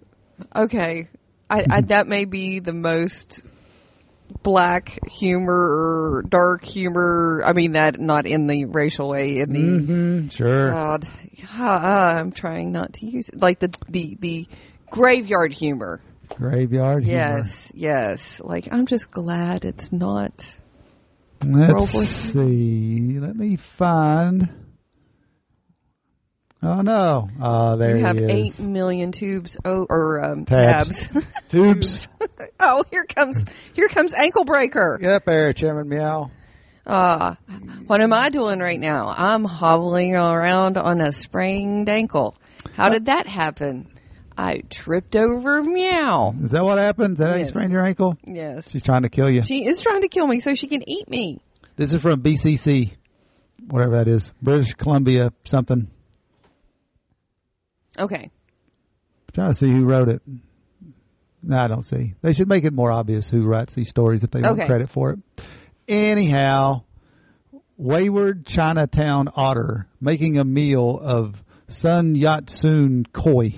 Okay, 0.55 1.09
I, 1.49 1.65
I 1.71 1.81
that 1.83 2.07
may 2.07 2.25
be 2.25 2.61
the 2.61 2.73
most 2.73 3.45
black 4.43 4.99
humor 5.09 5.53
or 5.53 6.23
dark 6.29 6.65
humor. 6.65 7.43
I 7.45 7.53
mean 7.53 7.73
that 7.73 8.01
not 8.01 8.27
in 8.27 8.47
the 8.47 8.67
racial 8.67 9.09
way. 9.09 9.39
In 9.39 9.53
the 9.53 9.61
mm-hmm, 9.61 10.29
Sure. 10.29 10.71
God, 10.71 11.07
I'm 11.59 12.33
trying 12.33 12.73
not 12.73 12.95
to 12.95 13.07
use 13.07 13.29
it. 13.29 13.41
like 13.41 13.59
the 13.59 13.73
the 13.89 14.17
the 14.21 14.49
graveyard 14.91 15.53
humor. 15.53 16.01
Graveyard. 16.37 17.03
humor. 17.03 17.19
Yes, 17.19 17.73
yes. 17.75 18.41
Like 18.43 18.69
I'm 18.71 18.87
just 18.87 19.11
glad 19.11 19.65
it's 19.65 19.93
not. 19.93 20.57
Let's 21.45 21.91
see. 21.91 23.19
Let 23.19 23.37
me 23.37 23.57
find. 23.57 24.49
Oh 26.63 26.83
no! 26.83 27.31
Oh, 27.41 27.77
there 27.77 27.97
you 27.97 28.05
have 28.05 28.19
eight 28.19 28.61
million 28.61 29.13
tubes 29.13 29.57
oh, 29.65 29.87
or 29.89 30.23
um, 30.23 30.45
Tabs. 30.45 31.07
tabs. 31.07 31.27
Tubes. 31.49 32.09
oh, 32.61 32.85
here 32.91 33.07
comes 33.07 33.47
here 33.73 33.89
comes 33.89 34.13
ankle 34.13 34.45
breaker. 34.45 34.99
Get 35.01 35.13
up 35.13 35.25
there, 35.25 35.55
Chairman 35.55 35.89
Meow. 35.89 36.31
Uh, 36.87 37.37
what 37.87 38.03
am 38.03 38.13
I 38.13 38.29
doing 38.29 38.59
right 38.59 38.79
now? 38.79 39.15
I'm 39.17 39.45
hobbling 39.45 40.15
around 40.15 40.77
on 40.77 41.01
a 41.01 41.13
sprained 41.13 41.89
ankle. 41.89 42.37
How 42.75 42.91
did 42.91 43.07
that 43.07 43.27
happen? 43.27 43.89
I 44.37 44.63
tripped 44.71 45.17
over 45.17 45.63
meow. 45.63 46.35
Is 46.43 46.51
that 46.53 46.65
what 46.65 46.79
happened? 46.79 47.15
Is 47.15 47.19
that 47.19 47.31
how 47.31 47.37
you 47.37 47.47
sprained 47.47 47.73
your 47.73 47.85
ankle? 47.85 48.17
Yes. 48.27 48.71
She's 48.71 48.83
trying 48.83 49.03
to 49.03 49.09
kill 49.09 49.29
you. 49.31 49.43
She 49.43 49.67
is 49.67 49.81
trying 49.81 50.03
to 50.03 50.09
kill 50.09 50.27
me 50.27 50.41
so 50.41 50.55
she 50.55 50.67
can 50.67 50.89
eat 50.89 51.09
me. 51.11 51.41
This 51.77 51.93
is 51.93 52.01
from 52.01 52.23
BCC, 52.23 52.93
whatever 53.69 53.97
that 53.97 54.09
is, 54.09 54.33
British 54.43 54.75
Columbia 54.75 55.33
something. 55.45 55.89
Okay. 57.99 58.31
trying 59.33 59.51
to 59.51 59.55
see 59.55 59.71
who 59.71 59.85
wrote 59.85 60.09
it. 60.09 60.23
No, 61.43 61.59
I 61.59 61.69
don't 61.69 61.85
see. 61.85 62.15
They 62.23 62.33
should 62.33 62.49
make 62.49 62.65
it 62.65 62.73
more 62.73 62.91
obvious 62.91 63.29
who 63.31 63.45
writes 63.47 63.75
these 63.75 63.89
stories 63.89 64.23
if 64.25 64.31
they 64.31 64.41
want 64.43 64.59
Okay. 64.59 64.67
credit 64.67 64.91
for 64.91 65.11
it. 65.13 65.19
Anyhow, 65.89 66.83
wayward 67.77 68.47
Chinatown 68.47 69.29
otter 69.35 69.87
making 70.01 70.39
a 70.39 70.45
meal 70.45 70.99
of 71.03 71.43
Sun 71.69 72.15
Yat 72.15 72.51
Sen 72.51 73.05
koi. 73.13 73.55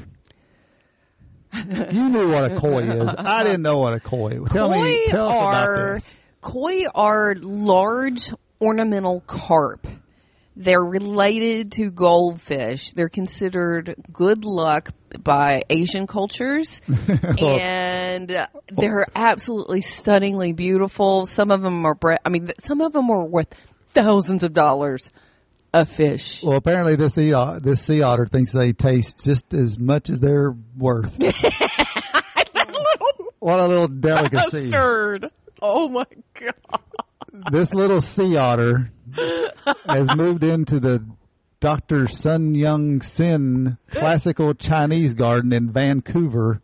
you 1.92 2.08
knew 2.08 2.30
what 2.30 2.50
a 2.50 2.56
koi 2.56 2.82
is. 2.82 3.14
I 3.18 3.44
didn't 3.44 3.62
know 3.62 3.78
what 3.78 3.94
a 3.94 4.00
koi. 4.00 4.40
was. 4.40 4.50
Tell 4.50 4.70
koi 4.70 4.82
me, 4.82 5.06
tell 5.08 5.28
us 5.28 5.36
about 5.36 5.68
are 5.68 5.98
koi 6.40 6.86
are 6.94 7.34
large 7.34 8.32
ornamental 8.60 9.20
carp. 9.26 9.86
They're 10.54 10.84
related 10.84 11.72
to 11.72 11.90
goldfish. 11.90 12.92
They're 12.92 13.08
considered 13.08 13.94
good 14.12 14.44
luck 14.44 14.90
by 15.18 15.62
Asian 15.70 16.06
cultures, 16.06 16.82
and 17.38 18.46
they're 18.70 19.06
absolutely 19.16 19.80
stunningly 19.80 20.52
beautiful. 20.52 21.24
Some 21.24 21.50
of 21.50 21.62
them 21.62 21.86
are, 21.86 21.94
bre- 21.94 22.16
I 22.24 22.28
mean, 22.28 22.52
some 22.58 22.82
of 22.82 22.92
them 22.92 23.10
are 23.10 23.24
worth 23.24 23.48
thousands 23.88 24.42
of 24.42 24.52
dollars 24.52 25.10
a 25.74 25.86
fish. 25.86 26.42
Well, 26.42 26.56
apparently 26.56 26.96
this 26.96 27.14
sea, 27.14 27.32
this 27.62 27.82
sea 27.82 28.02
otter 28.02 28.26
thinks 28.26 28.52
they 28.52 28.72
taste 28.72 29.24
just 29.24 29.54
as 29.54 29.78
much 29.78 30.10
as 30.10 30.20
they're 30.20 30.54
worth. 30.76 31.18
what 33.38 33.60
a 33.60 33.66
little 33.66 33.88
delicacy! 33.88 34.58
Absurd! 34.66 35.30
Oh 35.60 35.88
my 35.88 36.06
god! 36.34 36.54
this 37.50 37.72
little 37.72 38.00
sea 38.00 38.36
otter 38.36 38.90
has 39.86 40.14
moved 40.16 40.44
into 40.44 40.80
the 40.80 41.04
Dr. 41.60 42.08
Sun 42.08 42.54
Young 42.54 43.00
Sin 43.02 43.78
classical 43.90 44.54
Chinese 44.54 45.14
garden 45.14 45.52
in 45.52 45.70
Vancouver 45.70 46.60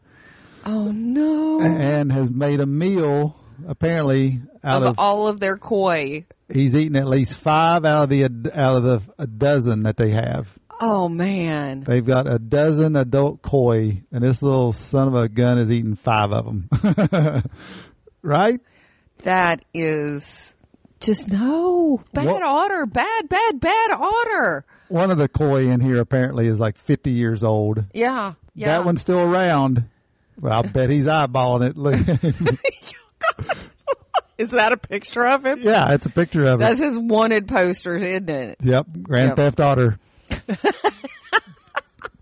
Oh 0.66 0.90
no! 0.90 1.61
and 1.62 2.12
has 2.12 2.30
made 2.30 2.61
a 2.61 2.66
meal 2.66 3.38
apparently 3.66 4.40
out 4.62 4.82
Of 4.82 4.88
of 4.90 4.94
all 4.98 5.28
of 5.28 5.40
their 5.40 5.56
koi. 5.56 6.24
he's 6.52 6.74
eaten 6.74 6.96
at 6.96 7.06
least 7.09 7.38
5 7.38 7.84
out 7.84 8.04
of 8.04 8.09
the 8.11 8.24
out 8.54 8.76
of 8.76 8.82
the 8.82 9.02
a 9.18 9.26
dozen 9.26 9.82
that 9.84 9.96
they 9.96 10.11
have. 10.11 10.48
Oh 10.80 11.09
man! 11.09 11.80
They've 11.80 12.04
got 12.06 12.26
a 12.30 12.38
dozen 12.38 12.94
adult 12.94 13.42
koi 13.42 14.02
and 14.12 14.22
this 14.22 14.42
little 14.42 14.72
son 14.72 15.09
of 15.09 15.14
a 15.16 15.28
gun 15.28 15.59
has 15.59 15.70
eaten 15.72 15.96
5 15.96 16.32
of 16.32 16.44
them. 16.44 16.68
right? 18.22 18.61
That 19.24 19.64
is 19.74 20.54
just 21.00 21.28
no 21.30 22.00
bad 22.12 22.26
What- 22.26 22.42
otter, 22.44 22.86
bad, 22.86 23.28
bad, 23.28 23.59
bad 23.61 23.90
otter. 23.92 24.64
One 24.88 25.11
of 25.11 25.18
the 25.18 25.28
koi 25.28 25.68
in 25.68 25.80
here 25.80 26.00
apparently 26.00 26.46
is 26.46 26.59
like 26.61 26.76
50 26.78 27.11
years 27.11 27.42
old. 27.42 27.84
Yeah, 27.92 28.34
yeah. 28.54 28.68
That 28.78 28.86
one's 28.86 29.00
still 29.02 29.20
around. 29.20 29.84
Well, 30.40 30.52
I'll 30.52 30.62
bet 30.72 30.88
he's 30.90 31.06
eyeballing 31.06 31.72
it. 31.76 32.59
Is 34.39 34.53
that 34.53 34.72
a 34.72 34.76
picture 34.76 35.26
of 35.26 35.45
him? 35.45 35.59
yeah, 35.62 35.93
it's 35.95 36.07
a 36.07 36.11
picture 36.11 36.47
of 36.47 36.61
it. 36.61 36.64
That's 36.64 36.81
it. 36.81 36.85
his 36.91 36.99
wanted 36.99 37.49
posters, 37.49 38.03
isn't 38.03 38.31
it? 38.31 38.57
Yep, 38.62 38.87
Grand 39.03 39.29
Yep. 39.31 39.37
Theft 39.37 39.61
Otter. 39.61 39.99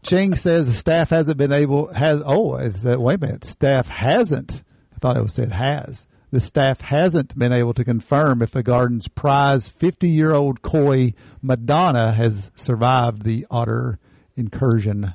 Ching 0.02 0.34
says 0.36 0.66
the 0.68 0.72
staff 0.72 1.10
hasn't 1.10 1.36
been 1.36 1.52
able 1.52 1.92
has 1.92 2.22
oh 2.24 2.56
is 2.56 2.82
that 2.82 3.00
wait 3.00 3.16
a 3.16 3.18
minute 3.18 3.44
staff 3.44 3.88
hasn't 3.88 4.62
I 4.94 4.98
thought 5.00 5.16
it 5.16 5.22
was 5.22 5.34
said 5.34 5.50
has 5.50 6.06
the 6.30 6.38
staff 6.38 6.80
hasn't 6.80 7.36
been 7.36 7.52
able 7.52 7.74
to 7.74 7.84
confirm 7.84 8.40
if 8.40 8.52
the 8.52 8.62
garden's 8.62 9.08
prize 9.08 9.68
50 9.68 10.08
year 10.08 10.32
old 10.32 10.62
koi 10.62 11.14
Madonna 11.42 12.12
has 12.12 12.50
survived 12.56 13.22
the 13.22 13.46
otter 13.50 13.98
incursion. 14.36 15.14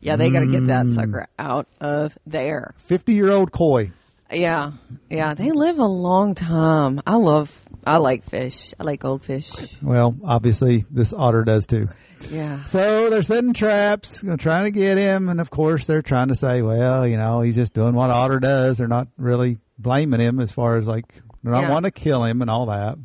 Yeah, 0.00 0.16
they 0.16 0.30
got 0.30 0.40
to 0.40 0.46
get 0.46 0.62
Mm. 0.62 0.66
that 0.68 0.88
sucker 0.88 1.28
out 1.38 1.68
of 1.80 2.18
there. 2.26 2.74
50 2.78 3.12
year 3.14 3.30
old 3.30 3.52
koi. 3.52 3.92
Yeah, 4.32 4.72
yeah. 5.10 5.34
They 5.34 5.50
live 5.50 5.78
a 5.78 5.84
long 5.86 6.34
time. 6.34 7.00
I 7.06 7.16
love. 7.16 7.50
I 7.84 7.96
like 7.96 8.24
fish. 8.24 8.72
I 8.78 8.84
like 8.84 9.00
goldfish. 9.00 9.50
Well, 9.82 10.16
obviously 10.24 10.84
this 10.90 11.12
otter 11.12 11.44
does 11.44 11.66
too. 11.66 11.88
Yeah. 12.30 12.64
So 12.66 13.10
they're 13.10 13.24
setting 13.24 13.52
traps, 13.54 14.22
trying 14.38 14.64
to 14.64 14.70
get 14.70 14.96
him, 14.96 15.28
and 15.28 15.40
of 15.40 15.50
course 15.50 15.86
they're 15.86 16.02
trying 16.02 16.28
to 16.28 16.36
say, 16.36 16.62
well, 16.62 17.06
you 17.06 17.16
know, 17.16 17.40
he's 17.40 17.56
just 17.56 17.74
doing 17.74 17.94
what 17.94 18.10
Otter 18.10 18.38
does. 18.38 18.78
They're 18.78 18.86
not 18.86 19.08
really 19.18 19.58
blaming 19.78 20.20
him 20.20 20.38
as 20.38 20.52
far 20.52 20.76
as 20.76 20.86
like 20.86 21.12
they're 21.42 21.52
not 21.52 21.62
Yeah. 21.62 21.70
wanting 21.72 21.90
to 21.90 22.00
kill 22.00 22.22
him 22.22 22.40
and 22.40 22.48
all 22.50 22.66
that. 22.66 22.96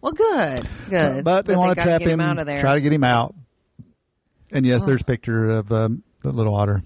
Well, 0.00 0.12
good, 0.12 0.66
good. 0.88 1.24
But 1.24 1.44
they 1.44 1.54
want 1.54 1.76
to 1.76 1.82
trap 1.84 2.00
get 2.00 2.08
him, 2.08 2.20
out 2.20 2.38
of 2.38 2.46
there. 2.46 2.62
try 2.62 2.74
to 2.74 2.80
get 2.80 2.92
him 2.92 3.04
out. 3.04 3.34
And 4.50 4.64
yes, 4.64 4.82
Oh. 4.82 4.86
there's 4.86 5.02
a 5.02 5.04
picture 5.04 5.50
of 5.50 5.70
um, 5.70 6.02
the 6.22 6.32
little 6.32 6.54
otter. 6.54 6.82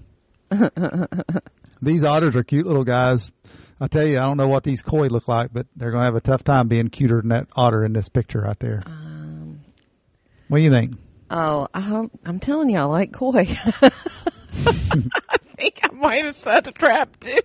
these 1.81 2.03
otters 2.03 2.35
are 2.35 2.43
cute 2.43 2.65
little 2.67 2.83
guys. 2.83 3.31
I 3.79 3.87
tell 3.87 4.05
you, 4.05 4.19
I 4.19 4.25
don't 4.25 4.37
know 4.37 4.47
what 4.47 4.63
these 4.63 4.81
koi 4.81 5.07
look 5.07 5.27
like, 5.27 5.53
but 5.53 5.67
they're 5.75 5.91
going 5.91 6.01
to 6.01 6.05
have 6.05 6.15
a 6.15 6.21
tough 6.21 6.43
time 6.43 6.67
being 6.67 6.89
cuter 6.89 7.21
than 7.21 7.29
that 7.29 7.47
otter 7.55 7.85
in 7.85 7.93
this 7.93 8.09
picture 8.09 8.41
right 8.41 8.59
there. 8.59 8.81
Um, 8.85 9.61
what 10.47 10.57
do 10.57 10.63
you 10.63 10.71
think? 10.71 10.95
oh, 11.29 11.67
I 11.73 11.81
don't, 11.81 12.11
I'm 12.25 12.39
telling 12.39 12.69
you, 12.69 12.77
I 12.77 12.83
like 12.83 13.13
koi. 13.13 13.47
I 14.65 15.37
think 15.55 15.79
I 15.83 15.91
might 15.91 16.25
have 16.25 16.35
set 16.35 16.67
a 16.67 16.71
trap 16.71 17.19
too. 17.19 17.39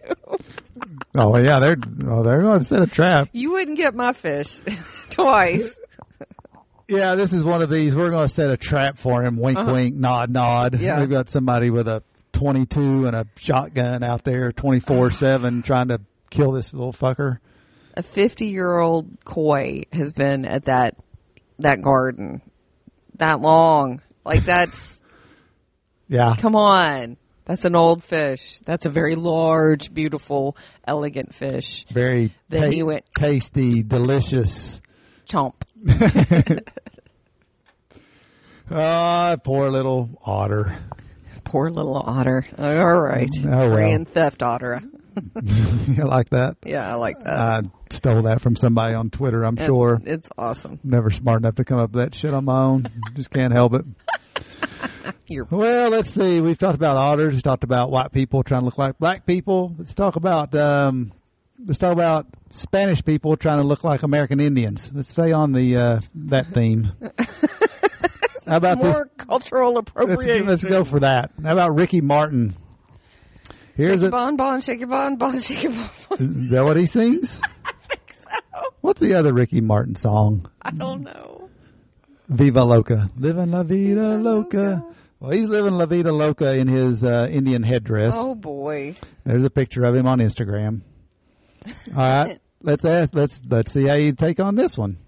Oh 1.14 1.36
yeah, 1.36 1.58
they're 1.58 1.76
oh, 2.06 2.22
they're 2.22 2.40
going 2.40 2.60
to 2.60 2.64
set 2.64 2.82
a 2.82 2.86
trap. 2.86 3.28
You 3.32 3.52
wouldn't 3.52 3.76
get 3.76 3.94
my 3.94 4.12
fish 4.12 4.60
twice. 5.10 5.76
Yeah, 6.88 7.14
this 7.14 7.32
is 7.32 7.44
one 7.44 7.62
of 7.62 7.70
these. 7.70 7.94
We're 7.94 8.10
going 8.10 8.28
to 8.28 8.32
set 8.32 8.50
a 8.50 8.56
trap 8.56 8.98
for 8.98 9.22
him. 9.22 9.38
Wink, 9.38 9.58
wink, 9.58 9.94
nod, 9.94 10.30
nod. 10.30 10.74
Uh-huh. 10.74 10.84
Yeah. 10.84 11.00
We've 11.00 11.10
got 11.10 11.30
somebody 11.30 11.70
with 11.70 11.88
a 11.88 12.02
22 12.32 13.06
and 13.06 13.16
a 13.16 13.26
shotgun 13.36 14.02
out 14.02 14.24
there 14.24 14.52
24 14.52 15.10
7 15.10 15.62
trying 15.62 15.88
to 15.88 16.00
kill 16.32 16.52
this 16.52 16.72
little 16.72 16.92
fucker. 16.92 17.38
A 17.94 18.02
50 18.02 18.46
year 18.46 18.78
old 18.78 19.18
koi 19.24 19.82
has 19.92 20.12
been 20.12 20.44
at 20.44 20.64
that 20.64 20.96
that 21.58 21.82
garden 21.82 22.40
that 23.18 23.40
long. 23.40 24.00
Like 24.24 24.44
that's 24.46 25.00
Yeah. 26.08 26.34
come 26.38 26.56
on. 26.56 27.16
That's 27.44 27.64
an 27.64 27.74
old 27.74 28.04
fish. 28.04 28.60
That's 28.64 28.86
a 28.86 28.90
very 28.90 29.14
large, 29.16 29.92
beautiful, 29.92 30.56
elegant 30.86 31.34
fish. 31.34 31.84
Very 31.90 32.32
Then 32.48 32.70
he 32.72 32.82
went- 32.82 33.04
tasty, 33.16 33.82
delicious. 33.82 34.80
Chomp. 35.28 35.54
Ah, 38.70 39.36
poor 39.42 39.70
little 39.70 40.08
otter. 40.24 40.78
Poor 41.44 41.70
little 41.70 41.96
otter. 41.96 42.46
All 42.56 43.00
right. 43.00 43.28
Oh, 43.44 43.48
well. 43.48 43.70
Grand 43.70 44.08
theft 44.08 44.42
otter. 44.42 44.80
you 45.88 46.04
like 46.04 46.30
that? 46.30 46.56
Yeah, 46.64 46.90
I 46.90 46.94
like 46.94 47.22
that. 47.24 47.38
I 47.38 47.62
stole 47.90 48.22
that 48.22 48.40
from 48.40 48.56
somebody 48.56 48.94
on 48.94 49.10
Twitter. 49.10 49.44
I'm 49.44 49.54
It's- 49.54 49.66
sure. 49.68 50.00
it's 50.04 50.28
awesome. 50.38 50.80
Never 50.84 51.10
smart 51.10 51.42
enough 51.42 51.56
to 51.56 51.64
come 51.64 51.78
up 51.78 51.92
with 51.92 52.04
that 52.04 52.14
shit 52.14 52.32
on 52.34 52.44
my 52.44 52.62
own. 52.62 52.86
Just 53.14 53.30
can't 53.30 53.52
help 53.52 53.74
it. 53.74 53.84
You're 55.28 55.46
Well, 55.50 55.90
let's 55.90 56.10
see. 56.10 56.40
We've 56.40 56.58
talked 56.58 56.74
about 56.76 56.96
otters. 56.96 57.34
We've 57.34 57.42
talked 57.42 57.64
about 57.64 57.90
white 57.90 58.12
people 58.12 58.42
trying 58.42 58.60
to 58.62 58.64
look 58.66 58.78
like 58.78 58.98
black 58.98 59.26
people. 59.26 59.74
Let's 59.78 59.94
talk 59.94 60.16
about 60.16 60.54
um, 60.54 61.12
let's 61.64 61.78
talk 61.78 61.92
about 61.92 62.26
Spanish 62.50 63.04
people 63.04 63.36
trying 63.36 63.58
to 63.58 63.64
look 63.64 63.82
like 63.84 64.02
American 64.02 64.40
Indians. 64.40 64.90
Let's 64.92 65.08
stay 65.10 65.32
on 65.32 65.52
the 65.52 65.76
uh, 65.76 66.00
that 66.14 66.48
theme. 66.52 66.92
How 68.46 68.56
about 68.56 68.80
this? 68.80 68.96
more 68.96 69.06
cultural 69.16 69.74
Let's, 69.74 69.90
appropriation. 69.90 70.46
let's 70.46 70.64
go 70.64 70.84
for 70.84 71.00
that. 71.00 71.30
How 71.42 71.52
about 71.52 71.74
Ricky 71.76 72.00
Martin? 72.00 72.54
Shake 73.76 73.86
Here's 73.86 74.00
your 74.00 74.08
a, 74.08 74.10
bon 74.10 74.36
bon, 74.36 74.60
shake 74.60 74.80
your 74.80 74.88
bon 74.88 75.16
bon, 75.16 75.40
shake 75.40 75.62
your 75.62 75.72
bon 75.72 75.90
bon. 76.10 76.18
is 76.44 76.50
that 76.50 76.64
what 76.64 76.76
he 76.76 76.86
sings? 76.86 77.40
I 77.64 77.72
think 77.88 78.12
so. 78.12 78.60
What's 78.82 79.00
the 79.00 79.14
other 79.14 79.32
Ricky 79.32 79.60
Martin 79.60 79.96
song? 79.96 80.50
I 80.60 80.70
don't 80.72 81.02
know. 81.02 81.48
Viva 82.28 82.64
Loca. 82.64 83.10
Living 83.16 83.50
La 83.50 83.62
Vida 83.62 84.16
Loca. 84.18 84.84
Well, 85.20 85.30
he's 85.30 85.48
living 85.48 85.74
La 85.74 85.86
Vida 85.86 86.12
Loca 86.12 86.54
in 86.54 86.68
his 86.68 87.02
uh, 87.04 87.28
Indian 87.30 87.62
headdress. 87.62 88.14
Oh 88.16 88.34
boy. 88.34 88.94
There's 89.24 89.44
a 89.44 89.50
picture 89.50 89.84
of 89.84 89.94
him 89.94 90.06
on 90.06 90.18
Instagram. 90.18 90.82
All 91.96 92.04
right, 92.04 92.40
let's 92.60 92.84
ask. 92.84 93.14
Let's 93.14 93.40
let's 93.48 93.72
see 93.72 93.86
how 93.86 93.94
you 93.94 94.12
take 94.12 94.40
on 94.40 94.56
this 94.56 94.76
one. 94.76 94.98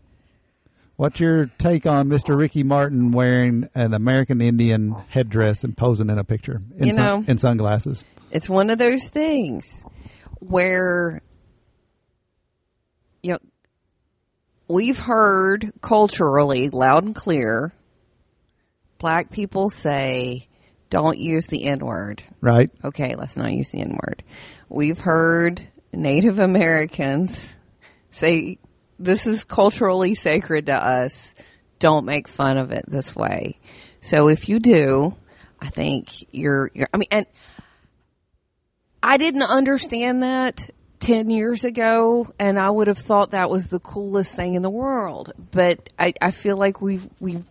What's 0.96 1.18
your 1.18 1.46
take 1.58 1.86
on 1.86 2.08
Mr. 2.08 2.38
Ricky 2.38 2.62
Martin 2.62 3.10
wearing 3.10 3.68
an 3.74 3.92
American 3.94 4.40
Indian 4.40 4.94
headdress 5.08 5.64
and 5.64 5.76
posing 5.76 6.08
in 6.08 6.18
a 6.18 6.24
picture 6.24 6.62
in, 6.78 6.86
You 6.86 6.94
sun- 6.94 7.04
know- 7.04 7.24
in 7.26 7.38
sunglasses? 7.38 8.04
It's 8.34 8.48
one 8.48 8.68
of 8.68 8.78
those 8.78 9.08
things 9.08 9.84
where 10.40 11.22
you 13.22 13.32
know 13.32 13.38
we've 14.66 14.98
heard 14.98 15.72
culturally 15.80 16.68
loud 16.68 17.04
and 17.04 17.14
clear 17.14 17.72
black 18.98 19.30
people 19.30 19.70
say 19.70 20.48
don't 20.90 21.16
use 21.16 21.46
the 21.46 21.64
N 21.64 21.78
word. 21.78 22.24
Right? 22.40 22.70
Okay, 22.82 23.14
let's 23.14 23.36
not 23.36 23.52
use 23.52 23.70
the 23.70 23.80
N 23.80 23.92
word. 23.92 24.24
We've 24.68 24.98
heard 24.98 25.62
Native 25.92 26.40
Americans 26.40 27.54
say 28.10 28.58
this 28.98 29.28
is 29.28 29.44
culturally 29.44 30.16
sacred 30.16 30.66
to 30.66 30.74
us. 30.74 31.34
Don't 31.78 32.04
make 32.04 32.26
fun 32.26 32.58
of 32.58 32.72
it 32.72 32.84
this 32.88 33.14
way. 33.14 33.60
So 34.00 34.28
if 34.28 34.48
you 34.48 34.58
do, 34.58 35.14
I 35.60 35.68
think 35.68 36.32
you're, 36.32 36.70
you're 36.74 36.88
I 36.92 36.96
mean, 36.96 37.08
and 37.10 37.26
I 39.04 39.18
didn't 39.18 39.42
understand 39.42 40.22
that 40.22 40.70
10 41.00 41.28
years 41.28 41.64
ago 41.64 42.32
and 42.38 42.58
I 42.58 42.70
would 42.70 42.86
have 42.86 42.96
thought 42.96 43.32
that 43.32 43.50
was 43.50 43.68
the 43.68 43.78
coolest 43.78 44.34
thing 44.34 44.54
in 44.54 44.62
the 44.62 44.70
world. 44.70 45.30
But 45.50 45.90
I, 45.98 46.14
I 46.22 46.30
feel 46.30 46.56
like 46.56 46.80
we've, 46.80 47.06
we've, 47.20 47.44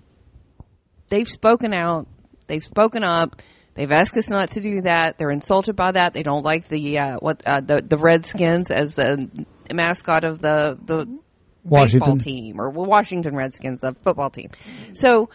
they've 1.09 1.29
spoken 1.29 1.71
out. 1.71 2.07
They've 2.47 2.63
spoken 2.63 3.03
up. 3.03 3.39
They've 3.75 3.91
asked 3.91 4.17
us 4.17 4.29
not 4.29 4.51
to 4.51 4.61
do 4.61 4.81
that. 4.81 5.19
They're 5.19 5.29
insulted 5.29 5.75
by 5.75 5.91
that. 5.91 6.13
They 6.13 6.23
don't 6.23 6.43
like 6.43 6.67
the 6.67 6.99
uh, 6.99 7.17
what 7.17 7.41
uh, 7.45 7.61
the 7.61 7.81
the 7.81 7.97
Redskins 7.97 8.69
as 8.69 8.93
the 8.93 9.29
mascot 9.73 10.23
of 10.23 10.41
the 10.41 10.77
the 10.85 11.19
Washington. 11.63 12.19
team 12.19 12.61
or 12.61 12.69
Washington 12.69 13.35
Redskins, 13.35 13.81
the 13.81 13.95
football 13.95 14.29
team. 14.29 14.51
So, 14.93 15.29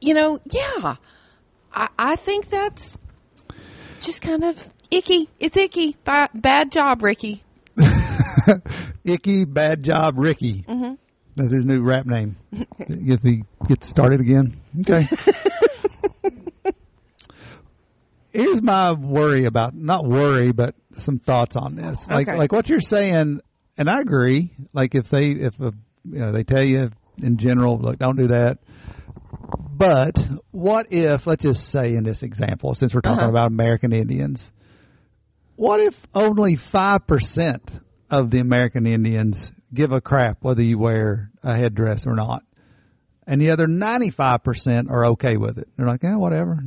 you 0.00 0.14
know, 0.14 0.38
yeah, 0.46 0.96
I, 1.74 1.88
I 1.98 2.16
think 2.16 2.48
that's 2.48 2.96
just 4.00 4.22
kind 4.22 4.44
of 4.44 4.72
icky. 4.90 5.28
It's 5.38 5.56
icky. 5.56 5.96
Ba- 6.04 6.30
bad 6.34 6.72
job, 6.72 7.02
Ricky. 7.02 7.42
Icky 9.04 9.44
bad 9.44 9.82
job, 9.82 10.18
Ricky. 10.18 10.64
Mm-hmm. 10.68 10.94
That's 11.36 11.52
his 11.52 11.64
new 11.64 11.82
rap 11.82 12.06
name. 12.06 12.36
if 12.78 13.22
he 13.22 13.44
gets 13.68 13.86
started 13.88 14.20
again, 14.20 14.60
okay. 14.80 15.06
Here's 18.32 18.62
my 18.62 18.92
worry 18.92 19.44
about 19.46 19.74
not 19.74 20.04
worry, 20.04 20.52
but 20.52 20.74
some 20.96 21.18
thoughts 21.18 21.56
on 21.56 21.74
this. 21.74 22.06
Like 22.08 22.28
Okay. 22.28 22.38
like 22.38 22.52
what 22.52 22.68
you're 22.68 22.80
saying, 22.80 23.40
and 23.76 23.90
I 23.90 24.00
agree. 24.00 24.50
Like 24.72 24.94
if 24.94 25.08
they 25.08 25.30
if 25.30 25.58
a, 25.60 25.72
you 26.04 26.18
know 26.18 26.30
they 26.32 26.44
tell 26.44 26.62
you 26.62 26.90
in 27.20 27.38
general, 27.38 27.78
like 27.78 27.98
don't 27.98 28.16
do 28.16 28.28
that. 28.28 28.58
But 29.72 30.24
what 30.52 30.92
if 30.92 31.26
let's 31.26 31.42
just 31.42 31.70
say 31.70 31.94
in 31.94 32.04
this 32.04 32.22
example, 32.22 32.74
since 32.74 32.94
we're 32.94 33.00
talking 33.00 33.20
Uh-huh. 33.20 33.30
about 33.30 33.48
American 33.48 33.92
Indians, 33.92 34.52
what 35.60 35.78
if 35.80 36.06
only 36.14 36.56
five 36.56 37.06
percent 37.06 37.62
of 38.10 38.30
the 38.30 38.38
American 38.38 38.86
Indians 38.86 39.52
give 39.72 39.92
a 39.92 40.00
crap 40.00 40.38
whether 40.40 40.62
you 40.62 40.78
wear 40.78 41.30
a 41.42 41.54
headdress 41.54 42.06
or 42.06 42.14
not, 42.14 42.42
and 43.26 43.42
the 43.42 43.50
other 43.50 43.66
ninety-five 43.66 44.42
percent 44.42 44.90
are 44.90 45.04
okay 45.06 45.36
with 45.36 45.58
it? 45.58 45.68
They're 45.76 45.86
like, 45.86 46.02
yeah, 46.02 46.16
whatever, 46.16 46.58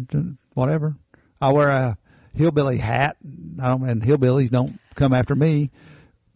whatever. 0.53 0.95
I 1.41 1.51
wear 1.51 1.69
a 1.69 1.97
hillbilly 2.35 2.77
hat. 2.77 3.17
I 3.59 3.69
don't, 3.69 3.89
and 3.89 4.03
hillbillies 4.03 4.51
don't 4.51 4.79
come 4.93 5.11
after 5.11 5.33
me. 5.33 5.71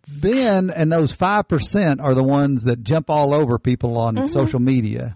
Then, 0.07 0.71
and 0.71 0.91
those 0.91 1.11
five 1.11 1.47
percent 1.47 2.01
are 2.01 2.15
the 2.15 2.23
ones 2.23 2.63
that 2.63 2.81
jump 2.81 3.11
all 3.11 3.35
over 3.35 3.59
people 3.59 3.99
on 3.99 4.27
social 4.27 4.59
media. 4.59 5.15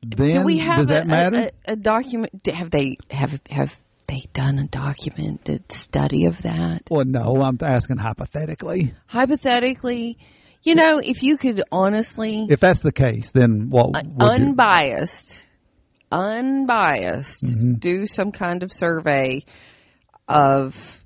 Then, 0.00 0.28
Mm-hmm. 0.28 0.38
Do 0.38 0.44
we 0.44 0.58
have 0.58 0.78
does 0.78 0.90
a, 0.90 0.92
that 0.92 1.06
matter? 1.08 1.36
A, 1.36 1.50
a, 1.66 1.72
a 1.72 1.76
document? 1.76 2.46
Have 2.46 2.70
they 2.70 2.98
have 3.10 3.40
have 3.50 3.76
they 4.06 4.24
done 4.32 4.58
a 4.58 4.66
documented 4.66 5.70
study 5.72 6.24
of 6.26 6.42
that? 6.42 6.82
well, 6.90 7.04
no, 7.04 7.42
I'm 7.42 7.58
asking 7.60 7.98
hypothetically. 7.98 8.94
Hypothetically, 9.06 10.18
you 10.62 10.74
know, 10.74 10.98
if 10.98 11.22
you 11.22 11.36
could 11.36 11.62
honestly, 11.70 12.46
If 12.50 12.60
that's 12.60 12.80
the 12.80 12.92
case, 12.92 13.30
then 13.32 13.68
what? 13.70 13.92
would 13.94 14.06
you- 14.06 14.26
unbiased, 14.28 15.46
unbiased, 16.12 17.44
Mm-hmm. 17.44 17.74
do 17.74 18.06
some 18.06 18.32
kind 18.32 18.62
of 18.62 18.72
survey 18.72 19.44
of 20.28 21.00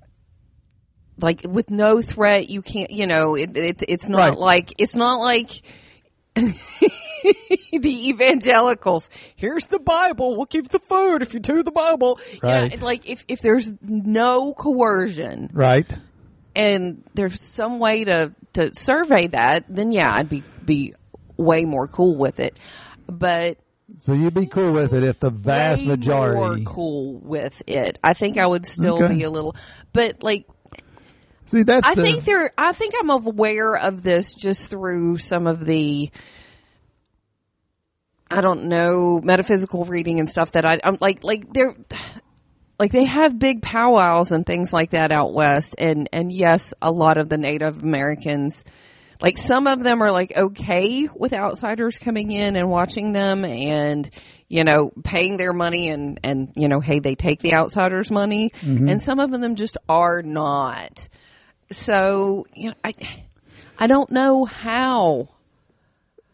like 1.19 1.41
with 1.47 1.69
no 1.69 2.01
threat. 2.01 2.49
You 2.49 2.61
can't, 2.61 2.89
you 2.91 3.05
know, 3.07 3.35
it, 3.35 3.55
it 3.55 3.83
it's 3.87 4.09
not 4.09 4.17
Right. 4.31 4.37
like 4.37 4.73
it's 4.77 4.95
not 4.95 5.19
like. 5.19 5.51
the 7.71 8.09
evangelicals. 8.09 9.09
Here's 9.35 9.67
the 9.67 9.79
Bible. 9.79 10.35
We'll 10.37 10.45
give 10.45 10.69
the 10.69 10.79
food 10.79 11.21
if 11.21 11.33
you 11.33 11.39
do 11.39 11.63
the 11.63 11.71
Bible. 11.71 12.19
You 12.33 12.39
know, 12.43 12.49
Right. 12.49 12.81
like 12.81 13.09
if 13.09 13.25
if 13.27 13.41
there's 13.41 13.73
no 13.81 14.53
coercion, 14.53 15.49
right? 15.53 15.91
and 16.55 17.03
there's 17.13 17.41
some 17.41 17.79
way 17.79 18.03
to 18.03 18.33
to 18.53 18.73
survey 18.75 19.27
that, 19.27 19.65
then 19.69 19.91
yeah, 19.91 20.13
I'd 20.13 20.29
be 20.29 20.43
be 20.65 20.93
way 21.37 21.65
more 21.65 21.87
cool 21.87 22.15
with 22.17 22.39
it. 22.39 22.57
But 23.07 23.57
So 23.99 24.13
you'd 24.13 24.33
be 24.33 24.45
cool 24.47 24.73
with 24.73 24.93
it 24.93 25.03
if 25.03 25.19
the 25.19 25.29
vast 25.29 25.85
majority. 25.85 26.63
more 26.63 26.73
cool 26.73 27.19
with 27.19 27.61
it. 27.67 27.99
I 28.03 28.13
think 28.13 28.37
I 28.37 28.45
would 28.45 28.65
still 28.65 29.03
Okay. 29.03 29.15
be 29.15 29.23
a 29.23 29.29
little, 29.29 29.55
but 29.93 30.23
like 30.23 30.45
See, 31.45 31.63
that's 31.63 31.85
I 31.87 31.95
the, 31.95 32.01
think 32.01 32.23
there. 32.23 32.53
I 32.57 32.71
think 32.71 32.93
I'm 32.99 33.09
aware 33.09 33.75
of 33.75 34.01
this 34.03 34.33
just 34.33 34.69
through 34.69 35.17
some 35.17 35.47
of 35.47 35.65
the. 35.65 36.09
I 38.31 38.41
don't 38.41 38.65
know 38.65 39.19
metaphysical 39.21 39.85
reading 39.85 40.19
and 40.19 40.29
stuff 40.29 40.53
that 40.53 40.65
I, 40.65 40.79
I'm 40.83 40.97
like 41.01 41.23
like 41.23 41.51
they're 41.51 41.75
like 42.79 42.91
they 42.91 43.05
have 43.05 43.37
big 43.37 43.61
powwows 43.61 44.31
and 44.31 44.45
things 44.45 44.71
like 44.73 44.91
that 44.91 45.11
out 45.11 45.33
west 45.33 45.75
and 45.77 46.09
and 46.13 46.31
yes 46.31 46.73
a 46.81 46.91
lot 46.91 47.17
of 47.17 47.29
the 47.29 47.37
Native 47.37 47.83
Americans 47.83 48.63
like 49.21 49.37
some 49.37 49.67
of 49.67 49.83
them 49.83 50.01
are 50.01 50.11
like 50.11 50.35
okay 50.35 51.07
with 51.13 51.33
outsiders 51.33 51.99
coming 51.99 52.31
in 52.31 52.55
and 52.55 52.69
watching 52.69 53.11
them 53.11 53.45
and 53.45 54.09
you 54.47 54.63
know 54.63 54.91
paying 55.03 55.37
their 55.37 55.53
money 55.53 55.89
and 55.89 56.19
and 56.23 56.53
you 56.55 56.67
know 56.67 56.79
hey 56.79 56.99
they 56.99 57.15
take 57.15 57.39
the 57.39 57.53
outsiders 57.53 58.09
money. 58.09 58.49
Mm-hmm. 58.61 58.89
And 58.89 59.01
some 59.01 59.19
of 59.19 59.31
them 59.31 59.55
just 59.55 59.77
are 59.87 60.21
not. 60.21 61.07
So 61.71 62.45
you 62.55 62.69
know 62.69 62.75
I 62.83 62.93
I 63.77 63.87
don't 63.87 64.11
know 64.11 64.45
how. 64.45 65.29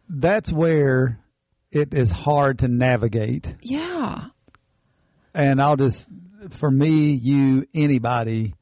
That's 0.10 0.52
where 0.52 1.20
it 1.72 1.93
is 1.93 2.11
hard 2.11 2.59
to 2.59 2.68
navigate. 2.68 3.55
yeah 3.61 4.26
And 5.34 5.61
I'll 5.61 5.76
just, 5.78 6.09
for 6.49 6.70
me, 6.72 7.11
you, 7.13 7.65
anybody, 7.74 8.53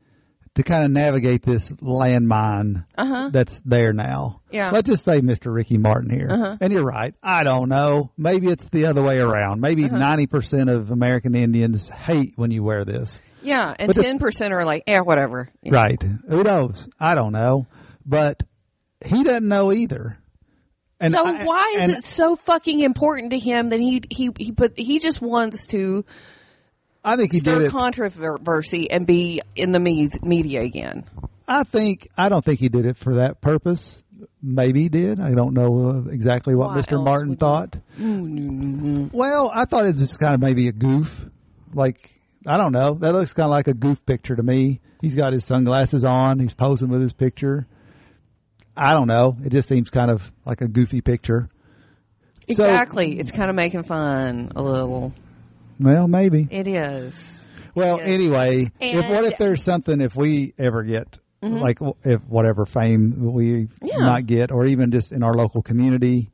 to 0.55 0.63
kind 0.63 0.83
of 0.85 0.91
navigate 0.91 1.43
this 1.43 1.69
landmine 1.71 2.85
that's 3.31 3.59
there 3.65 3.91
now. 3.93 4.25
Uh-huh. 4.27 4.39
Yeah. 4.51 4.65
Uh-huh. 4.67 4.75
Let's 4.75 4.89
just 4.89 5.03
say 5.03 5.19
Mr. 5.21 5.53
Ricky 5.53 5.77
Martin 5.77 6.09
here. 6.09 6.57
And 6.61 6.71
you're 6.71 6.85
right. 6.85 7.13
I 7.21 7.43
don't 7.43 7.67
know. 7.69 8.11
Maybe 8.17 8.47
it's 8.47 8.69
the 8.69 8.85
other 8.85 9.01
way 9.03 9.19
around. 9.19 9.59
Maybe 9.61 9.85
Uh-huh. 9.85 9.97
90% 9.97 10.71
of 10.73 10.91
American 10.91 11.35
Indians 11.35 11.89
hate 11.89 12.33
when 12.37 12.51
you 12.51 12.63
wear 12.63 12.85
this. 12.85 13.19
yeah 13.43 13.73
and 13.77 13.87
But 13.93 14.01
ten 14.01 14.17
percent 14.17 14.53
are 14.53 14.65
like 14.65 14.83
yeah 14.87 15.01
whatever 15.01 15.49
Right. 15.63 16.01
Who 16.29 16.43
knows? 16.43 16.87
I 16.99 17.15
don't 17.15 17.33
know. 17.33 17.67
But 18.05 18.41
he 19.05 19.23
doesn't 19.23 19.47
know 19.47 19.71
either. 19.73 20.17
And 21.05 21.13
so 21.13 21.25
I- 21.25 21.43
why 21.45 21.75
is 21.79 21.97
it 21.97 22.03
so 22.03 22.35
fucking 22.35 22.79
important 22.81 23.31
to 23.31 23.39
him 23.39 23.69
that 23.69 23.79
he 23.79 24.01
he 24.09 24.29
he 24.37 24.51
put 24.51 24.77
he 24.77 24.99
just 24.99 25.21
wants 25.21 25.67
to 25.67 26.05
I 27.03 27.15
think 27.17 27.31
he 27.33 27.39
stir 27.39 27.59
did 27.59 27.67
it. 27.67 27.71
controversy 27.71 28.89
and 28.89 29.05
be 29.05 29.41
in 29.55 29.71
the 29.71 29.79
media 29.79 30.61
again. 30.61 31.03
I 31.47 31.63
think 31.63 32.07
I 32.17 32.29
don't 32.29 32.43
think 32.43 32.59
he 32.59 32.69
did 32.69 32.85
it 32.85 32.97
for 32.97 33.15
that 33.15 33.41
purpose. 33.41 34.01
Maybe 34.41 34.83
he 34.83 34.89
did. 34.89 35.19
I 35.19 35.33
don't 35.33 35.53
know 35.53 35.89
uh, 36.05 36.09
exactly 36.09 36.55
what 36.55 36.69
Why 36.69 36.81
Mr. 36.81 37.03
Martin 37.03 37.31
you- 37.31 37.35
thought. 37.35 37.77
Well, 39.11 39.51
I 39.53 39.65
thought 39.65 39.85
it 39.85 39.89
was 39.93 39.99
just 39.99 40.19
kind 40.19 40.33
of 40.33 40.39
maybe 40.39 40.67
a 40.67 40.71
goof. 40.71 41.29
Like 41.73 42.11
I 42.45 42.57
don't 42.57 42.71
know. 42.71 42.93
That 42.95 43.13
looks 43.13 43.33
kind 43.33 43.45
of 43.45 43.51
like 43.51 43.67
a 43.67 43.73
goof 43.73 44.05
picture 44.05 44.35
to 44.35 44.43
me. 44.43 44.79
He's 45.01 45.15
got 45.15 45.33
his 45.33 45.45
sunglasses 45.45 46.03
on. 46.03 46.39
He's 46.39 46.53
posing 46.53 46.89
with 46.89 47.01
his 47.01 47.13
picture. 47.13 47.67
I 48.77 48.93
don't 48.93 49.07
know. 49.07 49.35
It 49.43 49.51
just 49.51 49.67
seems 49.69 49.89
kind 49.89 50.11
of 50.11 50.31
like 50.45 50.61
a 50.61 50.67
goofy 50.67 51.01
picture. 51.01 51.49
So- 52.47 52.63
Exactly. 52.63 53.17
it's 53.17 53.31
kind 53.31 53.49
of 53.49 53.55
making 53.55 53.83
fun 53.83 54.51
a 54.55 54.61
little. 54.61 55.13
Well, 55.79 56.07
maybe. 56.07 56.47
It 56.51 56.67
is. 56.67 57.47
Well, 57.73 57.97
Yeah. 57.97 58.03
anyway, 58.05 58.71
if 58.79 59.09
what 59.09 59.25
if 59.25 59.37
there's 59.37 59.63
something 59.63 59.99
if 60.01 60.15
we 60.15 60.53
ever 60.57 60.83
get 60.83 61.19
like 61.41 61.77
if 62.03 62.21
whatever 62.23 62.65
fame 62.65 63.31
we 63.33 63.65
Mm-hmm. 63.65 63.85
Yeah. 63.87 63.97
might 63.99 64.25
get, 64.25 64.51
or 64.51 64.65
even 64.65 64.91
just 64.91 65.11
in 65.11 65.21
our 65.23 65.33
local 65.33 65.61
community, 65.61 66.31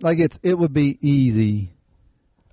like 0.00 0.18
it's 0.18 0.38
it 0.42 0.58
would 0.58 0.72
be 0.72 0.98
easy, 1.00 1.70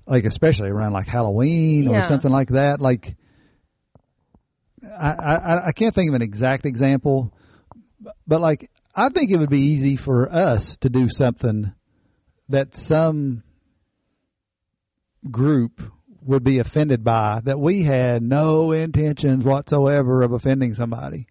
like 0.05 0.25
especially 0.25 0.69
around 0.69 0.93
like 0.93 1.07
Halloween 1.07 1.87
or 1.87 2.03
something 2.05 2.31
like 2.31 2.49
that. 2.49 2.81
Like 2.81 3.15
I, 4.83 5.11
I 5.11 5.65
I 5.67 5.71
can't 5.71 5.93
think 5.95 6.09
of 6.09 6.15
an 6.15 6.21
exact 6.21 6.65
example, 6.65 7.33
but 8.27 8.41
like 8.41 8.69
I 8.95 9.09
think 9.09 9.31
it 9.31 9.37
would 9.37 9.49
be 9.49 9.61
easy 9.61 9.95
for 9.95 10.31
us 10.31 10.77
to 10.77 10.89
do 10.89 11.09
something 11.09 11.73
that 12.49 12.75
some 12.77 13.43
group 15.29 15.81
would 16.21 16.43
be 16.43 16.59
offended 16.59 17.03
by 17.03 17.41
that 17.45 17.59
we 17.59 17.83
had 17.83 18.21
no 18.23 18.71
intentions 18.71 19.43
whatsoever 19.43 20.21
of 20.21 20.31
offending 20.31 20.73
somebody. 20.73 21.27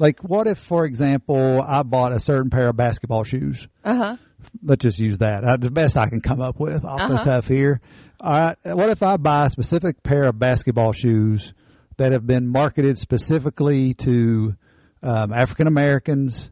Like, 0.00 0.20
what 0.20 0.46
if, 0.46 0.58
for 0.58 0.84
example, 0.84 1.60
I 1.60 1.82
bought 1.82 2.12
a 2.12 2.20
certain 2.20 2.50
pair 2.50 2.68
of 2.68 2.76
basketball 2.76 3.24
shoes? 3.24 3.66
Uh 3.84 3.94
huh. 3.94 4.16
Let's 4.62 4.82
just 4.82 4.98
use 5.00 5.18
that. 5.18 5.42
Uh, 5.44 5.56
the 5.56 5.70
best 5.72 5.96
I 5.96 6.08
can 6.08 6.20
come 6.20 6.40
up 6.40 6.60
with 6.60 6.84
off 6.84 6.98
the 7.08 7.14
Uh-huh. 7.16 7.24
cuff 7.24 7.48
here. 7.48 7.80
All 8.20 8.32
right. 8.32 8.56
What 8.76 8.88
if 8.90 9.02
I 9.02 9.16
buy 9.16 9.46
a 9.46 9.50
specific 9.50 10.02
pair 10.04 10.24
of 10.24 10.38
basketball 10.38 10.92
shoes 10.92 11.52
that 11.98 12.12
have 12.12 12.26
been 12.26 12.48
marketed 12.48 12.98
specifically 12.98 13.94
to 13.94 14.56
um, 15.02 15.32
African 15.32 15.66
Americans? 15.66 16.50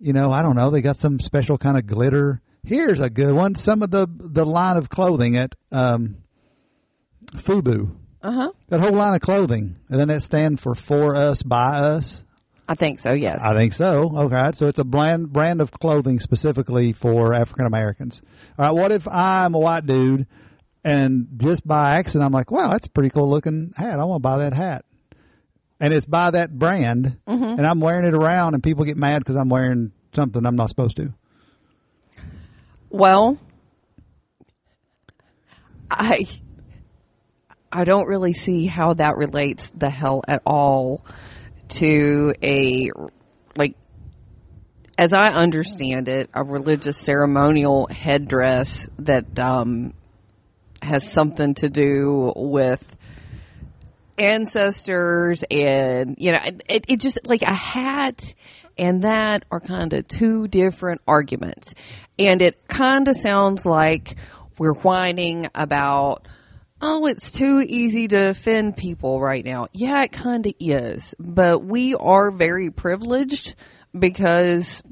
You 0.00 0.12
know, 0.12 0.30
I 0.30 0.42
don't 0.42 0.56
know. 0.56 0.70
They 0.70 0.82
got 0.82 0.96
some 0.96 1.20
special 1.20 1.56
kind 1.56 1.78
of 1.78 1.86
glitter. 1.86 2.42
Here's 2.64 3.00
a 3.00 3.08
good 3.08 3.32
one. 3.32 3.54
Some 3.54 3.82
of 3.82 3.90
the 3.90 4.08
the 4.10 4.44
line 4.44 4.76
of 4.76 4.90
clothing 4.90 5.36
at 5.36 5.54
um, 5.70 6.16
FUBU. 7.32 7.94
Uh 8.22 8.30
huh. 8.32 8.52
That 8.68 8.80
whole 8.80 8.92
line 8.92 9.14
of 9.14 9.20
clothing. 9.20 9.78
And 9.88 10.00
then 10.00 10.08
that 10.08 10.22
stand 10.22 10.60
for 10.60 10.74
for 10.74 11.14
us, 11.14 11.42
by 11.42 11.76
us. 11.76 12.24
I 12.68 12.74
think 12.74 12.98
so. 12.98 13.12
Yes. 13.12 13.40
I 13.42 13.54
think 13.54 13.72
so. 13.72 14.10
Okay. 14.16 14.50
So 14.54 14.66
it's 14.66 14.80
a 14.80 14.84
brand 14.84 15.32
brand 15.32 15.60
of 15.60 15.70
clothing 15.70 16.18
specifically 16.18 16.92
for 16.92 17.34
African 17.34 17.66
Americans. 17.66 18.20
All 18.58 18.66
right. 18.66 18.72
What 18.72 18.90
if 18.90 19.06
I'm 19.06 19.54
a 19.54 19.58
white 19.58 19.86
dude 19.86 20.26
and 20.82 21.28
just 21.36 21.66
by 21.66 21.96
accident 21.98 22.24
I'm 22.24 22.32
like, 22.32 22.50
wow, 22.50 22.70
that's 22.70 22.88
a 22.88 22.90
pretty 22.90 23.10
cool 23.10 23.30
looking 23.30 23.72
hat. 23.76 24.00
I 24.00 24.04
want 24.04 24.20
to 24.20 24.22
buy 24.22 24.38
that 24.38 24.54
hat. 24.54 24.84
And 25.78 25.92
it's 25.92 26.06
by 26.06 26.30
that 26.30 26.58
brand 26.58 27.18
and 27.26 27.66
I'm 27.66 27.80
wearing 27.80 28.06
it 28.06 28.14
around 28.14 28.54
and 28.54 28.62
people 28.62 28.84
get 28.84 28.96
mad 28.96 29.18
because 29.18 29.36
I'm 29.36 29.50
wearing 29.50 29.92
something 30.14 30.44
I'm 30.44 30.56
not 30.56 30.70
supposed 30.70 30.96
to. 30.96 31.12
Well, 32.88 33.38
I 35.90 36.26
I 37.70 37.84
don't 37.84 38.06
really 38.06 38.32
see 38.32 38.66
how 38.66 38.94
that 38.94 39.16
relates 39.16 39.70
the 39.76 39.90
hell 39.90 40.22
at 40.26 40.40
all 40.46 41.04
to 41.68 42.32
a 42.42 42.90
like 43.56 43.74
as 44.98 45.12
I 45.12 45.32
understand 45.32 46.08
it, 46.08 46.30
a 46.32 46.42
religious 46.42 46.96
ceremonial 46.96 47.86
headdress 47.86 48.88
that 49.00 49.38
um, 49.38 49.92
has 50.80 51.10
something 51.10 51.54
to 51.56 51.68
do 51.68 52.32
with 52.34 52.95
ancestors 54.18 55.44
and 55.50 56.16
you 56.18 56.32
know 56.32 56.40
it, 56.68 56.84
it 56.88 57.00
just 57.00 57.26
like 57.26 57.42
a 57.42 57.54
hat 57.54 58.34
and 58.78 59.04
that 59.04 59.44
are 59.50 59.60
kind 59.60 59.92
of 59.92 60.06
two 60.06 60.48
different 60.48 61.00
arguments. 61.06 61.74
And 62.18 62.42
it 62.42 62.68
kind 62.68 63.08
of 63.08 63.16
sounds 63.16 63.64
like 63.64 64.16
we're 64.58 64.74
whining 64.74 65.48
about 65.54 66.26
oh 66.80 67.06
it's 67.06 67.30
too 67.30 67.64
easy 67.66 68.08
to 68.08 68.30
offend 68.30 68.76
people 68.76 69.20
right 69.20 69.44
now. 69.44 69.68
Yeah 69.72 70.02
it 70.02 70.12
kind 70.12 70.46
of 70.46 70.52
is. 70.60 71.14
But 71.18 71.64
we 71.64 71.94
are 71.94 72.30
very 72.30 72.70
privileged 72.70 73.54
because 73.98 74.82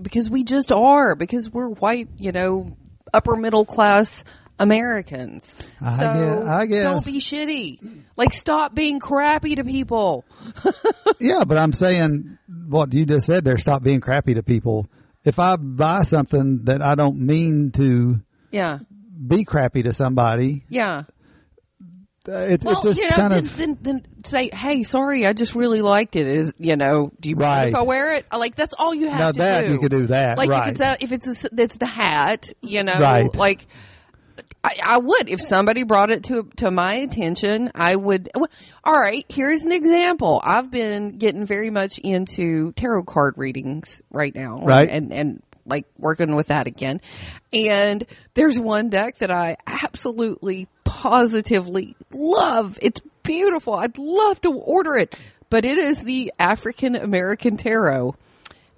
because 0.00 0.30
we 0.30 0.44
just 0.44 0.72
are 0.72 1.14
because 1.14 1.50
we're 1.50 1.70
white 1.70 2.08
you 2.16 2.32
know 2.32 2.76
upper 3.12 3.36
middle 3.36 3.64
class 3.64 4.24
Americans. 4.60 5.54
I 5.80 5.96
so 5.96 6.00
guess- 6.04 6.46
I 6.48 6.66
guess. 6.66 6.84
don't 6.84 7.04
be 7.14 7.20
shitty. 7.20 8.02
Like 8.16 8.32
stop 8.32 8.74
being 8.74 9.00
crappy 9.00 9.56
to 9.56 9.64
people. 9.64 10.24
yeah, 11.20 11.44
but 11.44 11.58
I'm 11.58 11.72
saying 11.72 12.38
what 12.68 12.92
you 12.94 13.06
just 13.06 13.26
said 13.26 13.44
there, 13.44 13.58
stop 13.58 13.82
being 13.82 14.00
crappy 14.00 14.34
to 14.34 14.42
people. 14.42 14.86
If 15.24 15.38
I 15.38 15.56
buy 15.56 16.02
something 16.04 16.64
that 16.64 16.80
I 16.82 16.94
don't 16.94 17.18
mean 17.26 17.72
to 17.72 18.20
Yeah. 18.52 18.78
be 19.26 19.44
crappy 19.44 19.82
to 19.84 19.92
somebody, 19.92 20.64
Yeah. 20.68 21.04
uh, 22.28 22.32
it's, 22.32 22.64
Well, 22.64 22.74
it's 22.74 22.82
just 22.84 23.00
you 23.00 23.08
know, 23.08 23.16
kind 23.16 23.32
then, 23.32 23.44
of 23.44 23.56
then, 23.56 23.78
then 23.80 24.06
say, 24.24 24.50
hey, 24.52 24.82
sorry, 24.82 25.26
I 25.26 25.32
just 25.32 25.54
really 25.54 25.82
liked 25.82 26.16
it. 26.16 26.26
Is 26.26 26.52
you 26.58 26.76
know, 26.76 27.10
do 27.20 27.28
you 27.28 27.36
mind 27.36 27.70
if 27.70 27.74
I 27.74 27.82
wear 27.82 28.12
it? 28.14 28.26
Like 28.34 28.54
that's 28.56 28.74
all 28.78 28.94
you 28.94 29.08
have 29.08 29.18
Now 29.18 29.32
to 29.32 29.38
that 29.38 29.66
do. 29.66 29.72
you 29.72 29.78
could 29.78 29.90
do 29.90 30.06
that, 30.08 30.36
Like 30.38 30.50
right. 30.50 30.68
if 30.68 30.72
it's 30.72 30.80
a, 30.80 30.96
if 31.00 31.12
it's 31.12 31.44
a, 31.44 31.48
it's 31.58 31.76
the 31.78 31.86
hat, 31.86 32.52
you 32.60 32.82
know, 32.82 32.98
Right. 33.00 33.34
like. 33.34 33.66
I, 34.62 34.76
I 34.84 34.98
would 34.98 35.28
if 35.28 35.40
somebody 35.40 35.84
brought 35.84 36.10
it 36.10 36.24
to 36.24 36.48
to 36.56 36.70
my 36.70 36.94
attention. 36.94 37.70
I 37.74 37.96
would. 37.96 38.30
well, 38.34 38.50
All 38.84 38.98
right, 38.98 39.24
here's 39.28 39.62
an 39.62 39.72
example. 39.72 40.40
I've 40.42 40.70
been 40.70 41.18
getting 41.18 41.46
very 41.46 41.70
much 41.70 41.98
into 41.98 42.72
tarot 42.72 43.04
card 43.04 43.34
readings 43.36 44.02
right 44.10 44.34
now, 44.34 44.60
Right. 44.62 44.88
And 44.88 45.12
and 45.12 45.42
like 45.66 45.86
working 45.98 46.34
with 46.34 46.48
that 46.48 46.66
again. 46.66 47.00
And 47.52 48.04
there's 48.34 48.58
one 48.58 48.88
deck 48.90 49.18
that 49.18 49.30
I 49.30 49.56
absolutely 49.66 50.66
positively 50.84 51.94
love. 52.12 52.78
It's 52.82 53.00
beautiful. 53.22 53.74
I'd 53.74 53.98
love 53.98 54.40
to 54.42 54.52
order 54.52 54.96
it, 54.96 55.14
but 55.48 55.64
it 55.64 55.78
is 55.78 56.02
the 56.02 56.32
African 56.38 56.96
American 56.96 57.56
Tarot. 57.56 58.16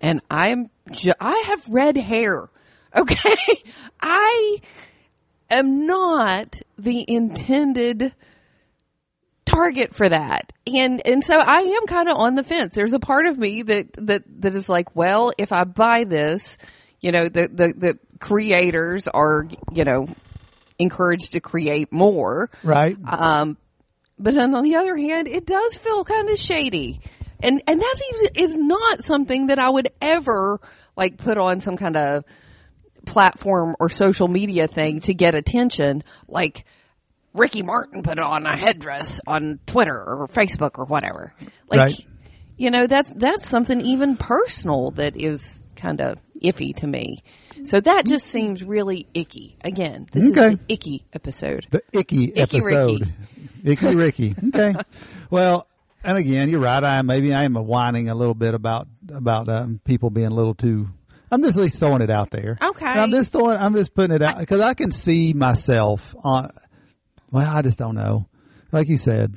And 0.00 0.20
I'm 0.30 0.70
ju- 0.90 1.12
I 1.20 1.44
have 1.46 1.68
red 1.68 1.96
hair. 1.96 2.48
Okay? 2.94 3.34
I 4.02 4.60
am 5.52 5.86
not 5.86 6.60
the 6.78 7.04
intended 7.06 8.14
target 9.44 9.94
for 9.94 10.08
that. 10.08 10.52
And 10.66 11.06
and 11.06 11.22
so 11.24 11.38
I 11.38 11.60
am 11.60 11.86
kind 11.86 12.08
of 12.08 12.16
on 12.16 12.34
the 12.34 12.44
fence. 12.44 12.74
There's 12.74 12.92
a 12.92 13.00
part 13.00 13.26
of 13.26 13.38
me 13.38 13.62
that 13.62 13.92
that 13.94 14.22
that 14.40 14.56
is 14.56 14.68
like, 14.68 14.94
well, 14.94 15.32
if 15.38 15.52
I 15.52 15.64
buy 15.64 16.04
this, 16.04 16.58
you 17.00 17.12
know, 17.12 17.28
the 17.28 17.48
the 17.48 17.74
the 17.76 17.98
creators 18.18 19.08
are, 19.08 19.46
you 19.72 19.84
know, 19.84 20.08
encouraged 20.78 21.32
to 21.32 21.40
create 21.40 21.92
more. 21.92 22.50
right. 22.62 22.96
Um, 23.06 23.56
but 24.18 24.36
on 24.36 24.62
the 24.62 24.76
other 24.76 24.96
hand, 24.96 25.26
it 25.26 25.46
does 25.46 25.76
feel 25.76 26.04
kind 26.04 26.28
of 26.28 26.38
shady, 26.38 27.00
and 27.40 27.62
and 27.66 27.80
that 27.80 28.00
is, 28.12 28.30
is 28.34 28.56
not 28.56 29.04
something 29.04 29.48
that 29.48 29.58
I 29.58 29.68
would 29.68 29.88
ever 30.00 30.60
like 30.96 31.16
put 31.16 31.38
on 31.38 31.60
some 31.60 31.76
kind 31.76 31.96
of 31.96 32.24
platform 33.06 33.76
or 33.80 33.88
social 33.88 34.28
media 34.28 34.66
thing 34.68 35.00
to 35.00 35.14
get 35.14 35.34
attention, 35.34 36.02
like 36.28 36.64
Ricky 37.34 37.62
Martin 37.62 38.02
put 38.02 38.18
on 38.18 38.46
a 38.46 38.56
headdress 38.56 39.20
on 39.26 39.58
Twitter 39.66 39.96
or 39.96 40.28
Facebook 40.28 40.78
or 40.78 40.84
whatever. 40.84 41.32
Like, 41.68 41.78
Right. 41.80 42.06
you 42.56 42.70
know, 42.70 42.86
that's 42.86 43.12
that's 43.14 43.48
something 43.48 43.80
even 43.80 44.16
personal 44.16 44.90
that 44.92 45.16
is 45.16 45.66
kind 45.76 46.00
of 46.00 46.18
iffy 46.42 46.74
to 46.76 46.86
me. 46.86 47.22
So 47.64 47.80
that 47.80 48.06
just 48.06 48.26
seems 48.26 48.64
really 48.64 49.06
icky. 49.14 49.56
Again, 49.62 50.06
this 50.12 50.30
Okay. 50.30 50.40
is 50.46 50.52
an 50.54 50.60
icky 50.68 51.04
episode. 51.12 51.66
The 51.70 51.82
icky, 51.92 52.24
Icky 52.34 52.40
episode. 52.40 53.00
Ricky. 53.00 53.12
Icky 53.64 53.94
Ricky. 53.94 54.34
Okay. 54.48 54.74
well, 55.30 55.66
and 56.02 56.18
again, 56.18 56.48
you're 56.50 56.60
right. 56.60 56.82
I 56.82 57.00
maybe 57.02 57.32
I 57.32 57.44
am 57.44 57.54
whining 57.54 58.08
a 58.08 58.14
little 58.14 58.34
bit 58.34 58.54
about 58.54 58.88
about 59.08 59.48
um, 59.48 59.80
people 59.84 60.10
being 60.10 60.26
a 60.26 60.34
little 60.34 60.54
too. 60.54 60.88
I'm 61.32 61.42
just 61.42 61.56
at 61.56 61.62
least 61.64 61.78
throwing 61.78 62.02
it 62.02 62.10
out 62.10 62.30
there. 62.30 62.58
Okay. 62.62 62.86
And 62.86 63.00
I'm 63.00 63.10
just 63.10 63.32
throwing. 63.32 63.56
I'm 63.58 63.74
just 63.74 63.94
putting 63.94 64.14
it 64.14 64.22
out 64.22 64.38
because 64.38 64.60
I 64.60 64.74
can 64.74 64.92
see 64.92 65.32
myself 65.32 66.14
on. 66.22 66.50
Well, 67.30 67.48
I 67.50 67.62
just 67.62 67.78
don't 67.78 67.94
know. 67.94 68.28
Like 68.70 68.88
you 68.88 68.98
said, 68.98 69.34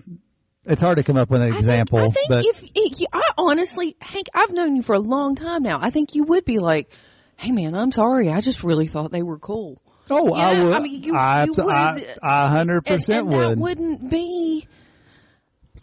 it's 0.66 0.82
hard 0.82 0.98
to 0.98 1.04
come 1.04 1.16
up 1.18 1.30
with 1.30 1.42
an 1.42 1.48
I 1.48 1.52
think- 1.52 1.60
example. 1.62 2.00
I 2.00 2.10
think, 2.10 2.30
but 2.30 2.46
if 2.46 2.64
if- 2.76 3.08
I 3.14 3.22
honestly, 3.38 3.96
Hank, 4.02 4.28
I've 4.34 4.52
known 4.52 4.76
you 4.76 4.82
for 4.84 4.94
a 4.94 5.00
long 5.00 5.36
time 5.36 5.64
now. 5.64 5.80
I 5.82 5.90
think 5.90 6.14
you 6.16 6.24
would 6.26 6.44
be 6.46 6.60
like, 6.60 6.90
"Hey, 7.38 7.52
man, 7.52 7.74
I'm 7.76 7.92
sorry. 7.92 8.30
I 8.30 8.42
just 8.42 8.64
really 8.64 8.88
thought 8.88 9.12
they 9.12 9.24
were 9.24 9.40
cool." 9.40 9.82
Oh, 10.10 10.34
I 10.34 10.52
Yeah, 10.52 10.64
would. 10.66 10.74
I 10.74 10.80
mean, 10.82 11.02
you- 11.04 11.16
I, 11.16 11.46
you 11.46 11.54
I, 11.70 11.94
would. 11.94 12.08
I 12.22 12.48
hundred 12.50 12.76
And, 12.78 12.86
percent 12.86 13.28
and 13.28 13.32
that 13.42 13.50
would. 13.50 13.60
wouldn't 13.60 14.10
be. 14.10 14.68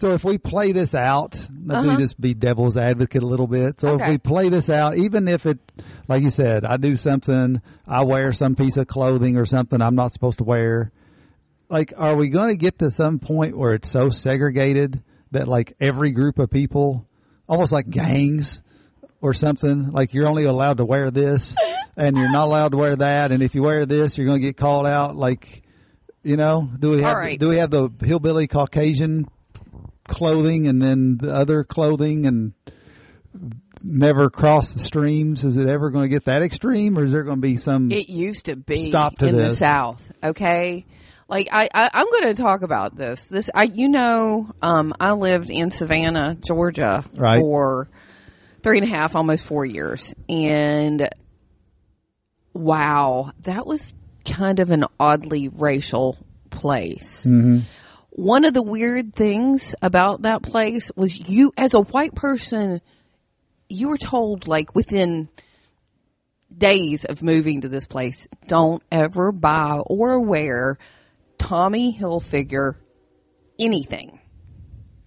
So 0.03 0.15
if 0.15 0.25
we 0.25 0.37
play 0.37 0.73
this 0.73 0.97
out, 0.97 1.47
let 1.65 1.79
Uh-huh. 1.79 1.93
me 1.93 1.97
just 1.97 2.21
be 2.21 2.35
devil's 2.35 2.77
advocate 2.77 3.23
a 3.23 3.27
little 3.27 3.47
bit. 3.47 3.81
So 3.81 4.01
if 4.01 4.09
we 4.09 4.19
play 4.19 4.49
this 4.49 4.69
out, 4.69 4.97
even 4.97 5.29
if 5.29 5.47
it, 5.47 5.61
like 6.09 6.25
you 6.25 6.31
said, 6.31 6.65
I 6.65 6.77
do 6.77 6.97
something, 6.97 7.63
I 7.87 8.03
wear 8.03 8.33
some 8.33 8.57
piece 8.57 8.77
of 8.77 8.89
clothing 8.89 9.37
or 9.37 9.47
something 9.47 9.81
I'm 9.81 9.95
not 9.95 10.11
supposed 10.11 10.39
to 10.39 10.45
wear. 10.45 10.91
Like, 11.69 11.93
are 11.97 12.17
we 12.17 12.31
going 12.31 12.51
to 12.51 12.57
get 12.57 12.81
to 12.81 12.91
some 12.91 13.21
point 13.21 13.57
where 13.57 13.75
it's 13.75 13.89
so 13.89 14.11
segregated 14.11 15.01
that 15.31 15.47
like 15.47 15.75
every 15.79 16.11
group 16.11 16.41
of 16.41 16.51
people, 16.51 17.07
almost 17.49 17.71
like 17.71 17.89
gangs 17.89 18.65
or 19.21 19.35
something, 19.35 19.93
like 19.93 20.15
you're 20.15 20.27
only 20.27 20.47
allowed 20.47 20.79
to 20.79 20.85
wear 20.85 21.13
this 21.13 21.55
and 21.97 22.17
you're 22.17 22.33
not 22.33 22.47
allowed 22.47 22.73
to 22.73 22.77
wear 22.77 22.97
that. 22.97 23.31
And 23.31 23.41
if 23.41 23.55
you 23.55 23.63
wear 23.63 23.87
this, 23.87 24.19
you're 24.19 24.27
going 24.27 24.41
to 24.41 24.49
get 24.49 24.57
called 24.57 24.89
out. 24.89 25.15
Like, 25.15 25.63
you 26.25 26.37
know, 26.37 26.69
do 26.77 26.91
we 26.91 27.03
have, 27.03 27.17
right. 27.17 27.39
do 27.39 27.51
we 27.51 27.59
have 27.59 27.71
the 27.71 27.89
hillbilly 28.05 28.49
Caucasian 28.49 29.29
clothing 30.09 30.67
and 30.67 30.81
then 30.81 31.19
the 31.19 31.35
other 31.35 31.65
clothing 31.65 32.27
and 32.27 32.53
never 33.83 34.31
cross 34.31 34.73
the 34.73 34.81
streams? 34.81 35.45
Is 35.45 35.57
it 35.57 35.69
ever 35.69 35.91
going 35.91 36.05
to 36.05 36.09
get 36.09 36.27
that 36.27 36.43
extreme, 36.43 36.99
or 36.99 37.05
is 37.05 37.13
there 37.13 37.23
going 37.25 37.39
to 37.39 37.41
be 37.43 37.57
some? 37.57 37.91
It 37.91 38.09
used 38.09 38.47
to 38.47 38.57
be 38.57 38.89
Stop 38.89 39.19
to 39.19 39.27
in 39.29 39.37
the. 39.37 39.51
South. 39.57 40.03
Okay. 40.23 40.85
Like 41.29 41.49
I, 41.51 41.69
I 41.73 41.91
I'm 41.95 42.07
going 42.07 42.35
to 42.35 42.43
talk 42.43 42.63
about 42.63 42.95
this. 42.95 43.25
This 43.25 43.49
I 43.55 43.63
you 43.65 43.89
know 43.89 44.51
um 44.61 44.93
I 45.01 45.13
lived 45.13 45.49
in 45.51 45.71
Savannah, 45.71 46.35
Georgia 46.35 47.05
Right. 47.15 47.41
for 47.41 47.89
three 48.63 48.79
and 48.79 48.87
a 48.87 48.91
half, 48.91 49.17
almost 49.17 49.47
four 49.47 49.65
years, 49.65 50.15
and 50.29 51.09
wow, 52.53 53.33
that 53.43 53.67
was 53.67 53.95
kind 54.25 54.61
of 54.61 54.71
an 54.71 54.85
oddly 55.01 55.49
racial 55.49 56.19
place. 56.51 57.27
One 58.15 58.45
of 58.45 58.53
the 58.53 58.63
weird 58.63 59.15
things 59.15 59.75
about 59.81 60.23
that 60.23 60.43
place 60.43 60.91
was 60.95 61.19
you, 61.19 61.53
as 61.57 61.73
a 61.73 61.81
white 61.81 62.15
person, 62.15 62.83
you 63.71 63.89
were 63.89 63.97
told 63.97 64.47
like 64.47 64.75
within 64.75 65.31
days 66.55 67.07
of 67.07 67.23
moving 67.23 67.63
to 67.63 67.69
this 67.69 67.87
place, 67.87 68.29
don't 68.47 68.83
ever 68.93 69.33
buy 69.33 69.79
or 69.87 70.21
wear 70.21 70.77
Tommy 71.39 71.97
Hilfiger 71.99 72.75
anything. 73.59 74.21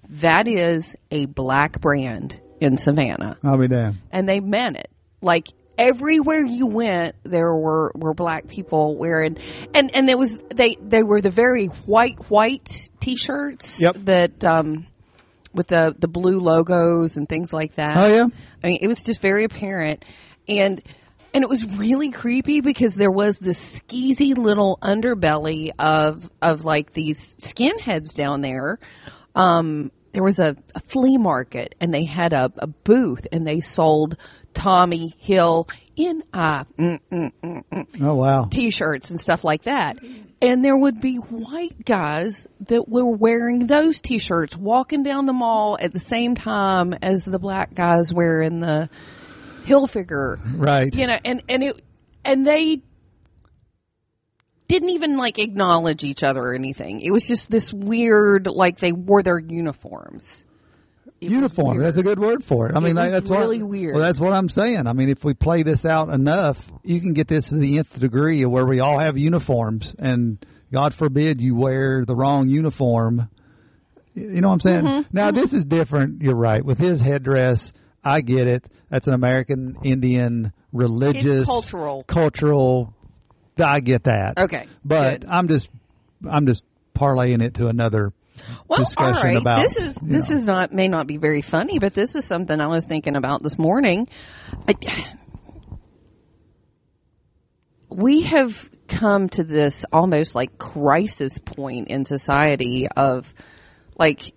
That 0.10 0.48
is 0.48 0.96
a 1.12 1.26
black 1.26 1.80
brand 1.80 2.42
in 2.60 2.78
Savannah 2.78 3.38
I'll 3.44 3.58
be 3.58 3.68
damned. 3.68 4.00
and 4.12 4.28
they 4.28 4.40
meant 4.40 4.78
it. 4.78 4.90
Like 5.22 5.48
everywhere 5.78 6.44
you 6.44 6.68
went, 6.68 7.16
there 7.24 7.54
were 7.54 7.92
were 7.96 8.14
black 8.14 8.48
people 8.48 8.98
wearing, 8.98 9.38
and 9.74 9.96
and 9.96 10.08
there 10.08 10.18
was 10.18 10.38
they 10.54 10.76
they 10.82 11.04
were 11.04 11.22
the 11.22 11.32
very 11.32 11.68
white 11.68 12.30
white 12.30 12.90
t-shirts. 13.00 13.80
Yep. 13.80 13.98
That 14.06 14.44
um, 14.44 14.88
with 15.54 15.68
the 15.68 15.96
the 15.98 16.08
blue 16.08 16.40
logos 16.40 17.18
and 17.18 17.28
things 17.28 17.52
like 17.52 17.76
that. 17.76 17.98
Oh, 17.98 18.14
yeah? 18.14 18.28
I 18.64 18.68
mean, 18.68 18.80
it 18.82 18.88
was 18.88 19.04
just 19.04 19.22
very 19.22 19.44
apparent, 19.46 20.06
and 20.48 20.82
and 21.34 21.44
it 21.44 21.50
was 21.50 21.78
really 21.78 22.12
creepy 22.12 22.62
because 22.62 22.96
there 22.96 23.12
was 23.12 23.40
this 23.40 23.80
skeezy 23.80 24.38
little 24.38 24.78
underbelly 24.82 25.72
of 25.80 26.30
of 26.42 26.66
like 26.66 26.94
these 26.94 27.36
skinheads 27.38 28.16
down 28.16 28.42
there. 28.42 28.80
Um, 29.36 29.92
there 30.14 30.24
was 30.24 30.40
a, 30.40 30.56
a 30.74 30.80
flea 30.80 31.18
market, 31.18 31.76
and 31.82 31.94
they 31.94 32.06
had 32.06 32.32
a, 32.32 32.50
a 32.58 32.68
booth, 32.68 33.28
and 33.34 33.46
they 33.46 33.60
sold 33.60 34.16
Tommy 34.56 35.14
Hill 35.20 35.68
in 35.96 36.24
uh, 36.34 36.64
mm, 36.80 37.00
mm, 37.12 37.32
mm, 37.44 37.64
mm, 37.72 38.02
Oh 38.02 38.16
wow. 38.16 38.46
t-shirts 38.50 39.12
and 39.12 39.20
stuff 39.22 39.44
like 39.44 39.64
that. 39.64 39.98
And 40.42 40.66
there 40.66 40.76
would 40.76 41.00
be 41.00 41.18
white 41.18 41.86
guys 41.86 42.48
that 42.68 42.90
were 42.90 43.06
wearing 43.06 43.68
those 43.68 44.02
t-shirts 44.02 44.58
walking 44.58 45.04
down 45.04 45.26
the 45.26 45.34
mall 45.34 45.78
at 45.80 45.94
the 45.94 46.00
same 46.00 46.36
time 46.36 46.94
as 47.02 47.24
the 47.26 47.40
black 47.40 47.74
guys 47.74 48.14
wearing 48.14 48.60
the 48.60 48.90
Hilfiger. 49.66 50.40
Right. 50.56 50.94
You 50.94 51.08
know, 51.08 51.18
and, 51.24 51.44
and 51.48 51.64
it, 51.64 51.82
and 52.24 52.46
they 52.46 52.82
didn't 54.68 54.90
even 54.90 55.18
like 55.18 55.40
acknowledge 55.40 56.04
each 56.04 56.24
other 56.24 56.42
or 56.42 56.54
anything. 56.54 57.02
It 57.02 57.12
was 57.12 57.28
just 57.28 57.50
this 57.50 57.72
weird, 57.72 58.48
like 58.48 58.80
they 58.80 58.92
wore 58.92 59.24
their 59.24 59.40
uniforms. 59.40 60.46
It 61.26 61.32
uniform. 61.32 61.78
That's 61.80 61.98
a 61.98 62.04
good 62.04 62.20
word 62.20 62.44
for 62.44 62.70
it. 62.70 62.76
I 62.76 62.80
mean, 62.80 62.96
was 62.96 63.12
that's 63.12 63.30
really 63.30 63.62
what, 63.62 63.70
weird. 63.70 63.96
Well, 63.96 64.04
that's 64.04 64.20
what 64.20 64.34
I'm 64.34 64.50
saying. 64.50 64.88
I 64.88 64.94
mean, 64.94 65.10
if 65.10 65.24
we 65.24 65.34
play 65.34 65.64
this 65.64 65.86
out 65.86 66.10
enough, 66.10 66.72
you 66.84 67.00
can 67.02 67.14
get 67.14 67.28
this 67.28 67.50
to 67.50 67.56
the 67.56 67.78
nth 67.78 68.00
degree 68.00 68.44
of 68.44 68.52
where 68.52 68.66
we 68.66 68.80
all 68.80 69.00
have 69.00 69.18
uniforms, 69.18 69.96
and 69.98 70.44
God 70.72 70.94
forbid 70.94 71.42
you 71.42 71.56
wear 71.56 72.06
the 72.06 72.16
wrong 72.16 72.50
uniform. 72.50 73.30
You 74.14 74.42
know 74.42 74.48
what 74.48 74.54
I'm 74.54 74.60
saying? 74.62 74.86
Mm-hmm. 74.86 75.18
Now 75.18 75.32
this 75.32 75.54
is 75.54 75.66
different. 75.66 76.22
You're 76.22 76.36
right. 76.36 76.64
With 76.64 76.78
his 76.78 77.02
headdress, 77.02 77.74
I 78.04 78.22
get 78.22 78.48
it. 78.48 78.64
That's 78.90 79.08
an 79.08 79.14
American 79.14 79.78
Indian 79.84 80.54
religious 80.72 81.46
cultural. 81.46 82.04
cultural. 82.04 82.94
I 83.58 83.80
get 83.80 84.04
that. 84.04 84.38
Okay, 84.38 84.68
but 84.84 85.22
good. 85.22 85.30
I'm 85.30 85.48
just 85.48 85.70
I'm 86.30 86.46
just 86.48 86.64
parlaying 86.94 87.44
it 87.44 87.56
to 87.56 87.68
another 87.68 88.14
well, 88.68 88.80
discussion 88.80 89.16
all 89.16 89.24
right. 89.24 89.38
about 89.38 89.60
this 89.60 89.78
is 89.78 89.96
this 89.96 90.30
know. 90.30 90.36
is 90.36 90.46
not 90.46 90.74
may 90.74 90.88
not 90.88 91.08
be 91.08 91.18
very 91.18 91.42
funny, 91.42 91.80
but 91.80 91.94
this 91.94 92.16
is 92.16 92.26
something 92.26 92.60
I 92.60 92.68
was 92.68 92.86
thinking 92.86 93.16
about 93.16 93.42
this 93.44 93.58
morning. 93.58 94.08
I, 94.68 94.76
we 97.90 98.24
have 98.24 98.70
come 98.88 99.30
to 99.30 99.44
this 99.44 99.86
almost 99.92 100.36
like 100.36 100.58
crisis 100.58 101.38
point 101.38 101.88
in 101.88 102.06
society 102.06 102.88
of 102.88 103.34
like 103.98 104.34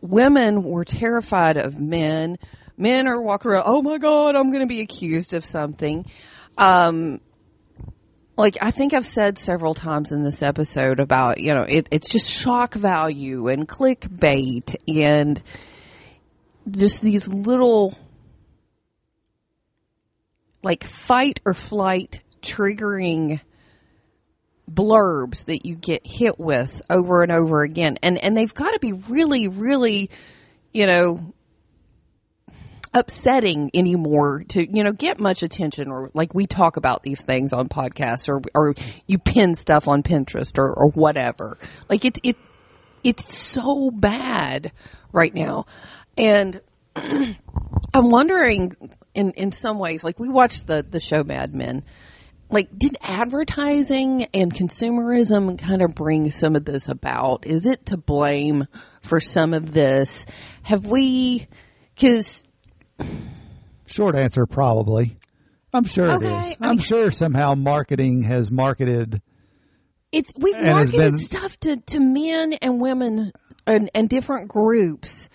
women 0.00 0.62
were 0.62 0.84
terrified 0.84 1.56
of 1.56 1.80
men. 1.80 2.38
Men 2.78 3.08
are 3.08 3.22
walking 3.22 3.50
around, 3.50 3.64
oh 3.66 3.80
my 3.80 3.98
God, 3.98 4.36
I'm 4.36 4.50
going 4.50 4.60
to 4.60 4.66
be 4.66 4.80
accused 4.80 5.34
of 5.34 5.44
something. 5.44 6.04
Um, 6.58 7.20
like 8.36 8.58
I 8.60 8.70
think 8.70 8.92
I've 8.92 9.06
said 9.06 9.38
several 9.38 9.74
times 9.74 10.12
in 10.12 10.22
this 10.22 10.42
episode 10.42 11.00
about, 11.00 11.40
you 11.40 11.54
know, 11.54 11.62
it, 11.62 11.88
it's 11.90 12.08
just 12.08 12.30
shock 12.30 12.74
value 12.74 13.48
and 13.48 13.66
clickbait 13.66 14.76
and 14.86 15.42
just 16.70 17.02
these 17.02 17.28
little 17.28 17.96
like 20.62 20.84
fight 20.84 21.40
or 21.44 21.54
flight 21.54 22.22
triggering 22.42 23.40
blurbs 24.70 25.46
that 25.46 25.64
you 25.64 25.76
get 25.76 26.06
hit 26.06 26.38
with 26.38 26.82
over 26.90 27.22
and 27.22 27.32
over 27.32 27.62
again. 27.62 27.96
And 28.02 28.18
and 28.18 28.36
they've 28.36 28.52
got 28.52 28.72
to 28.72 28.78
be 28.78 28.92
really 28.92 29.48
really, 29.48 30.10
you 30.74 30.86
know, 30.86 31.32
upsetting 32.96 33.70
anymore 33.74 34.42
to 34.48 34.66
you 34.66 34.82
know 34.82 34.90
get 34.90 35.20
much 35.20 35.42
attention 35.42 35.90
or 35.90 36.10
like 36.14 36.34
we 36.34 36.46
talk 36.46 36.78
about 36.78 37.02
these 37.02 37.22
things 37.22 37.52
on 37.52 37.68
podcasts 37.68 38.26
or 38.26 38.40
or 38.54 38.74
you 39.06 39.18
pin 39.18 39.54
stuff 39.54 39.86
on 39.86 40.02
Pinterest 40.02 40.58
or 40.58 40.72
or 40.72 40.88
whatever. 40.88 41.58
Like 41.90 42.06
it 42.06 42.18
it 42.22 42.36
it's 43.04 43.36
so 43.36 43.90
bad 43.90 44.72
right 45.12 45.34
now. 45.34 45.66
And 46.16 46.62
I'm 46.96 47.36
wondering 47.94 48.74
in 49.14 49.32
in 49.32 49.52
some 49.52 49.78
ways 49.78 50.02
like 50.02 50.18
we 50.18 50.30
watched 50.30 50.66
the 50.66 50.84
the 50.88 50.98
show 50.98 51.22
Mad 51.22 51.54
Men 51.54 51.84
like 52.48 52.68
did 52.78 52.96
advertising 53.02 54.24
and 54.32 54.54
consumerism 54.54 55.58
kind 55.58 55.82
of 55.82 55.94
bring 55.94 56.30
some 56.30 56.56
of 56.56 56.64
this 56.64 56.88
about 56.88 57.46
is 57.46 57.66
it 57.66 57.84
to 57.86 57.98
blame 57.98 58.66
for 59.02 59.20
some 59.20 59.52
of 59.52 59.72
this 59.72 60.24
have 60.62 60.86
we 60.86 61.46
cuz 61.98 62.46
Short 63.86 64.16
answer, 64.16 64.46
probably. 64.46 65.16
I'm 65.72 65.84
sure 65.84 66.06
it 66.06 66.12
Okay, 66.12 66.26
is. 66.50 66.56
I 66.60 66.68
I'm 66.68 66.70
mean- 66.76 66.78
sure 66.80 67.10
somehow 67.10 67.54
marketing 67.54 68.22
has 68.22 68.50
marketed. 68.50 69.20
it's 70.12 70.32
we've 70.36 70.58
marketed 70.60 71.00
been- 71.00 71.18
stuff 71.18 71.58
to, 71.60 71.76
to 71.76 72.00
men 72.00 72.54
and 72.54 72.80
women 72.80 73.32
and, 73.66 73.90
and 73.94 74.08
different 74.08 74.48
groups 74.48 75.28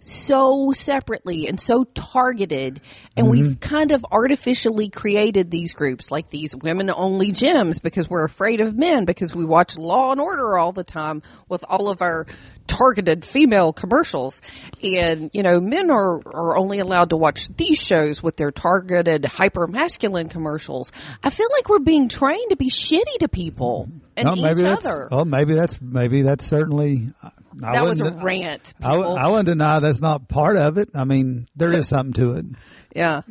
so 0.00 0.70
separately 0.72 1.48
and 1.48 1.58
so 1.58 1.82
targeted 1.82 2.80
and 3.16 3.26
Mm-hmm. 3.26 3.30
we've 3.32 3.60
kind 3.60 3.90
of 3.90 4.06
artificially 4.12 4.90
created 4.90 5.50
these 5.50 5.74
groups 5.74 6.12
like 6.12 6.30
these 6.30 6.54
women 6.54 6.88
only 6.88 7.32
gyms 7.32 7.82
because 7.82 8.08
we're 8.08 8.24
afraid 8.24 8.60
of 8.60 8.76
men 8.78 9.06
because 9.06 9.34
we 9.34 9.44
watch 9.44 9.76
law 9.76 10.12
and 10.12 10.20
order 10.20 10.56
all 10.56 10.70
the 10.72 10.84
time 10.84 11.22
with 11.48 11.64
all 11.68 11.88
of 11.88 12.00
our 12.00 12.26
targeted 12.68 13.24
female 13.24 13.72
commercials 13.72 14.40
and 14.82 15.30
you 15.32 15.42
know 15.42 15.60
men 15.60 15.90
are 15.90 16.20
are 16.26 16.56
only 16.56 16.78
allowed 16.78 17.10
to 17.10 17.16
watch 17.16 17.48
these 17.56 17.78
shows 17.78 18.22
with 18.22 18.36
their 18.36 18.52
targeted 18.52 19.24
hyper 19.24 19.66
masculine 19.66 20.28
commercials 20.28 20.92
i 21.24 21.30
feel 21.30 21.48
like 21.52 21.68
we're 21.68 21.78
being 21.78 22.08
trained 22.08 22.50
to 22.50 22.56
be 22.56 22.70
shitty 22.70 23.18
to 23.18 23.28
people 23.28 23.88
and 24.16 24.28
oh, 24.28 24.36
maybe 24.36 24.60
each 24.60 24.66
that's. 24.66 24.86
other 24.86 25.08
Oh, 25.10 25.24
maybe 25.24 25.54
that's. 25.54 25.80
Maybe 25.80 26.22
that's 26.22 26.44
certainly. 26.44 27.12
I 27.22 27.72
that 27.72 27.84
was 27.84 28.00
a 28.00 28.10
rant 28.10 28.74
I, 28.80 28.90
w- 28.94 29.16
I 29.16 29.28
wouldn't 29.28 29.46
deny 29.46 29.80
that's 29.80 30.00
not 30.00 30.28
part 30.28 30.56
of 30.56 30.78
it. 30.78 30.90
I 30.94 31.04
mean, 31.04 31.48
there 31.56 31.72
is 31.72 31.88
something 31.88 32.12
to 32.14 32.32
it. 32.34 32.46
yeah 32.94 33.22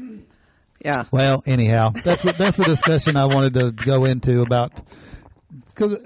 Yeah. 0.84 1.06
Well, 1.12 1.44
anyhow, 1.46 1.90
that's 1.90 2.24
a, 2.26 2.34
that's 2.34 2.60
a 2.60 2.64
discussion 2.64 3.16
I 3.16 3.26
wanted 3.26 3.54
to 3.56 3.72
go 3.72 4.06
into 4.06 4.42
about 4.42 4.74
because, 5.68 5.98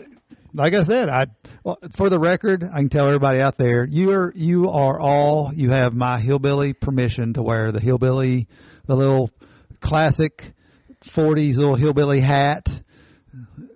like 0.53 0.73
I 0.73 0.83
said, 0.83 1.09
I 1.09 1.27
well, 1.63 1.77
for 1.91 2.09
the 2.09 2.19
record, 2.19 2.63
I 2.63 2.77
can 2.79 2.89
tell 2.89 3.07
everybody 3.07 3.39
out 3.39 3.57
there, 3.57 3.83
you 3.85 4.11
are 4.11 4.33
you 4.35 4.69
are 4.69 4.99
all 4.99 5.51
you 5.53 5.71
have 5.71 5.93
my 5.93 6.19
hillbilly 6.19 6.73
permission 6.73 7.33
to 7.33 7.41
wear 7.43 7.71
the 7.71 7.79
hillbilly, 7.79 8.47
the 8.85 8.95
little 8.95 9.29
classic 9.79 10.53
'40s 11.03 11.55
little 11.57 11.75
hillbilly 11.75 12.19
hat, 12.19 12.81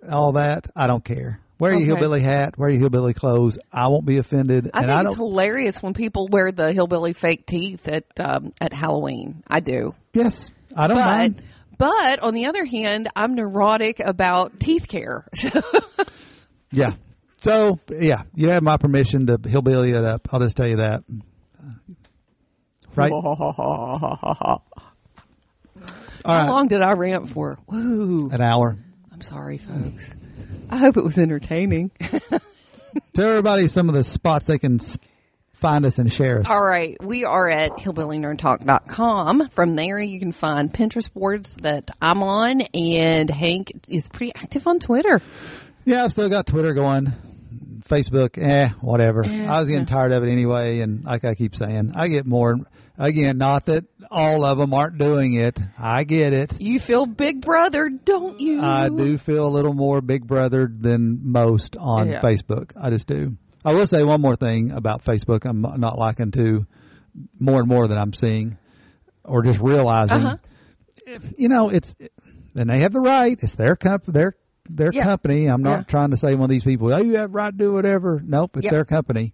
all 0.10 0.34
that. 0.34 0.68
I 0.76 0.88
don't 0.88 1.04
care. 1.04 1.40
Wear 1.58 1.74
your 1.74 1.86
hillbilly 1.86 2.20
hat, 2.20 2.58
wear 2.58 2.68
your 2.70 2.80
hillbilly 2.80 3.14
clothes. 3.14 3.58
I 3.72 3.88
won't 3.88 4.06
be 4.06 4.18
offended, 4.18 4.72
I 4.74 4.80
think 4.82 4.92
I 4.92 5.02
it's 5.06 5.16
hilarious 5.16 5.82
when 5.82 5.94
people 5.94 6.28
wear 6.30 6.52
the 6.52 6.74
hillbilly 6.74 7.14
fake 7.14 7.46
teeth 7.46 7.88
at 7.88 8.04
um, 8.20 8.52
at 8.60 8.74
Halloween. 8.74 9.42
I 9.48 9.62
do. 9.62 9.94
Yes, 10.14 10.52
I 10.76 10.88
don't 10.88 10.98
But 10.98 11.06
mind. 11.06 11.42
but 11.78 12.20
on 12.20 12.34
the 12.34 12.48
other 12.48 12.66
hand, 12.66 13.08
I'm 13.16 13.36
neurotic 13.36 14.02
about 14.02 14.60
teeth 14.60 14.90
care. 14.90 15.26
Yeah. 16.76 16.94
So 17.38 17.80
yeah, 17.90 18.24
you 18.34 18.50
have 18.50 18.64
my 18.64 18.78
permission 18.78 19.28
to 19.28 19.40
hillbilly 19.48 19.92
it 19.92 20.04
up. 20.04 20.28
I'll 20.34 20.40
just 20.40 20.58
tell 20.58 20.68
you 20.68 20.78
that. 20.78 21.04
Right. 22.96 23.12
All 23.12 24.62
How 26.34 26.42
right. 26.42 26.50
long 26.50 26.68
did 26.68 26.82
I 26.82 26.94
rant 26.94 27.30
for? 27.30 27.60
Woo! 27.68 28.30
An 28.32 28.42
hour. 28.42 28.78
I'm 29.12 29.22
sorry, 29.22 29.58
folks. 29.60 30.14
I 30.70 30.78
hope 30.78 30.98
it 30.98 31.04
was 31.04 31.18
entertaining. 31.18 31.92
Tell 33.14 33.30
everybody 33.30 33.68
some 33.68 33.90
of 33.90 33.96
the 33.96 34.04
spots 34.04 34.48
they 34.48 34.58
can 34.58 34.80
find 35.54 35.86
us 35.86 36.00
and 36.00 36.12
share 36.12 36.40
us. 36.40 36.50
All 36.50 36.64
right. 36.64 36.98
We 37.04 37.26
are 37.26 37.48
at 37.50 37.74
hillbillynerdtalk.com. 37.74 39.50
From 39.50 39.76
there, 39.76 40.00
you 40.00 40.20
can 40.20 40.32
find 40.32 40.74
Pinterest 40.74 41.14
boards 41.14 41.58
that 41.58 41.92
I'm 42.02 42.24
on, 42.24 42.62
and 42.62 43.30
Hank 43.30 43.72
is 43.90 44.08
pretty 44.10 44.34
active 44.36 44.66
on 44.68 44.80
Twitter. 44.80 45.22
Yeah, 45.86 46.04
I've 46.04 46.12
still 46.12 46.30
got 46.30 46.48
Twitter 46.48 46.74
going. 46.74 47.14
Facebook, 47.88 48.42
eh, 48.42 48.70
whatever. 48.82 49.24
Eh, 49.24 49.46
I 49.46 49.60
was 49.60 49.70
getting 49.70 49.86
tired 49.86 50.12
of 50.12 50.24
it 50.24 50.32
anyway, 50.32 50.80
and 50.80 51.04
like 51.06 51.24
I 51.24 51.36
keep 51.36 51.56
saying, 51.56 51.94
I 51.96 52.08
get 52.08 52.26
more. 52.26 52.58
Again, 52.98 53.38
not 53.38 53.66
that 53.68 53.86
all 54.10 54.44
of 54.46 54.58
them 54.58 54.74
aren't 54.74 54.98
doing 54.98 55.34
it. 55.36 55.60
I 55.78 56.04
get 56.06 56.34
it. 56.34 56.60
You 56.62 56.80
feel 56.80 57.06
big 57.06 57.42
brother, 57.42 57.90
don't 57.90 58.40
you? 58.40 58.62
I 58.62 58.90
do 58.90 59.18
feel 59.18 59.46
a 59.46 59.50
little 59.50 59.74
more 59.74 60.02
big 60.02 60.26
brother 60.26 60.68
than 60.72 61.20
most 61.32 61.76
on 61.78 62.10
Yeah. 62.10 62.22
Facebook. 62.22 62.72
I 62.80 62.90
just 62.90 63.08
do. 63.08 63.36
I 63.64 63.74
will 63.74 63.86
say 63.86 64.04
one 64.04 64.22
more 64.22 64.36
thing 64.38 64.72
about 64.72 65.04
Facebook. 65.04 65.46
I'm 65.46 65.62
not 65.62 66.00
liking 66.00 66.32
to 66.32 66.66
more 67.40 67.60
and 67.60 67.68
more 67.68 67.88
that 67.88 67.98
I'm 67.98 68.14
seeing 68.14 68.58
or 69.24 69.44
just 69.44 69.60
realizing. 69.60 70.18
Uh-huh. 70.26 71.18
You 71.38 71.50
know, 71.50 71.70
it's 71.70 71.94
and 72.56 72.70
they 72.70 72.80
have 72.80 72.94
the 72.94 73.02
right. 73.02 73.38
It's 73.42 73.56
their 73.56 73.76
comp 73.76 74.06
their 74.06 74.36
their 74.70 74.92
Yeah. 74.92 75.04
company. 75.04 75.46
I'm 75.48 75.62
not 75.62 75.80
Yeah. 75.80 75.84
trying 75.84 76.12
to 76.12 76.18
say 76.18 76.36
one 76.36 76.46
of 76.46 76.50
these 76.50 76.64
people. 76.64 76.92
Oh, 76.94 76.98
you 76.98 77.18
have 77.18 77.34
right 77.34 77.52
to 77.52 77.58
do 77.58 77.74
whatever. 77.74 78.22
Nope, 78.26 78.58
it's 78.58 78.66
Yep. 78.66 78.72
their 78.72 78.86
company. 78.86 79.34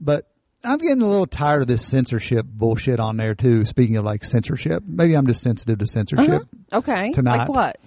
But 0.00 0.26
I'm 0.64 0.78
getting 0.78 1.02
a 1.02 1.06
little 1.06 1.26
tired 1.26 1.62
of 1.62 1.68
this 1.68 1.84
censorship 1.86 2.44
bullshit 2.48 2.98
on 3.00 3.16
there 3.16 3.34
too. 3.34 3.64
Speaking 3.64 3.96
of 3.96 4.04
like 4.04 4.24
censorship, 4.24 4.82
maybe 4.86 5.14
I'm 5.14 5.26
just 5.26 5.40
sensitive 5.42 5.78
to 5.78 5.86
censorship. 5.86 6.28
Uh-huh. 6.28 6.78
Okay. 6.78 7.12
Tonight. 7.12 7.38
Like 7.38 7.48
what? 7.48 7.78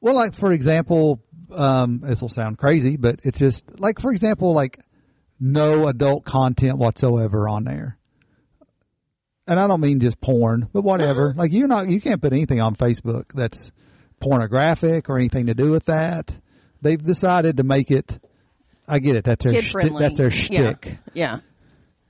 Well, 0.00 0.14
like 0.14 0.34
for 0.34 0.52
example, 0.52 1.20
um, 1.52 2.00
this 2.04 2.20
will 2.20 2.28
sound 2.28 2.58
crazy, 2.58 2.96
but 2.96 3.20
it's 3.22 3.38
just 3.38 3.78
like 3.80 4.00
for 4.00 4.10
example, 4.12 4.52
like 4.54 4.78
no 5.38 5.86
adult 5.88 6.24
content 6.24 6.78
whatsoever 6.78 7.48
on 7.48 7.64
there. 7.64 7.96
And 9.46 9.58
I 9.58 9.66
don't 9.66 9.80
mean 9.80 9.98
just 10.00 10.20
porn, 10.20 10.68
but 10.72 10.82
whatever. 10.82 11.34
Like 11.36 11.52
you're 11.52 11.66
not, 11.68 11.88
you 11.88 12.00
can't 12.00 12.22
put 12.22 12.32
anything 12.32 12.60
on 12.60 12.76
Facebook 12.76 13.32
that's 13.34 13.72
pornographic 14.20 15.08
or 15.10 15.16
anything 15.16 15.46
to 15.46 15.54
do 15.54 15.70
with 15.70 15.86
that. 15.86 16.32
They've 16.82 17.02
decided 17.02 17.56
to 17.58 17.62
make 17.62 17.90
it. 17.90 18.18
I 18.86 18.98
get 18.98 19.16
it. 19.16 19.24
That's 19.24 19.44
their 19.44 19.62
shtick. 19.62 19.92
That's 19.98 20.18
their 20.18 20.28
Yeah. 20.28 20.32
shtick. 20.72 20.98
Yeah. 21.14 21.40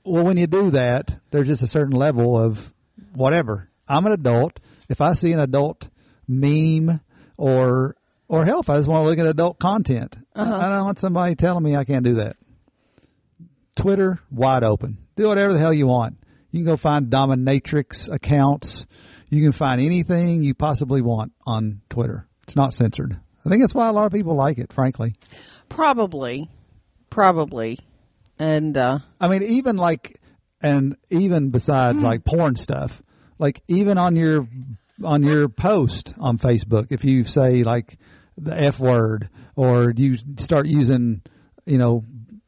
Well, 0.03 0.23
when 0.23 0.37
you 0.37 0.47
do 0.47 0.71
that, 0.71 1.15
there's 1.31 1.47
just 1.47 1.61
a 1.63 1.67
certain 1.67 1.95
level 1.95 2.37
of 2.37 2.73
whatever. 3.13 3.69
I'm 3.87 4.05
an 4.05 4.11
adult. 4.13 4.59
If 4.89 4.99
I 5.01 5.13
see 5.13 5.31
an 5.31 5.39
adult 5.39 5.87
meme 6.27 6.99
or 7.37 7.95
or 8.27 8.45
hell, 8.45 8.61
if 8.61 8.69
I 8.69 8.77
just 8.77 8.87
want 8.87 9.03
to 9.03 9.09
look 9.09 9.19
at 9.19 9.25
adult 9.25 9.59
content, 9.59 10.15
Uh-huh. 10.35 10.55
I 10.55 10.69
don't 10.69 10.85
want 10.85 10.99
somebody 10.99 11.35
telling 11.35 11.63
me 11.63 11.75
I 11.75 11.83
can't 11.83 12.05
do 12.05 12.13
that. 12.15 12.37
Twitter 13.75 14.19
wide 14.31 14.63
open. 14.63 14.97
Do 15.15 15.27
whatever 15.27 15.53
the 15.53 15.59
hell 15.59 15.73
you 15.73 15.87
want. 15.87 16.17
You 16.51 16.59
can 16.59 16.65
go 16.65 16.77
find 16.77 17.07
dominatrix 17.07 18.11
accounts. 18.11 18.85
You 19.31 19.41
can 19.41 19.51
find 19.53 19.81
anything 19.81 20.43
you 20.43 20.53
possibly 20.53 21.01
want 21.01 21.31
on 21.47 21.81
Twitter. 21.89 22.27
It's 22.43 22.55
not 22.55 22.73
censored. 22.75 23.17
I 23.45 23.49
think 23.49 23.63
that's 23.63 23.73
why 23.73 23.87
a 23.87 23.91
lot 23.93 24.05
of 24.05 24.11
people 24.11 24.35
like 24.35 24.59
it, 24.59 24.71
frankly. 24.71 25.15
Probably. 25.69 26.47
Probably. 27.09 27.79
And, 28.37 28.75
uh, 28.77 28.99
I 29.19 29.27
mean, 29.29 29.41
even 29.43 29.77
like, 29.77 30.19
and 30.61 30.95
even 31.09 31.49
besides 31.49 31.97
Hmm. 31.99 32.05
like 32.05 32.23
porn 32.25 32.55
stuff, 32.55 33.01
like 33.39 33.63
even 33.67 33.97
on 33.97 34.15
your 34.15 34.47
on 35.03 35.23
your 35.23 35.49
post 35.49 36.13
on 36.19 36.37
Facebook, 36.37 36.87
if 36.91 37.03
you 37.03 37.23
say 37.23 37.63
like 37.63 37.97
the 38.37 38.55
f 38.55 38.79
word 38.79 39.29
or 39.55 39.91
you 39.95 40.17
start 40.37 40.67
using, 40.67 41.21
you 41.65 41.77
know, 41.79 42.03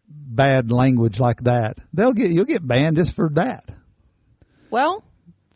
bad 0.08 0.72
language 0.72 1.20
like 1.20 1.44
that, 1.46 1.78
they'll 1.94 2.14
get 2.14 2.30
you'll 2.30 2.46
get 2.46 2.68
banned 2.68 2.98
just 2.98 3.14
for 3.14 3.30
that. 3.30 3.70
well, 4.70 5.04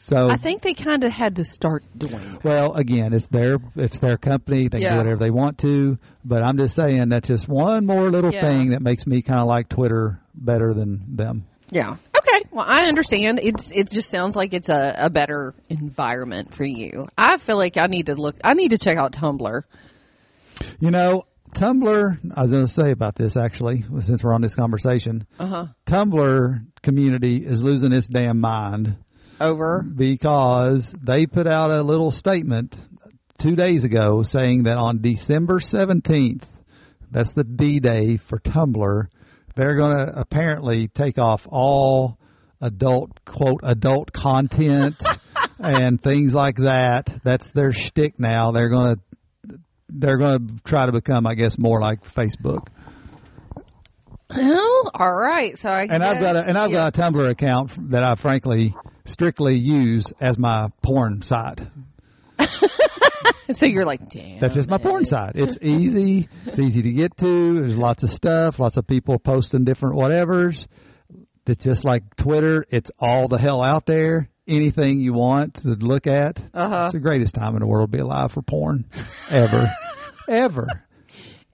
So 0.08 0.30
I 0.30 0.38
think 0.38 0.62
they 0.62 0.74
kind 0.74 1.04
of 1.04 1.12
had 1.12 1.36
to 1.36 1.44
start 1.44 1.84
doing 1.98 2.14
that. 2.32 2.42
Well, 2.44 2.74
again, 2.76 3.12
it's 3.12 3.28
their 3.28 3.58
it's 3.76 4.00
their 4.00 4.18
company. 4.18 4.64
They 4.70 4.80
can 4.80 4.82
Yeah. 4.82 4.92
do 4.94 4.98
whatever 5.00 5.20
they 5.20 5.32
want 5.32 5.58
to. 5.60 5.98
But 6.24 6.44
I'm 6.44 6.58
just 6.58 6.76
saying 6.76 7.10
that's 7.10 7.28
just 7.28 7.50
one 7.50 7.86
more 7.86 8.10
little 8.10 8.34
Yeah. 8.34 8.40
thing 8.42 8.70
that 8.70 8.82
makes 8.82 9.06
me 9.06 9.22
kind 9.22 9.42
of 9.42 9.48
like 9.48 9.68
Twitter 9.68 10.22
better 10.34 10.74
than 10.74 11.18
them. 11.18 11.44
Yeah. 11.72 11.98
Okay. 12.18 12.46
Well, 12.52 12.64
I 12.66 12.86
understand. 12.86 13.42
It's 13.44 13.70
it 13.74 13.92
just 13.92 14.10
sounds 14.10 14.38
like 14.38 14.54
it's 14.54 14.70
a, 14.70 14.96
a 14.98 15.10
better 15.10 15.54
environment 15.68 16.54
for 16.54 16.64
you. 16.64 17.10
I 17.18 17.36
feel 17.36 17.58
like 17.58 17.76
I 17.76 17.88
need 17.88 18.06
to 18.06 18.16
look. 18.16 18.38
I 18.46 18.54
need 18.54 18.70
to 18.70 18.78
check 18.78 18.96
out 18.98 19.12
Tumblr. 19.12 19.64
You 20.80 20.92
know, 20.92 21.26
Tumblr. 21.52 22.18
I 22.34 22.42
was 22.44 22.52
going 22.52 22.66
to 22.66 22.72
say 22.72 22.92
about 22.92 23.16
this 23.16 23.36
actually, 23.36 23.84
since 24.00 24.24
we're 24.24 24.34
on 24.34 24.42
this 24.42 24.56
conversation. 24.56 25.28
Uh 25.38 25.46
huh. 25.48 25.66
Tumblr 25.86 26.66
community 26.82 27.46
is 27.46 27.62
losing 27.62 27.92
its 27.92 28.08
damn 28.08 28.40
mind 28.40 28.96
Over. 29.40 29.84
because 29.84 30.92
they 30.92 31.26
put 31.26 31.48
out 31.48 31.72
a 31.72 31.84
little 31.84 32.12
statement 32.12 32.76
two 33.38 33.56
days 33.56 33.84
ago 33.84 34.24
saying 34.24 34.64
that 34.64 34.78
on 34.78 35.02
December 35.02 35.60
17th, 35.60 36.44
that's 37.12 37.34
the 37.34 37.44
D 37.44 37.80
Day 37.80 38.18
for 38.18 38.40
Tumblr, 38.40 39.08
they're 39.56 39.76
going 39.76 39.96
to 39.96 40.20
apparently 40.20 40.88
take 40.88 41.18
off 41.18 41.48
all 41.50 42.18
adult, 42.62 43.24
quote, 43.26 43.62
adult 43.64 44.12
content 44.12 45.02
and 45.60 46.02
things 46.02 46.34
like 46.34 46.58
that. 46.58 47.22
That's 47.24 47.52
their 47.52 47.74
shtick 47.74 48.20
now. 48.20 48.52
They're 48.52 48.70
going 48.70 48.96
to, 48.96 49.60
they're 49.90 50.18
going 50.18 50.48
to 50.48 50.54
try 50.64 50.86
to 50.86 50.92
become, 50.92 51.26
I 51.26 51.36
guess, 51.36 51.58
more 51.58 51.80
like 51.80 52.04
Facebook. 52.14 52.68
Well, 54.36 54.92
all 54.94 55.14
right. 55.14 55.58
So 55.58 55.70
I 55.70 55.88
And 55.90 56.04
I've 56.04 56.20
got 56.20 56.36
a, 56.36 56.44
and 56.48 56.58
I've 56.58 56.72
got 56.72 56.98
a 56.98 57.02
Tumblr 57.02 57.30
account 57.30 57.92
that 57.92 58.04
I 58.04 58.16
frankly 58.16 58.76
strictly 59.08 59.56
use 59.56 60.14
as 60.20 60.38
my 60.38 60.70
porn 60.82 61.22
site. 61.22 61.62
So 63.54 63.66
you're 63.66 63.86
like, 63.86 64.10
damn. 64.10 64.40
That's 64.40 64.56
just 64.56 64.70
my 64.70 64.78
porn 64.78 65.06
site. 65.06 65.36
It's 65.36 65.58
easy. 65.62 66.28
It's 66.46 66.60
easy 66.60 66.82
to 66.82 66.92
get 66.92 67.16
to. 67.18 67.60
There's 67.62 67.78
lots 67.78 68.04
of 68.04 68.10
stuff. 68.10 68.60
Lots 68.60 68.76
of 68.76 68.86
people 68.86 69.18
posting 69.20 69.64
different 69.64 69.96
whatevers. 69.96 70.68
It's 71.46 71.64
just 71.64 71.86
like 71.86 72.16
Twitter. 72.18 72.66
It's 72.70 72.92
all 73.00 73.30
the 73.30 73.38
hell 73.38 73.62
out 73.62 73.86
there. 73.86 74.30
Anything 74.48 75.00
you 75.00 75.14
want 75.14 75.56
to 75.62 75.70
look 75.70 76.08
at. 76.08 76.42
Uh-huh. 76.54 76.86
It's 76.86 76.94
the 76.94 77.00
greatest 77.00 77.36
time 77.36 77.54
in 77.56 77.62
the 77.62 77.68
world 77.68 77.92
to 77.92 77.98
be 77.98 78.02
alive 78.02 78.34
for 78.34 78.42
porn, 78.42 78.86
ever, 79.30 79.72
ever. 80.28 80.84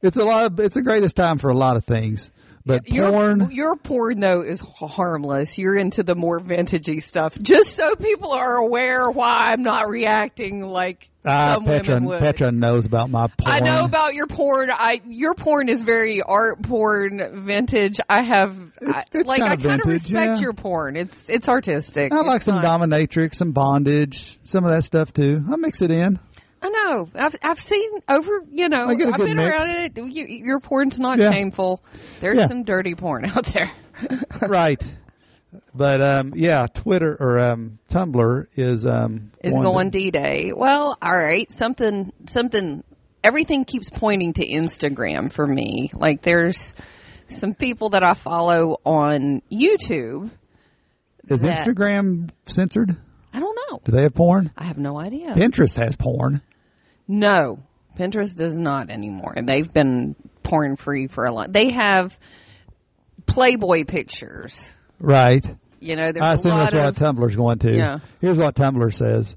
It's 0.01 0.17
a 0.17 0.23
lot. 0.23 0.45
Of, 0.45 0.59
it's 0.59 0.75
the 0.75 0.81
greatest 0.81 1.15
time 1.15 1.37
for 1.37 1.49
a 1.49 1.55
lot 1.55 1.75
of 1.75 1.85
things. 1.85 2.31
But 2.65 2.87
Your, 2.89 3.11
porn. 3.11 3.51
your 3.51 3.75
porn 3.75 4.21
though 4.21 4.41
is 4.41 4.61
harmless. 4.61 5.57
You're 5.57 5.75
into 5.75 6.01
the 6.03 6.15
more 6.15 6.39
vintagey 6.39 7.03
stuff. 7.03 7.37
Just 7.41 7.75
so 7.75 7.95
people 7.95 8.31
are 8.31 8.55
aware 8.55 9.11
why 9.11 9.51
I'm 9.51 9.63
not 9.63 9.89
reacting 9.89 10.63
like 10.63 11.09
Ah, 11.25 11.53
some 11.55 11.65
Petra, 11.65 11.93
women 11.95 12.09
would. 12.09 12.19
Petra 12.19 12.51
knows 12.51 12.85
about 12.85 13.09
my 13.09 13.27
porn. 13.27 13.53
I 13.53 13.59
know 13.59 13.83
about 13.85 14.13
your 14.13 14.27
porn. 14.27 14.69
I 14.71 15.01
your 15.07 15.33
porn 15.35 15.67
is 15.69 15.81
very 15.81 16.21
art 16.21 16.61
porn, 16.63 17.45
vintage. 17.45 17.99
I 18.09 18.21
have 18.21 18.55
I, 18.85 19.03
it's 19.11 19.27
like 19.27 19.41
I 19.41 19.55
kind 19.57 19.81
of 19.81 19.87
respect 19.87 20.11
yeah. 20.37 20.39
your 20.39 20.53
porn. 20.53 20.95
It's 20.95 21.29
it's 21.29 21.49
artistic. 21.49 22.11
I 22.13 22.21
like 22.21 22.37
It's 22.37 22.45
some 22.45 22.61
fun. 22.61 22.89
dominatrix, 22.89 23.35
some 23.35 23.51
bondage, 23.51 24.39
some 24.43 24.63
of 24.65 24.71
that 24.71 24.83
stuff 24.83 25.13
too. 25.13 25.43
I 25.51 25.55
mix 25.57 25.81
it 25.81 25.91
in. 25.91 26.19
I 26.63 26.69
know. 26.69 27.09
I've 27.13 27.35
I've 27.43 27.59
seen 27.59 27.89
over. 28.07 28.39
You 28.51 28.69
know, 28.69 28.87
I 28.87 28.95
get 28.95 29.09
a 29.09 29.11
I've 29.11 29.17
been 29.17 29.37
mix. 29.37 29.49
around 29.49 29.69
it. 29.69 29.97
You, 29.97 30.25
your 30.25 30.59
porn's 30.61 30.97
not 30.99 31.19
Yeah. 31.19 31.31
shameful. 31.31 31.83
There's 32.21 32.37
Yeah. 32.39 32.47
some 32.47 32.63
dirty 32.63 32.95
porn 32.95 33.25
out 33.35 33.45
there. 33.47 33.69
right. 34.41 34.81
But 35.75 36.01
um, 36.01 36.33
yeah, 36.35 36.65
Twitter 36.73 37.15
or 37.19 37.37
um, 37.39 37.77
Tumblr 37.89 38.47
is 38.55 38.85
um, 38.85 39.31
is 39.43 39.53
going 39.53 39.89
D 39.91 40.09
Day. 40.09 40.51
Well, 40.55 40.97
all 41.01 41.17
right, 41.17 41.51
something, 41.51 42.11
something. 42.27 42.83
Everything 43.23 43.63
keeps 43.63 43.89
pointing 43.89 44.33
to 44.33 44.47
Instagram 44.47 45.31
for 45.31 45.45
me. 45.45 45.89
Like 45.93 46.21
there's 46.23 46.73
some 47.29 47.53
people 47.53 47.89
that 47.91 48.03
I 48.03 48.13
follow 48.15 48.77
on 48.85 49.41
YouTube. 49.51 50.29
Is 51.29 51.41
that- 51.41 51.65
Instagram 51.67 52.29
censored? 52.45 52.97
I 53.35 53.39
don't 53.39 53.57
know. 53.71 53.79
Do 53.83 53.91
they 53.91 54.03
have 54.03 54.13
porn? 54.13 54.51
I 54.57 54.65
have 54.65 54.77
no 54.77 54.97
idea. 54.99 55.33
Pinterest 55.33 55.77
has 55.77 55.95
porn. 55.95 56.41
No, 57.07 57.59
Pinterest 57.97 58.35
does 58.35 58.57
not 58.57 58.89
anymore. 58.89 59.33
And 59.35 59.47
they've 59.47 59.71
been 59.71 60.15
porn 60.41 60.75
free 60.75 61.07
for 61.07 61.25
a 61.25 61.31
long. 61.31 61.51
They 61.51 61.71
have 61.71 62.17
Playboy 63.25 63.85
pictures. 63.85 64.71
Right. 64.99 65.45
You 65.79 65.95
know, 65.95 66.11
there's 66.11 66.23
I 66.23 66.33
assume 66.33 66.51
lot 66.51 66.71
that's 66.71 66.99
of 66.99 67.03
what 67.03 67.15
Tumblr's 67.15 67.35
going 67.35 67.59
to. 67.59 67.75
Yeah. 67.75 67.99
Here's 68.21 68.37
what 68.37 68.55
Tumblr 68.55 68.93
says. 68.93 69.35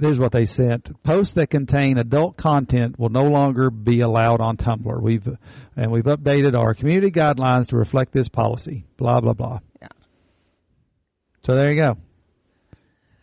Here's 0.00 0.18
what 0.18 0.32
they 0.32 0.46
sent. 0.46 1.02
Posts 1.02 1.34
that 1.34 1.48
contain 1.48 1.98
adult 1.98 2.36
content 2.36 2.98
will 2.98 3.08
no 3.08 3.24
longer 3.24 3.68
be 3.70 4.00
allowed 4.00 4.40
on 4.40 4.56
Tumblr. 4.56 5.02
We've 5.02 5.28
and 5.76 5.90
we've 5.90 6.04
updated 6.04 6.56
our 6.56 6.72
community 6.74 7.10
guidelines 7.10 7.68
to 7.68 7.76
reflect 7.76 8.12
this 8.12 8.28
policy. 8.28 8.84
Blah 8.96 9.20
blah 9.20 9.34
blah. 9.34 9.58
Yeah. 9.80 9.88
So 11.42 11.56
there 11.56 11.72
you 11.72 11.82
go. 11.82 11.96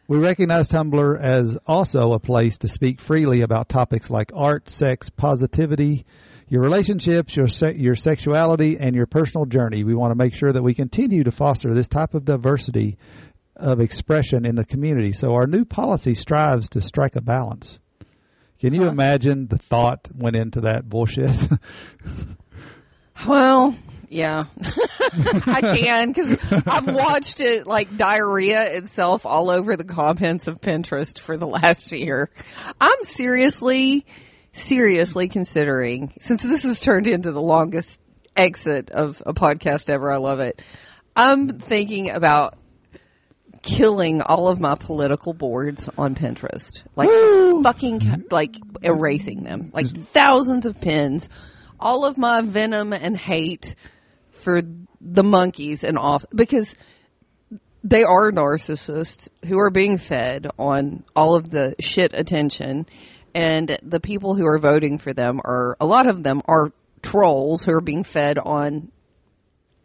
We 0.10 0.18
recognize 0.18 0.68
Tumblr 0.68 1.20
as 1.20 1.56
also 1.68 2.14
a 2.14 2.20
place 2.20 2.58
to 2.58 2.68
speak 2.68 3.00
freely 3.00 3.42
about 3.42 3.70
topics 3.70 4.10
like 4.10 4.32
art, 4.34 4.68
sex, 4.68 5.12
positivity, 5.12 6.04
your 6.48 6.64
relationships, 6.64 7.36
your 7.36 7.48
se- 7.48 7.76
your 7.76 7.94
sexuality, 7.94 8.80
and 8.80 8.96
your 8.96 9.06
personal 9.06 9.46
journey. 9.46 9.84
We 9.84 9.94
want 9.94 10.10
to 10.10 10.16
make 10.16 10.34
sure 10.34 10.52
that 10.52 10.64
we 10.64 10.74
continue 10.74 11.24
to 11.26 11.32
foster 11.32 11.76
this 11.76 11.88
type 11.88 12.16
of 12.16 12.26
diversity 12.26 12.98
of 13.56 13.80
expression 13.80 14.48
in 14.48 14.56
the 14.56 14.66
community. 14.66 15.14
So 15.14 15.36
our 15.36 15.46
new 15.46 15.64
policy 15.64 16.16
strives 16.16 16.70
to 16.70 16.82
strike 16.82 17.16
a 17.16 17.22
balance. 17.22 17.80
Can 18.60 18.74
you 18.74 18.88
imagine 18.88 19.46
the 19.46 19.60
thought 19.60 20.08
went 20.16 20.36
into 20.36 20.62
that 20.62 20.90
bullshit? 20.90 21.36
Well, 23.28 23.76
yeah, 24.10 24.46
I 25.46 25.76
can 25.78 26.12
because 26.12 26.36
I've 26.66 26.88
watched 26.88 27.40
it 27.40 27.68
like 27.68 27.96
diarrhea 27.96 28.78
itself 28.78 29.26
all 29.26 29.52
over 29.52 29.78
the 29.78 29.84
comments 29.84 30.48
of 30.48 30.60
Pinterest 30.60 31.20
for 31.20 31.38
the 31.38 31.48
last 31.48 31.92
year. 31.92 32.30
I'm 32.82 33.04
seriously, 33.04 34.06
seriously 34.52 35.28
considering 35.28 36.14
since 36.20 36.42
this 36.42 36.64
has 36.64 36.80
turned 36.80 37.06
into 37.06 37.32
the 37.32 37.42
longest 37.42 38.02
exit 38.36 38.90
of 38.90 39.22
a 39.26 39.34
podcast 39.34 39.90
ever. 39.90 40.12
I 40.12 40.18
love 40.18 40.40
it. 40.40 40.62
I'm 41.16 41.60
thinking 41.60 42.10
about 42.10 42.58
killing 43.62 44.22
all 44.22 44.48
of 44.48 44.60
my 44.60 44.74
political 44.76 45.34
boards 45.34 45.88
on 45.98 46.16
Pinterest. 46.16 46.84
Like 46.96 47.10
fucking 47.64 48.26
like 48.32 48.56
erasing 48.82 49.44
them. 49.44 49.70
Like 49.72 49.88
thousands 49.88 50.66
of 50.66 50.82
pins. 50.82 51.30
All 51.80 52.06
of 52.06 52.18
my 52.18 52.42
venom 52.42 52.92
and 52.92 53.16
hate 53.16 53.76
for 54.40 54.62
the 55.02 55.24
monkeys 55.24 55.84
and 55.84 55.98
off 55.98 56.26
because 56.34 56.76
they 57.84 58.04
are 58.04 58.32
narcissists 58.32 59.30
who 59.46 59.58
are 59.60 59.70
being 59.70 59.98
fed 59.98 60.48
on 60.58 61.04
all 61.16 61.36
of 61.36 61.50
the 61.50 61.76
shit 61.80 62.14
attention 62.14 62.86
and 63.34 63.78
the 63.84 64.00
people 64.00 64.36
who 64.36 64.46
are 64.46 64.60
voting 64.60 64.98
for 64.98 65.14
them 65.14 65.40
are 65.46 65.78
a 65.80 65.86
lot 65.86 66.08
of 66.08 66.24
them 66.24 66.42
are 66.46 66.72
trolls 67.02 67.64
who 67.64 67.72
are 67.72 67.82
being 67.82 68.04
fed 68.04 68.38
on 68.40 68.92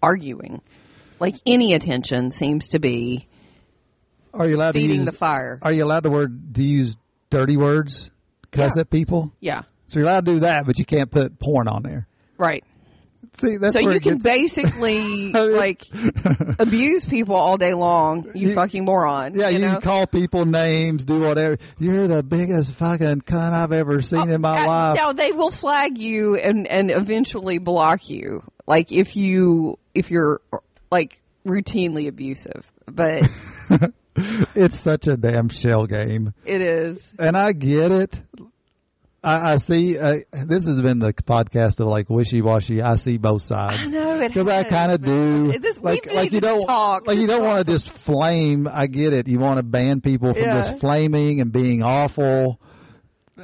arguing. 0.02 0.60
Like 1.20 1.36
any 1.46 1.74
attention 1.74 2.30
seems 2.30 2.68
to 2.70 2.78
be 2.78 3.26
are 4.32 4.48
you 4.48 4.56
allowed 4.56 4.72
to 4.72 4.80
use 4.80 5.06
the 5.06 5.12
fire. 5.12 5.60
Are 5.62 5.72
you 5.72 5.84
allowed 5.84 6.02
to 6.02 6.10
word 6.10 6.54
to 6.56 6.62
use 6.62 6.96
dirty 7.30 7.56
words? 7.56 8.10
Cuss 8.50 8.72
Yeah. 8.76 8.80
at 8.80 8.90
people? 8.90 9.32
Yeah. 9.40 9.62
So 9.86 10.00
you're 10.00 10.08
allowed 10.08 10.26
to 10.26 10.32
do 10.32 10.40
that, 10.40 10.66
but 10.66 10.78
you 10.78 10.84
can't 10.84 11.10
put 11.10 11.38
porn 11.38 11.68
on 11.68 11.82
there. 11.84 12.08
Right. 12.36 12.64
See, 13.36 13.56
that's 13.56 13.72
So 13.74 13.80
you 13.80 14.00
can 14.00 14.18
gets- 14.18 14.24
basically 14.34 15.32
like 15.32 15.82
abuse 16.58 17.04
people 17.04 17.34
all 17.36 17.56
day 17.56 17.74
long, 17.74 18.30
you, 18.34 18.48
You- 18.50 18.54
fucking 18.54 18.84
moron. 18.84 19.34
Yeah, 19.34 19.48
you, 19.48 19.58
you 19.58 19.64
know? 19.66 19.72
can 19.74 19.80
call 19.80 20.06
people 20.06 20.44
names, 20.46 21.04
do 21.04 21.20
whatever. 21.20 21.58
You're 21.78 22.06
the 22.08 22.22
biggest 22.22 22.74
fucking 22.74 23.22
cunt 23.22 23.52
I've 23.52 23.72
ever 23.72 24.02
seen 24.02 24.30
in 24.30 24.40
my 24.40 24.62
Uh, 24.62 24.66
life. 24.66 24.96
Now 24.96 25.12
they 25.12 25.32
will 25.32 25.50
flag 25.50 25.98
you 25.98 26.36
and 26.36 26.66
and 26.66 26.90
eventually 26.90 27.58
block 27.58 28.08
you. 28.08 28.42
Like 28.66 28.92
if 28.92 29.16
you 29.16 29.78
if 29.94 30.10
you're 30.10 30.40
like 30.90 31.20
routinely 31.46 32.08
abusive, 32.08 32.70
but 32.86 33.28
It's 34.54 34.78
such 34.78 35.08
a 35.08 35.16
damn 35.16 35.48
shell 35.48 35.86
game, 35.86 36.34
it 36.44 36.60
is. 36.60 37.12
and 37.18 37.36
I 37.36 37.50
get 37.52 37.90
it. 37.90 38.22
I, 39.24 39.52
I 39.52 39.56
see. 39.56 39.98
Uh, 39.98 40.20
this 40.32 40.66
has 40.66 40.82
been 40.82 40.98
the 40.98 41.12
podcast 41.14 41.80
of 41.80 41.86
like 41.86 42.10
wishy 42.10 42.42
washy. 42.42 42.82
I 42.82 42.96
see 42.96 43.16
both 43.16 43.42
sides. 43.42 43.80
I 43.80 43.86
know 43.86 44.28
because 44.28 44.46
I 44.46 44.64
kind 44.64 44.92
of 44.92 45.02
do. 45.02 45.52
This, 45.58 45.80
like, 45.80 46.12
like 46.12 46.32
you 46.32 46.40
don't 46.40 46.66
talk. 46.66 47.06
like 47.06 47.18
you 47.18 47.26
don't 47.26 47.42
want 47.44 47.66
to 47.66 47.72
just 47.72 47.90
flame. 47.90 48.68
I 48.72 48.86
get 48.86 49.12
it. 49.12 49.26
You 49.28 49.38
want 49.38 49.56
to 49.56 49.62
ban 49.62 50.00
people 50.00 50.34
from 50.34 50.42
Yeah. 50.42 50.60
just 50.60 50.78
flaming 50.78 51.40
and 51.40 51.50
being 51.52 51.82
awful. 51.82 52.60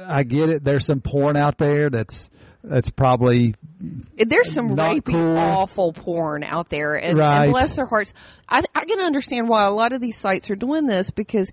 I 0.05 0.23
get 0.23 0.49
it. 0.49 0.63
There's 0.63 0.85
some 0.85 1.01
porn 1.01 1.35
out 1.35 1.57
there 1.57 1.89
that's 1.89 2.29
that's 2.63 2.91
probably 2.91 3.55
There's 4.15 4.51
some 4.53 4.75
rapey, 4.75 5.05
cool. 5.13 5.37
awful 5.37 5.93
porn 5.93 6.43
out 6.43 6.69
there, 6.69 6.93
and, 6.95 7.17
Right. 7.17 7.45
and 7.45 7.51
bless 7.53 7.75
their 7.75 7.87
hearts. 7.87 8.13
I, 8.47 8.63
I 8.75 8.85
can 8.85 8.99
understand 8.99 9.49
why 9.49 9.63
a 9.63 9.71
lot 9.71 9.93
of 9.93 9.99
these 10.01 10.15
sites 10.15 10.51
are 10.51 10.55
doing 10.55 10.85
this 10.85 11.09
because 11.09 11.51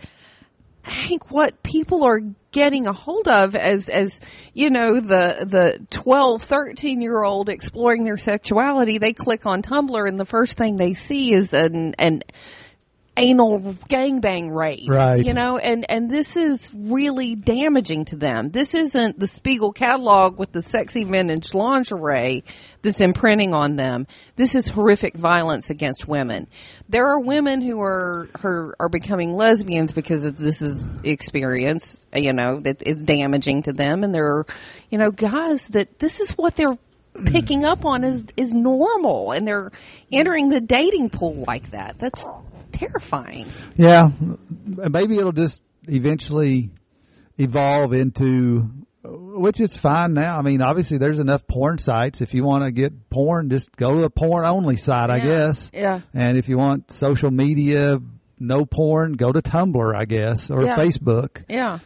I 0.84 1.06
think 1.06 1.30
what 1.30 1.62
people 1.62 2.04
are 2.04 2.20
getting 2.50 2.86
a 2.86 2.92
hold 2.92 3.28
of 3.28 3.54
as 3.54 3.88
as 3.88 4.20
you 4.54 4.70
know 4.70 5.00
the 5.00 5.44
the 5.46 5.86
12 5.90 6.42
13 6.42 7.02
year 7.02 7.22
old 7.22 7.48
exploring 7.48 8.04
their 8.04 8.16
sexuality 8.16 8.98
they 8.98 9.12
click 9.12 9.44
on 9.44 9.62
Tumblr 9.62 10.08
and 10.08 10.18
the 10.18 10.24
first 10.24 10.56
thing 10.56 10.76
they 10.76 10.94
see 10.94 11.32
is 11.32 11.52
an 11.52 11.94
an 11.98 12.22
anal 13.18 13.60
gangbang 13.88 14.54
rape 14.54 14.88
Right. 14.88 15.24
you 15.24 15.34
know? 15.34 15.58
And 15.58 15.90
and 15.90 16.10
this 16.10 16.36
is 16.36 16.70
really 16.74 17.34
damaging 17.34 18.06
to 18.06 18.16
them. 18.16 18.50
This 18.50 18.74
isn't 18.74 19.18
the 19.18 19.26
Spiegel 19.26 19.72
catalog 19.72 20.38
with 20.38 20.52
the 20.52 20.62
sexy 20.62 21.04
vintage 21.04 21.54
lingerie 21.54 22.44
that's 22.82 23.00
imprinting 23.00 23.54
on 23.54 23.76
them. 23.76 24.06
This 24.36 24.54
is 24.54 24.68
horrific 24.68 25.14
violence 25.14 25.68
against 25.70 26.06
women. 26.06 26.46
There 26.88 27.06
are 27.06 27.20
women 27.20 27.60
who 27.60 27.80
are 27.80 28.28
who 28.40 28.72
are 28.78 28.88
becoming 28.88 29.34
lesbians 29.34 29.92
because 29.92 30.24
of 30.24 30.36
this 30.36 30.62
is 30.62 30.86
experience 31.04 32.00
you 32.14 32.32
know 32.32 32.60
that 32.60 32.82
is 32.86 33.00
damaging 33.00 33.62
to 33.64 33.72
them. 33.72 34.04
And 34.04 34.14
there 34.14 34.26
are 34.26 34.46
you 34.90 34.98
know 34.98 35.10
guys 35.10 35.68
that 35.68 35.98
this 35.98 36.20
is 36.20 36.30
what 36.32 36.54
they're 36.54 36.78
picking 37.26 37.64
up 37.64 37.84
on 37.84 38.04
is 38.04 38.24
is 38.36 38.54
normal. 38.54 39.32
And 39.32 39.46
they're 39.46 39.70
entering 40.12 40.48
the 40.50 40.60
dating 40.60 41.10
pool 41.10 41.44
like 41.46 41.72
that. 41.72 41.98
That's 41.98 42.24
terrifying 42.78 43.46
Yeah, 43.76 44.08
maybe 44.64 45.18
it'll 45.18 45.32
just 45.32 45.62
eventually 45.86 46.70
evolve 47.38 47.92
into, 47.92 48.68
which 49.04 49.60
it's 49.60 49.76
fine 49.76 50.12
now. 50.14 50.38
I 50.38 50.42
mean, 50.42 50.60
obviously 50.62 50.98
there's 50.98 51.18
enough 51.18 51.46
porn 51.46 51.78
sites. 51.78 52.20
If 52.20 52.34
you 52.34 52.44
want 52.44 52.64
to 52.64 52.70
get 52.72 53.08
porn, 53.10 53.48
just 53.50 53.74
go 53.76 53.96
to 53.96 54.04
a 54.04 54.10
porn 54.10 54.44
only 54.44 54.76
site, 54.76 55.10
I 55.10 55.20
guess. 55.20 55.70
Yeah. 55.72 56.00
And 56.12 56.36
if 56.36 56.48
you 56.48 56.58
want 56.58 56.92
social 56.92 57.30
media, 57.30 58.00
no 58.40 58.64
porn, 58.66 59.12
go 59.12 59.32
to 59.32 59.40
Tumblr, 59.40 59.94
I 59.96 60.04
guess, 60.04 60.50
or 60.50 60.64
Yeah. 60.64 60.76
Facebook. 60.76 61.44
yeah 61.48 61.78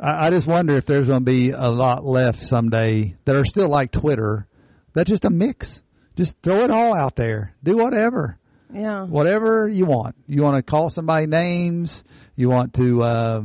I, 0.00 0.26
I 0.26 0.30
just 0.30 0.46
wonder 0.46 0.76
if 0.76 0.86
there's 0.86 1.06
going 1.08 1.20
to 1.20 1.24
be 1.24 1.50
a 1.50 1.68
lot 1.68 2.04
left 2.04 2.42
someday 2.42 3.16
that 3.24 3.36
are 3.36 3.44
still 3.44 3.68
like 3.68 3.90
Twitter. 3.92 4.46
That's 4.94 5.08
just 5.08 5.24
a 5.24 5.30
mix. 5.30 5.80
Just 6.16 6.36
throw 6.42 6.60
it 6.64 6.70
all 6.70 6.94
out 6.94 7.16
there. 7.16 7.54
Do 7.62 7.76
whatever 7.78 8.38
yeah 8.72 9.04
whatever 9.04 9.68
you 9.68 9.84
want. 9.86 10.14
You 10.26 10.42
want 10.42 10.56
to 10.56 10.62
call 10.62 10.90
somebody 10.90 11.26
names. 11.26 12.02
You 12.36 12.48
want 12.48 12.74
to 12.74 13.02
uh, 13.02 13.42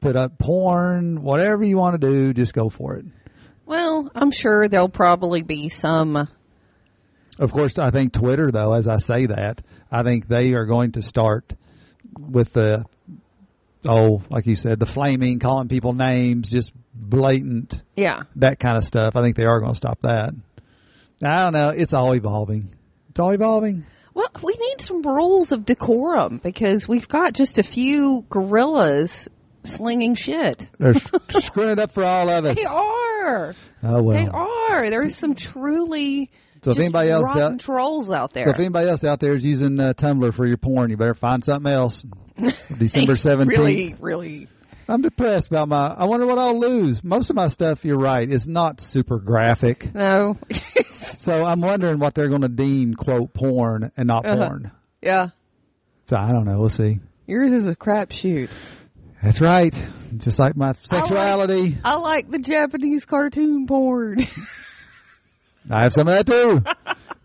put 0.00 0.16
up 0.16 0.38
porn. 0.38 1.22
Whatever 1.22 1.64
you 1.64 1.76
want 1.76 2.00
to 2.00 2.10
do, 2.10 2.32
just 2.32 2.54
go 2.54 2.68
for 2.70 2.96
it. 2.96 3.04
well 3.66 4.10
i'm 4.14 4.30
sure 4.30 4.68
there'll 4.68 4.88
probably 4.88 5.42
be 5.42 5.68
some 5.68 6.28
Of 7.38 7.52
course, 7.52 7.78
I 7.78 7.90
think 7.90 8.12
Twitter, 8.14 8.50
though, 8.50 8.72
as 8.72 8.88
I 8.88 8.96
say 8.98 9.26
that, 9.26 9.60
I 9.92 10.02
think 10.02 10.26
they 10.26 10.54
are 10.54 10.64
going 10.64 10.92
to 10.92 11.02
start 11.02 11.52
with 12.18 12.52
the 12.54 12.84
oh, 13.84 14.22
like 14.30 14.46
you 14.46 14.56
said, 14.56 14.78
the 14.80 14.86
flaming, 14.86 15.38
calling 15.38 15.68
people 15.68 15.92
names, 15.92 16.50
just 16.50 16.72
blatant, 16.94 17.82
yeah 17.94 18.22
that 18.36 18.58
kind 18.58 18.78
of 18.78 18.84
stuff. 18.84 19.16
I 19.16 19.20
think 19.20 19.36
they 19.36 19.44
are 19.44 19.60
going 19.60 19.72
to 19.72 19.76
stop 19.76 20.00
that. 20.00 20.32
I 21.22 21.36
don't 21.44 21.52
know. 21.52 21.70
It's 21.70 21.92
all 21.92 22.14
evolving. 22.14 22.70
It's 23.10 23.20
all 23.20 23.30
evolving. 23.32 23.84
Well, 24.16 24.30
we 24.42 24.56
need 24.58 24.80
some 24.80 25.02
rules 25.02 25.52
of 25.52 25.66
decorum 25.66 26.40
because 26.42 26.88
we've 26.88 27.06
got 27.06 27.34
just 27.34 27.58
a 27.58 27.62
few 27.62 28.24
gorillas 28.30 29.28
slinging 29.62 30.14
shit. 30.14 30.70
They're 30.78 30.94
screwing 31.28 31.72
it 31.72 31.78
up 31.78 31.90
for 31.90 32.02
all 32.02 32.30
of 32.30 32.46
us. 32.46 32.56
They 32.56 32.64
are. 32.64 33.54
Oh 33.82 34.02
well. 34.02 34.16
They 34.16 34.26
are. 34.26 34.88
There's 34.88 35.14
some 35.14 35.34
truly 35.34 36.30
So 36.64 36.70
if 36.70 36.76
just 36.76 36.78
anybody 36.78 37.10
else 37.10 37.36
out, 37.36 37.60
trolls 37.60 38.10
out 38.10 38.32
so 38.32 38.40
there. 38.40 38.48
if 38.48 38.58
anybody 38.58 38.88
else 38.88 39.04
out 39.04 39.20
there 39.20 39.34
is 39.34 39.44
using 39.44 39.78
uh, 39.78 39.92
Tumblr 39.92 40.32
for 40.32 40.46
your 40.46 40.56
porn, 40.56 40.88
you 40.88 40.96
better 40.96 41.12
find 41.12 41.44
something 41.44 41.70
else. 41.70 42.02
December 42.78 43.16
seventeenth. 43.16 43.58
Really, 43.58 43.94
really. 44.00 44.48
I'm 44.88 45.02
depressed 45.02 45.48
about 45.48 45.68
my. 45.68 45.88
I 45.88 46.04
wonder 46.04 46.26
what 46.26 46.38
I'll 46.38 46.58
lose. 46.58 47.02
Most 47.02 47.28
of 47.30 47.36
my 47.36 47.48
stuff, 47.48 47.84
you're 47.84 47.98
right, 47.98 48.28
is 48.30 48.46
not 48.46 48.80
super 48.80 49.18
graphic. 49.18 49.94
No. 49.94 50.38
So 51.18 51.44
I'm 51.44 51.60
wondering 51.60 51.98
what 51.98 52.14
they're 52.14 52.28
going 52.28 52.42
to 52.42 52.48
deem 52.48 52.94
quote 52.94 53.32
porn 53.34 53.90
and 53.96 54.06
not 54.06 54.24
Uh-huh. 54.26 54.46
porn. 54.46 54.70
yeah. 55.02 55.30
So 56.06 56.16
I 56.16 56.30
don't 56.30 56.44
know. 56.44 56.58
We'll 56.60 56.68
see. 56.68 57.00
Yours 57.26 57.52
is 57.52 57.66
a 57.66 57.74
crapshoot. 57.74 58.50
That's 59.22 59.40
right. 59.40 59.74
Just 60.18 60.38
like 60.38 60.56
my 60.56 60.74
sexuality. 60.82 61.78
I 61.84 61.96
like 61.96 62.30
the 62.30 62.38
Japanese 62.38 63.04
cartoon 63.04 63.66
porn. 63.66 64.24
I 65.70 65.82
have 65.82 65.92
some 65.92 66.06
of 66.06 66.14
that 66.14 66.26
too. 66.26 66.62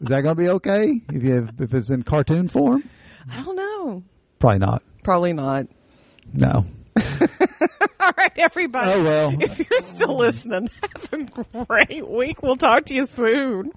Is 0.01 0.07
that 0.07 0.21
going 0.21 0.35
to 0.35 0.41
be 0.41 0.49
okay 0.49 0.99
if 1.11 1.21
you 1.23 1.33
have, 1.35 1.53
if 1.59 1.73
it's 1.73 1.89
in 1.91 2.01
cartoon 2.03 2.47
form? 2.47 2.83
I 3.31 3.43
don't 3.43 3.55
know. 3.55 4.03
Probably 4.39 4.59
not. 4.59 4.81
Probably 5.03 5.33
not. 5.33 5.67
No. 6.33 6.65
All 7.99 8.11
right, 8.17 8.31
everybody. 8.37 8.91
Oh 8.91 9.03
well. 9.03 9.33
If 9.39 9.69
you're 9.69 9.81
still 9.81 10.17
listening, 10.17 10.69
have 10.81 11.13
a 11.13 11.65
great 11.65 12.07
week. 12.07 12.41
We'll 12.41 12.57
talk 12.57 12.85
to 12.85 12.93
you 12.93 13.05
soon. 13.05 13.71